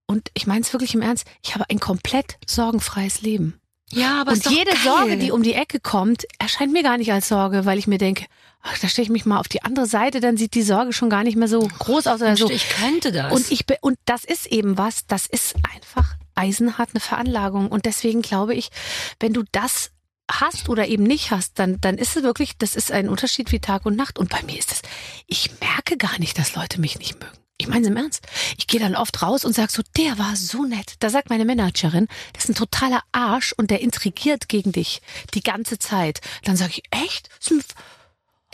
[0.06, 3.60] und ich meine es wirklich im Ernst, ich habe ein komplett sorgenfreies Leben.
[3.92, 4.80] Ja, aber und ist doch jede geil.
[4.84, 7.98] Sorge, die um die Ecke kommt, erscheint mir gar nicht als Sorge, weil ich mir
[7.98, 8.26] denke,
[8.62, 11.10] ach, da stelle ich mich mal auf die andere Seite, dann sieht die Sorge schon
[11.10, 12.50] gar nicht mehr so groß aus oder so.
[12.50, 13.32] Ich könnte das.
[13.32, 18.22] Und ich und das ist eben was, das ist einfach eisenhart eine Veranlagung und deswegen
[18.22, 18.70] glaube ich,
[19.18, 19.90] wenn du das
[20.30, 23.58] hast oder eben nicht hast, dann dann ist es wirklich, das ist ein Unterschied wie
[23.58, 24.82] Tag und Nacht und bei mir ist es
[25.26, 27.36] ich merke gar nicht, dass Leute mich nicht mögen.
[27.60, 28.26] Ich meine es im Ernst.
[28.56, 30.94] Ich gehe dann oft raus und sag so, der war so nett.
[31.00, 35.02] Da sagt meine Managerin, das ist ein totaler Arsch und der intrigiert gegen dich
[35.34, 36.22] die ganze Zeit.
[36.44, 37.28] Dann sage ich, echt?
[37.38, 37.74] Das ist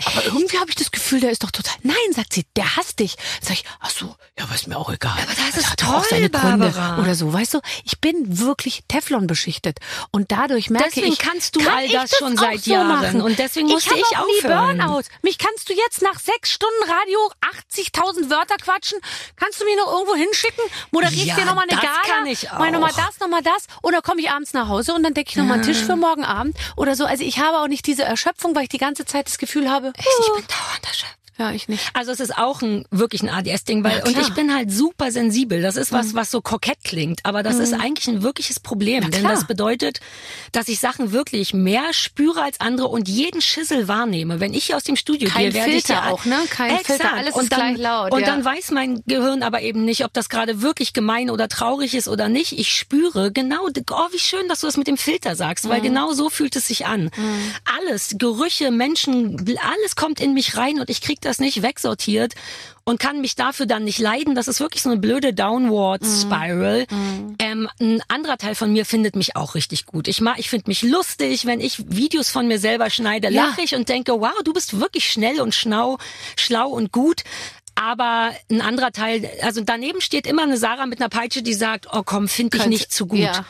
[0.04, 1.74] Aber irgendwie habe ich das Gefühl, der ist doch total.
[1.82, 3.16] Nein, sagt sie, der hasst dich.
[3.40, 5.16] Sag ich, ach so, ja, aber ist mir auch egal.
[5.22, 7.00] Aber das ist hat doch auch toll, seine Gründe Barbara.
[7.00, 7.60] oder so, weißt du?
[7.84, 9.78] Ich bin wirklich Teflon beschichtet
[10.10, 12.88] und dadurch merke Deswegen ich, kannst du kann all ich das schon seit so Jahren.
[12.88, 13.20] machen.
[13.22, 14.78] Und deswegen musste hab ich auch nie aufhören.
[14.78, 15.02] Burnout.
[15.22, 17.18] Mich kannst du jetzt nach sechs Stunden Radio
[18.16, 18.98] 80.000 Wörter quatschen.
[19.36, 20.64] Kannst du mich noch irgendwo hinschicken?
[20.90, 22.02] Moderiere ich Ja, dir nochmal eine das Gala?
[22.06, 22.96] kann ich Mal nochmal auch.
[22.96, 23.66] das, nochmal das?
[23.82, 26.24] Oder komme ich abends nach Hause und dann decke ich nochmal einen Tisch für morgen
[26.24, 27.04] Abend oder so?
[27.04, 29.92] Also ich habe auch nicht diese Erschöpfung, weil ich die ganze Zeit das Gefühl habe,
[29.98, 30.04] Ich
[30.34, 31.16] bin dauernd erschöpft.
[31.38, 31.90] Ja, ich nicht.
[31.92, 35.10] Also es ist auch ein wirklich ein ADS-Ding, weil Ja, und ich bin halt super
[35.12, 35.60] sensibel.
[35.60, 39.20] Das ist was, was so kokett klingt, aber das ist eigentlich ein wirkliches Problem, denn
[39.20, 39.32] klar.
[39.32, 40.00] das bedeutet,
[40.52, 44.40] dass ich Sachen wirklich mehr spüre als andere und jeden Schissel wahrnehme.
[44.40, 46.38] Wenn ich hier aus dem Studio Kein gehe, werde ich Filter ja auch, ne?
[46.48, 46.86] Kein Exakt.
[47.02, 48.26] Filter, alles und dann, gleich laut, Und ja.
[48.26, 52.08] dann weiß mein Gehirn aber eben nicht, ob das gerade wirklich gemein oder traurig ist
[52.08, 52.52] oder nicht.
[52.58, 55.68] Ich spüre genau, oh, wie schön, dass du das mit dem Filter sagst, Mhm.
[55.68, 57.10] weil genau so fühlt es sich an.
[57.78, 62.34] Alles, Gerüche, Menschen, alles kommt in mich rein und ich krieg das nicht wegsortiert
[62.84, 64.34] und kann mich dafür dann nicht leiden.
[64.34, 66.20] Das ist wirklich so eine blöde Downward Mhm.
[66.20, 66.86] Spiral.
[67.38, 70.08] Ähm, ein anderer Teil von mir findet mich auch richtig gut.
[70.08, 73.46] Ich mag, ich finde mich lustig, wenn ich Videos von mir selber schneide, Ja.
[73.46, 75.98] lache ich und denke, wow, du bist wirklich schnell und schnau,
[76.36, 77.22] schlau und gut.
[77.78, 81.86] Aber ein anderer Teil, also daneben steht immer eine Sarah mit einer Peitsche, die sagt,
[81.92, 83.18] oh komm, finde ich nicht zu gut.
[83.18, 83.44] ja.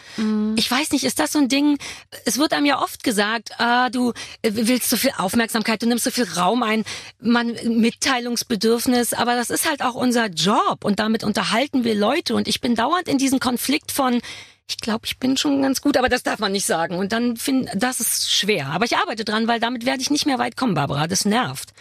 [0.57, 1.79] Ich weiß nicht, ist das so ein Ding?
[2.25, 4.11] Es wird einem ja oft gesagt, ah, du
[4.43, 6.85] äh, willst so viel Aufmerksamkeit, du nimmst so viel Raum ein,
[7.21, 12.49] man Mitteilungsbedürfnis, aber das ist halt auch unser Job und damit unterhalten wir Leute und
[12.49, 14.21] ich bin dauernd in diesem Konflikt von
[14.69, 16.97] ich glaube, ich bin schon ganz gut, aber das darf man nicht sagen.
[16.97, 18.67] Und dann finde das ist schwer.
[18.69, 21.07] Aber ich arbeite dran, weil damit werde ich nicht mehr weit kommen, Barbara.
[21.07, 21.73] Das nervt.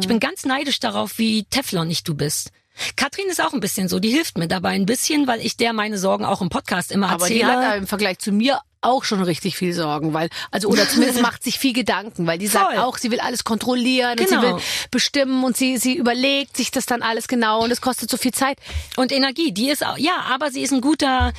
[0.00, 2.50] Ich bin ganz neidisch darauf, wie teflonig du bist.
[2.96, 5.72] Katrin ist auch ein bisschen so, die hilft mir dabei ein bisschen, weil ich der
[5.72, 7.38] meine Sorgen auch im Podcast immer Aber erzähle.
[7.40, 11.20] die hat im Vergleich zu mir auch schon richtig viel Sorgen, weil, also, oder zumindest
[11.22, 12.78] macht sich viel Gedanken, weil die sagt Voll.
[12.78, 14.40] auch, sie will alles kontrollieren und Genau.
[14.40, 14.56] sie will
[14.90, 18.32] bestimmen und sie, sie überlegt sich das dann alles genau und es kostet so viel
[18.32, 18.58] Zeit.
[18.96, 21.32] Und Energie, die ist auch, ja, aber sie ist ein guter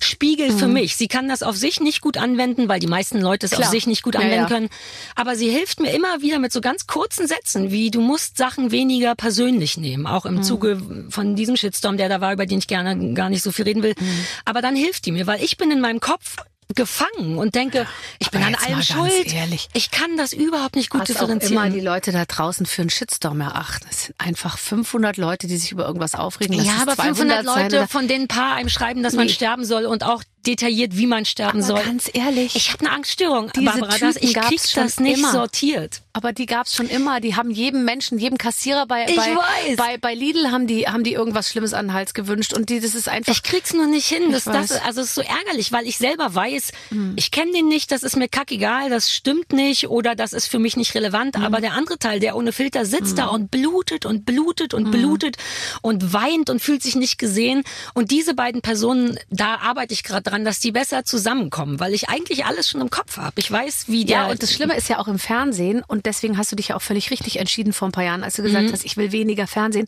[0.00, 0.72] Spiegel für Mhm.
[0.74, 0.96] mich.
[0.96, 3.62] Sie kann das auf sich nicht gut anwenden, weil die meisten Leute es Klar.
[3.66, 4.48] auf sich nicht gut Ja, anwenden ja.
[4.48, 4.68] können.
[5.14, 8.70] Aber sie hilft mir immer wieder mit so ganz kurzen Sätzen, wie du musst Sachen
[8.70, 10.06] weniger persönlich nehmen.
[10.06, 10.36] Auch Mhm.
[10.38, 13.52] im Zuge von diesem Shitstorm, der da war, über den ich gerne gar nicht so
[13.52, 13.94] viel reden will.
[13.98, 14.26] Mhm.
[14.44, 16.36] Aber dann hilft die mir, weil ich bin in meinem Kopf
[16.74, 17.86] gefangen und denke,
[18.18, 19.32] ich bin aber an jetzt allem schuld.
[19.34, 19.68] ehrlich.
[19.74, 21.52] Ich kann das überhaupt nicht gut Was auch differenzieren.
[21.66, 23.86] immer die Leute da draußen für einen Shitstorm erachten.
[23.90, 26.56] Es sind einfach 500 Leute, die sich über irgendwas aufregen.
[26.56, 29.26] Lass ja, aber 200 500 sein Leute, von denen ein paar einem schreiben, dass man
[29.26, 29.32] Nee.
[29.32, 31.82] sterben soll und auch detailliert, wie man sterben Aber soll.
[31.84, 33.98] ganz ehrlich, Ich habe eine Angststörung, Diese Barbara.
[33.98, 35.32] Das, Typen ich krieg das nicht immer.
[35.32, 36.00] sortiert.
[36.12, 37.20] Aber die gab's schon immer.
[37.20, 39.34] Die haben jedem Menschen, jedem Kassierer bei, Ich bei,
[39.76, 42.52] bei, bei Lidl haben die, haben die irgendwas Schlimmes an den Hals gewünscht.
[42.54, 43.32] Und die, das ist einfach.
[43.32, 44.30] Ich krieg's nur nicht hin.
[44.30, 46.70] Das, das, also es ist so ärgerlich, weil ich selber weiß,
[47.16, 50.58] ich kenne den nicht, das ist mir kackegal, das stimmt nicht oder das ist für
[50.60, 51.36] mich nicht relevant.
[51.36, 55.36] Aber der andere Teil, der ohne Filter sitzt da und blutet und blutet und blutet
[55.82, 57.64] und weint und fühlt sich nicht gesehen.
[57.94, 62.08] Und diese beiden Personen, da arbeite ich gerade dran, dass die besser zusammenkommen, weil ich
[62.08, 63.34] eigentlich alles schon im Kopf habe.
[63.36, 66.38] Ich weiß, wie der ja, und das Schlimme ist ja auch im Fernsehen, und deswegen
[66.38, 68.72] hast du dich ja auch völlig richtig entschieden vor ein paar Jahren, als du gesagt
[68.72, 69.86] hast, ich will weniger Fernsehen.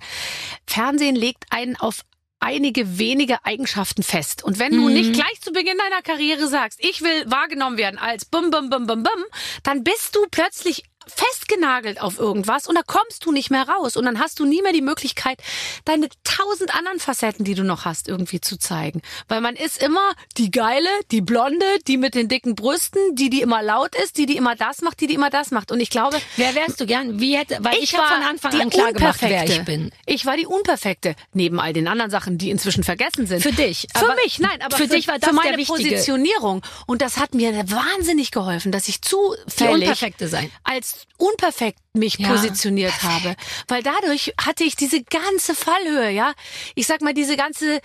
[0.66, 2.03] Fernsehen legt einen auf
[2.38, 4.44] einige wenige Eigenschaften fest.
[4.44, 8.26] Und wenn du nicht gleich zu Beginn deiner Karriere sagst, ich will wahrgenommen werden als
[8.26, 9.24] bum, bum, bum, bum, bum,
[9.62, 14.05] dann bist du plötzlich festgenagelt auf irgendwas und da kommst du nicht mehr raus und
[14.05, 15.39] dann hast du nie mehr die Möglichkeit,
[15.85, 19.03] deine tausend anderen Facetten, die du noch hast, irgendwie zu zeigen.
[19.29, 23.43] Weil man ist immer die geile, die blonde, die mit den dicken Brüsten, die die
[23.43, 25.71] immer laut ist, die die immer das macht, die die immer das macht.
[25.73, 27.21] Und ich glaube, Wer wärst du gern?
[27.21, 29.91] Wie hätte, weil ich, habe war von Anfang die an klar gemacht, wer ich bin.
[30.07, 31.15] Ich war die Unperfekte.
[31.33, 33.43] Neben all den anderen Sachen, die inzwischen vergessen sind.
[33.43, 36.63] Für dich, Für mich, nein, aber für für, dich war das für meine Positionierung.
[36.87, 40.51] Und das hat mir wahnsinnig geholfen, dass ich Die zufällig Unperfekte sein.
[40.65, 43.36] als unperfekt mich Ja, positioniert habe.
[43.68, 46.32] Weil dadurch hatte ich diese ganze Fallhöhe, ja.
[46.74, 47.80] Ich sag mal, diese ganze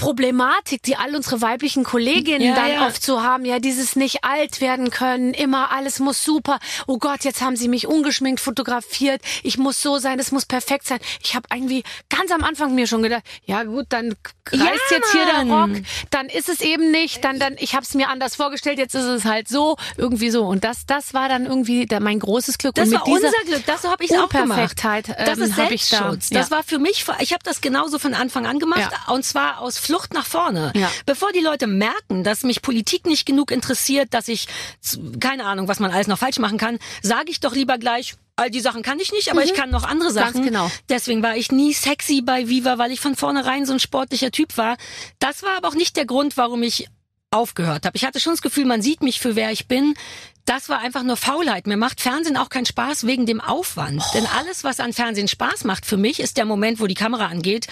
[0.00, 2.86] Problematik, die all unsere weiblichen Kolleginnen Ja, dann ja.
[2.86, 6.58] oft so haben, ja, dieses nicht alt werden können, immer alles muss super.
[6.86, 9.20] Oh Gott, jetzt haben sie mich ungeschminkt fotografiert.
[9.42, 10.98] Ich muss so sein, es muss perfekt sein.
[11.22, 14.16] Ich habe irgendwie ganz am Anfang mir schon gedacht, ja gut, dann
[14.50, 15.40] reißt Ja, jetzt hier der.
[15.54, 15.70] Rock,
[16.10, 19.04] dann ist es eben nicht, dann dann ich habe es mir anders vorgestellt, jetzt ist
[19.04, 22.74] es halt so, irgendwie so und das das war dann irgendwie der, mein großes Glück
[22.74, 24.50] Das und war unser Glück, das habe ich auch gemacht.
[24.58, 26.30] Unperfektheit, Das ähm, ist hab ich da- Selbstschutz.
[26.30, 29.78] Das war für mich, ich habe das genauso von Anfang an gemacht und zwar aus
[29.90, 30.72] Flucht nach vorne.
[30.74, 30.90] Ja.
[31.06, 34.46] Bevor die Leute merken, dass mich Politik nicht genug interessiert, dass ich
[35.20, 38.50] keine Ahnung, was man alles noch falsch machen kann, sage ich doch lieber gleich, all
[38.50, 40.14] die Sachen kann ich nicht, aber ich kann noch andere Mhm.
[40.14, 40.44] Ganz Sachen.
[40.44, 40.70] genau.
[40.88, 44.56] Deswegen war ich nie sexy bei Viva, weil ich von vornherein so ein sportlicher Typ
[44.56, 44.76] war.
[45.18, 46.88] Das war aber auch nicht der Grund, warum ich
[47.32, 47.96] aufgehört habe.
[47.96, 49.94] Ich hatte schon das Gefühl, man sieht mich für wer ich bin.
[50.46, 51.66] Das war einfach nur Faulheit.
[51.68, 54.02] Mir macht Fernsehen auch keinen Spaß wegen dem Aufwand.
[54.14, 57.26] Denn alles, was an Fernsehen Spaß macht für mich, ist der Moment, wo die Kamera
[57.26, 57.66] angeht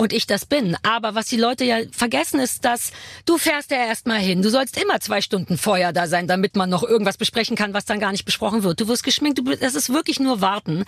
[0.00, 0.78] und ich das bin.
[0.82, 2.90] Aber was die Leute ja vergessen ist, dass
[3.26, 4.40] du fährst ja erstmal hin.
[4.40, 7.84] Du sollst immer zwei Stunden vorher da sein, damit man noch irgendwas besprechen kann, was
[7.84, 8.80] dann gar nicht besprochen wird.
[8.80, 10.84] Du wirst geschminkt, du, das ist wirklich nur warten.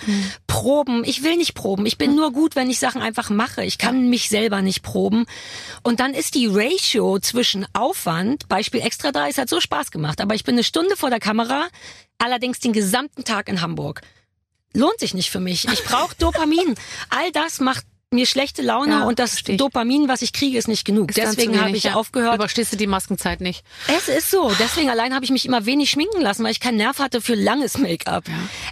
[0.47, 1.05] Proben.
[1.05, 1.85] Ich will nicht proben.
[1.85, 3.63] Ich bin nur gut, wenn ich Sachen einfach mache.
[3.65, 5.27] Ich kann mich selber nicht proben.
[5.83, 10.23] Und dann ist die Ratio zwischen Aufwand, Beispiel Extra 3, es hat so Spaß gemacht,
[10.23, 11.69] aber ich bin eine Stunde vor der Kamera,
[12.17, 14.01] allerdings den gesamten Tag in Hamburg.
[14.73, 15.69] lohnt sich nicht für mich.
[15.69, 16.77] Ich brauche Dopamin.
[17.11, 19.59] All das macht mir schlechte Laune Ja, und das versteh ich.
[19.59, 21.11] Dopamin, was ich kriege, ist nicht genug.
[21.11, 21.95] Ist Deswegen habe ich ja.
[21.95, 22.35] aufgehört.
[22.37, 23.65] Überstehst du die Maskenzeit nicht?
[23.89, 24.53] Es ist so.
[24.59, 27.35] Deswegen allein habe ich mich immer wenig schminken lassen, weil ich keinen Nerv hatte für
[27.35, 28.25] langes Make-up.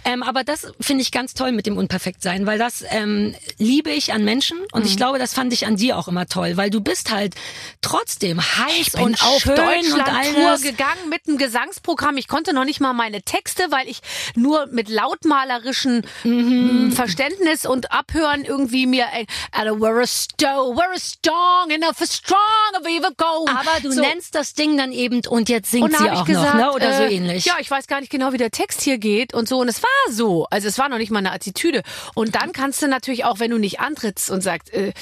[0.05, 4.13] Ähm, aber das finde ich ganz toll mit dem Unperfektsein, weil das ähm, liebe ich
[4.13, 4.87] an Menschen und Mhm.
[4.87, 7.35] ich glaube, das fand ich an dir auch immer toll, weil du bist halt
[7.81, 10.61] trotzdem heiß und auf schön und all Deutschland-Tour das.
[10.61, 12.17] gegangen mit einem Gesangsprogramm.
[12.17, 14.01] Ich konnte noch nicht mal meine Texte, weil ich
[14.35, 16.87] nur mit lautmalerischem Mhm.
[16.87, 22.01] mm, Verständnis und Abhören irgendwie mir äh, also, we're a sto, we're a strong enough,
[22.01, 22.39] a strong
[22.79, 23.45] of even go.
[23.47, 24.01] Aber du so.
[24.01, 26.73] nennst das Ding dann eben und jetzt singt und sie auch ich gesagt, noch, ne?
[26.73, 27.45] Oder so äh, ähnlich.
[27.45, 29.59] Ja, ich weiß gar nicht genau, wie der Text hier geht und so.
[29.59, 30.47] Und es war so.
[30.49, 31.81] Also es war noch nicht mal eine Attitüde.
[32.15, 34.93] Und dann kannst du natürlich auch, wenn du nicht antrittst und sagst, äh,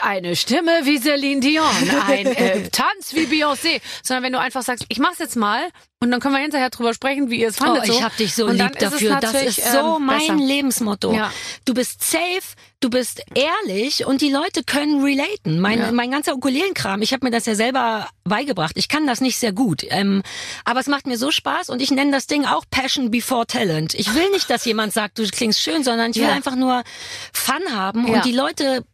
[0.00, 1.66] eine Stimme wie Celine Dion,
[2.06, 5.68] ein äh, Tanz wie Beyoncé, sondern wenn du einfach sagst, ich mach's jetzt mal
[6.00, 7.86] und dann können wir hinterher drüber sprechen, wie ihr es Oh, fandet.
[7.88, 8.02] ich so.
[8.02, 9.16] hab dich so und lieb dafür.
[9.20, 10.34] Das ist so ähm, mein besser.
[10.36, 11.12] Lebensmotto.
[11.12, 11.32] Ja.
[11.64, 15.58] Du bist safe, du bist ehrlich und die Leute können relaten.
[15.60, 15.90] Mein, Ja.
[15.92, 18.72] mein ganzer Ukulelenkram, ich habe mir das ja selber beigebracht.
[18.76, 20.22] Ich kann das nicht sehr gut, ähm,
[20.64, 23.94] aber es macht mir so Spaß und ich nenne das Ding auch Passion before Talent.
[23.94, 26.32] Ich will nicht, dass jemand sagt, du klingst schön, sondern ich will Ja.
[26.32, 26.84] einfach nur
[27.32, 28.84] Fun haben und die Leute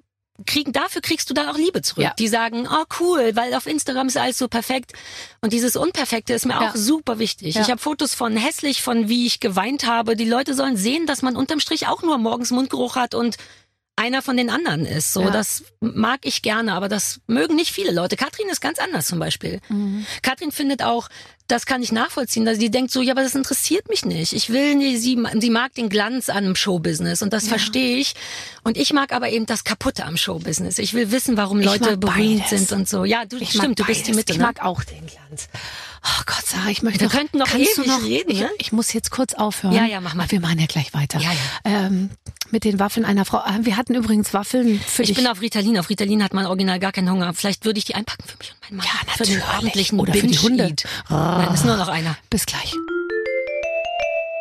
[0.47, 2.05] kriegen, dafür kriegst du dann auch Liebe zurück.
[2.05, 2.12] Ja.
[2.18, 4.93] Die sagen, oh cool, weil auf Instagram ist alles so perfekt.
[5.41, 6.70] Und dieses Unperfekte ist mir Ja.
[6.70, 7.55] auch super wichtig.
[7.55, 7.62] Ja.
[7.62, 10.16] Ich habe Fotos von hässlich, von wie ich geweint habe.
[10.16, 13.37] Die Leute sollen sehen, dass man unterm Strich auch nur morgens Mundgeruch hat und
[13.97, 15.12] einer von den anderen ist.
[15.12, 18.16] So, das mag ich gerne, aber das mögen nicht viele Leute.
[18.16, 19.61] Katrin ist ganz anders zum Beispiel.
[19.68, 20.05] Mhm.
[20.22, 21.09] Katrin findet auch,
[21.47, 24.32] das kann ich nachvollziehen, dass sie denkt so, ja, aber das interessiert mich nicht.
[24.32, 28.14] Ich will nicht, sie, sie mag den Glanz an einem Showbusiness und das verstehe ich.
[28.62, 30.78] Und ich mag aber eben das Kaputte am Showbusiness.
[30.78, 32.68] Ich will wissen, warum Ich Leute berühmt beides.
[32.68, 33.05] sind und so.
[33.05, 34.14] Ja, du, Ich stimmt, du bist die.
[34.14, 34.32] Mitte.
[34.32, 34.45] Ich ne?
[34.45, 35.49] mag auch den Glanz.
[36.07, 38.41] Oh Gott, Sarah, ich möchte Wir noch, könnten noch kannst du ewig noch reden, ich,
[38.41, 38.51] ne?
[38.59, 39.73] ich muss jetzt kurz aufhören.
[39.75, 40.31] Ja, ja, mach mal.
[40.31, 41.19] Wir machen ja gleich weiter.
[41.19, 41.31] Ja,
[41.65, 42.11] Ähm,
[42.51, 43.39] mit den Waffeln einer Frau.
[43.39, 45.17] Ah, Wir hatten übrigens Waffeln für Ich dich.
[45.17, 45.79] bin auf Ritalin.
[45.79, 47.33] Auf Ritalin hat man original gar keinen Hunger.
[47.35, 48.87] Vielleicht würde ich die einpacken für mich und meinen Mann.
[48.87, 49.57] Ja, Für den natürlich.
[49.57, 50.65] abendlichen Oder für die Hunde.
[50.65, 50.85] Binge-Eat.
[51.09, 52.17] Nein, ist nur noch einer.
[52.31, 52.75] Bis gleich.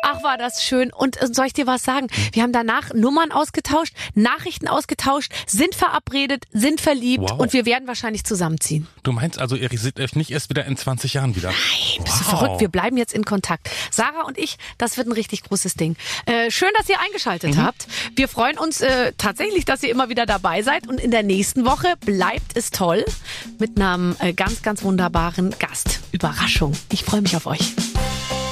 [0.06, 0.92] Ach, war das schön.
[0.92, 2.08] Und äh, soll ich dir was sagen?
[2.32, 7.40] Wir haben danach Nummern ausgetauscht, Nachrichten ausgetauscht, sind verabredet, sind verliebt Wow.
[7.40, 8.86] und wir werden wahrscheinlich zusammenziehen.
[9.02, 11.48] Du meinst also, ihr seht euch nicht erst wieder in 20 Jahren wieder?
[11.50, 12.60] Nein, Bist du verrückt?
[12.60, 13.70] Wir bleiben jetzt in Kontakt.
[13.90, 15.96] Sarah und ich, das wird ein richtig großes Ding.
[16.26, 17.86] Äh, schön, dass ihr eingeschaltet habt.
[18.16, 20.86] Wir freuen uns äh, tatsächlich, dass ihr immer wieder dabei seid.
[20.86, 23.04] Und in der nächsten Woche bleibt es toll
[23.58, 26.00] mit einem äh, ganz, ganz wunderbaren Gast.
[26.12, 26.72] Überraschung.
[26.92, 27.72] Ich freue mich auf euch.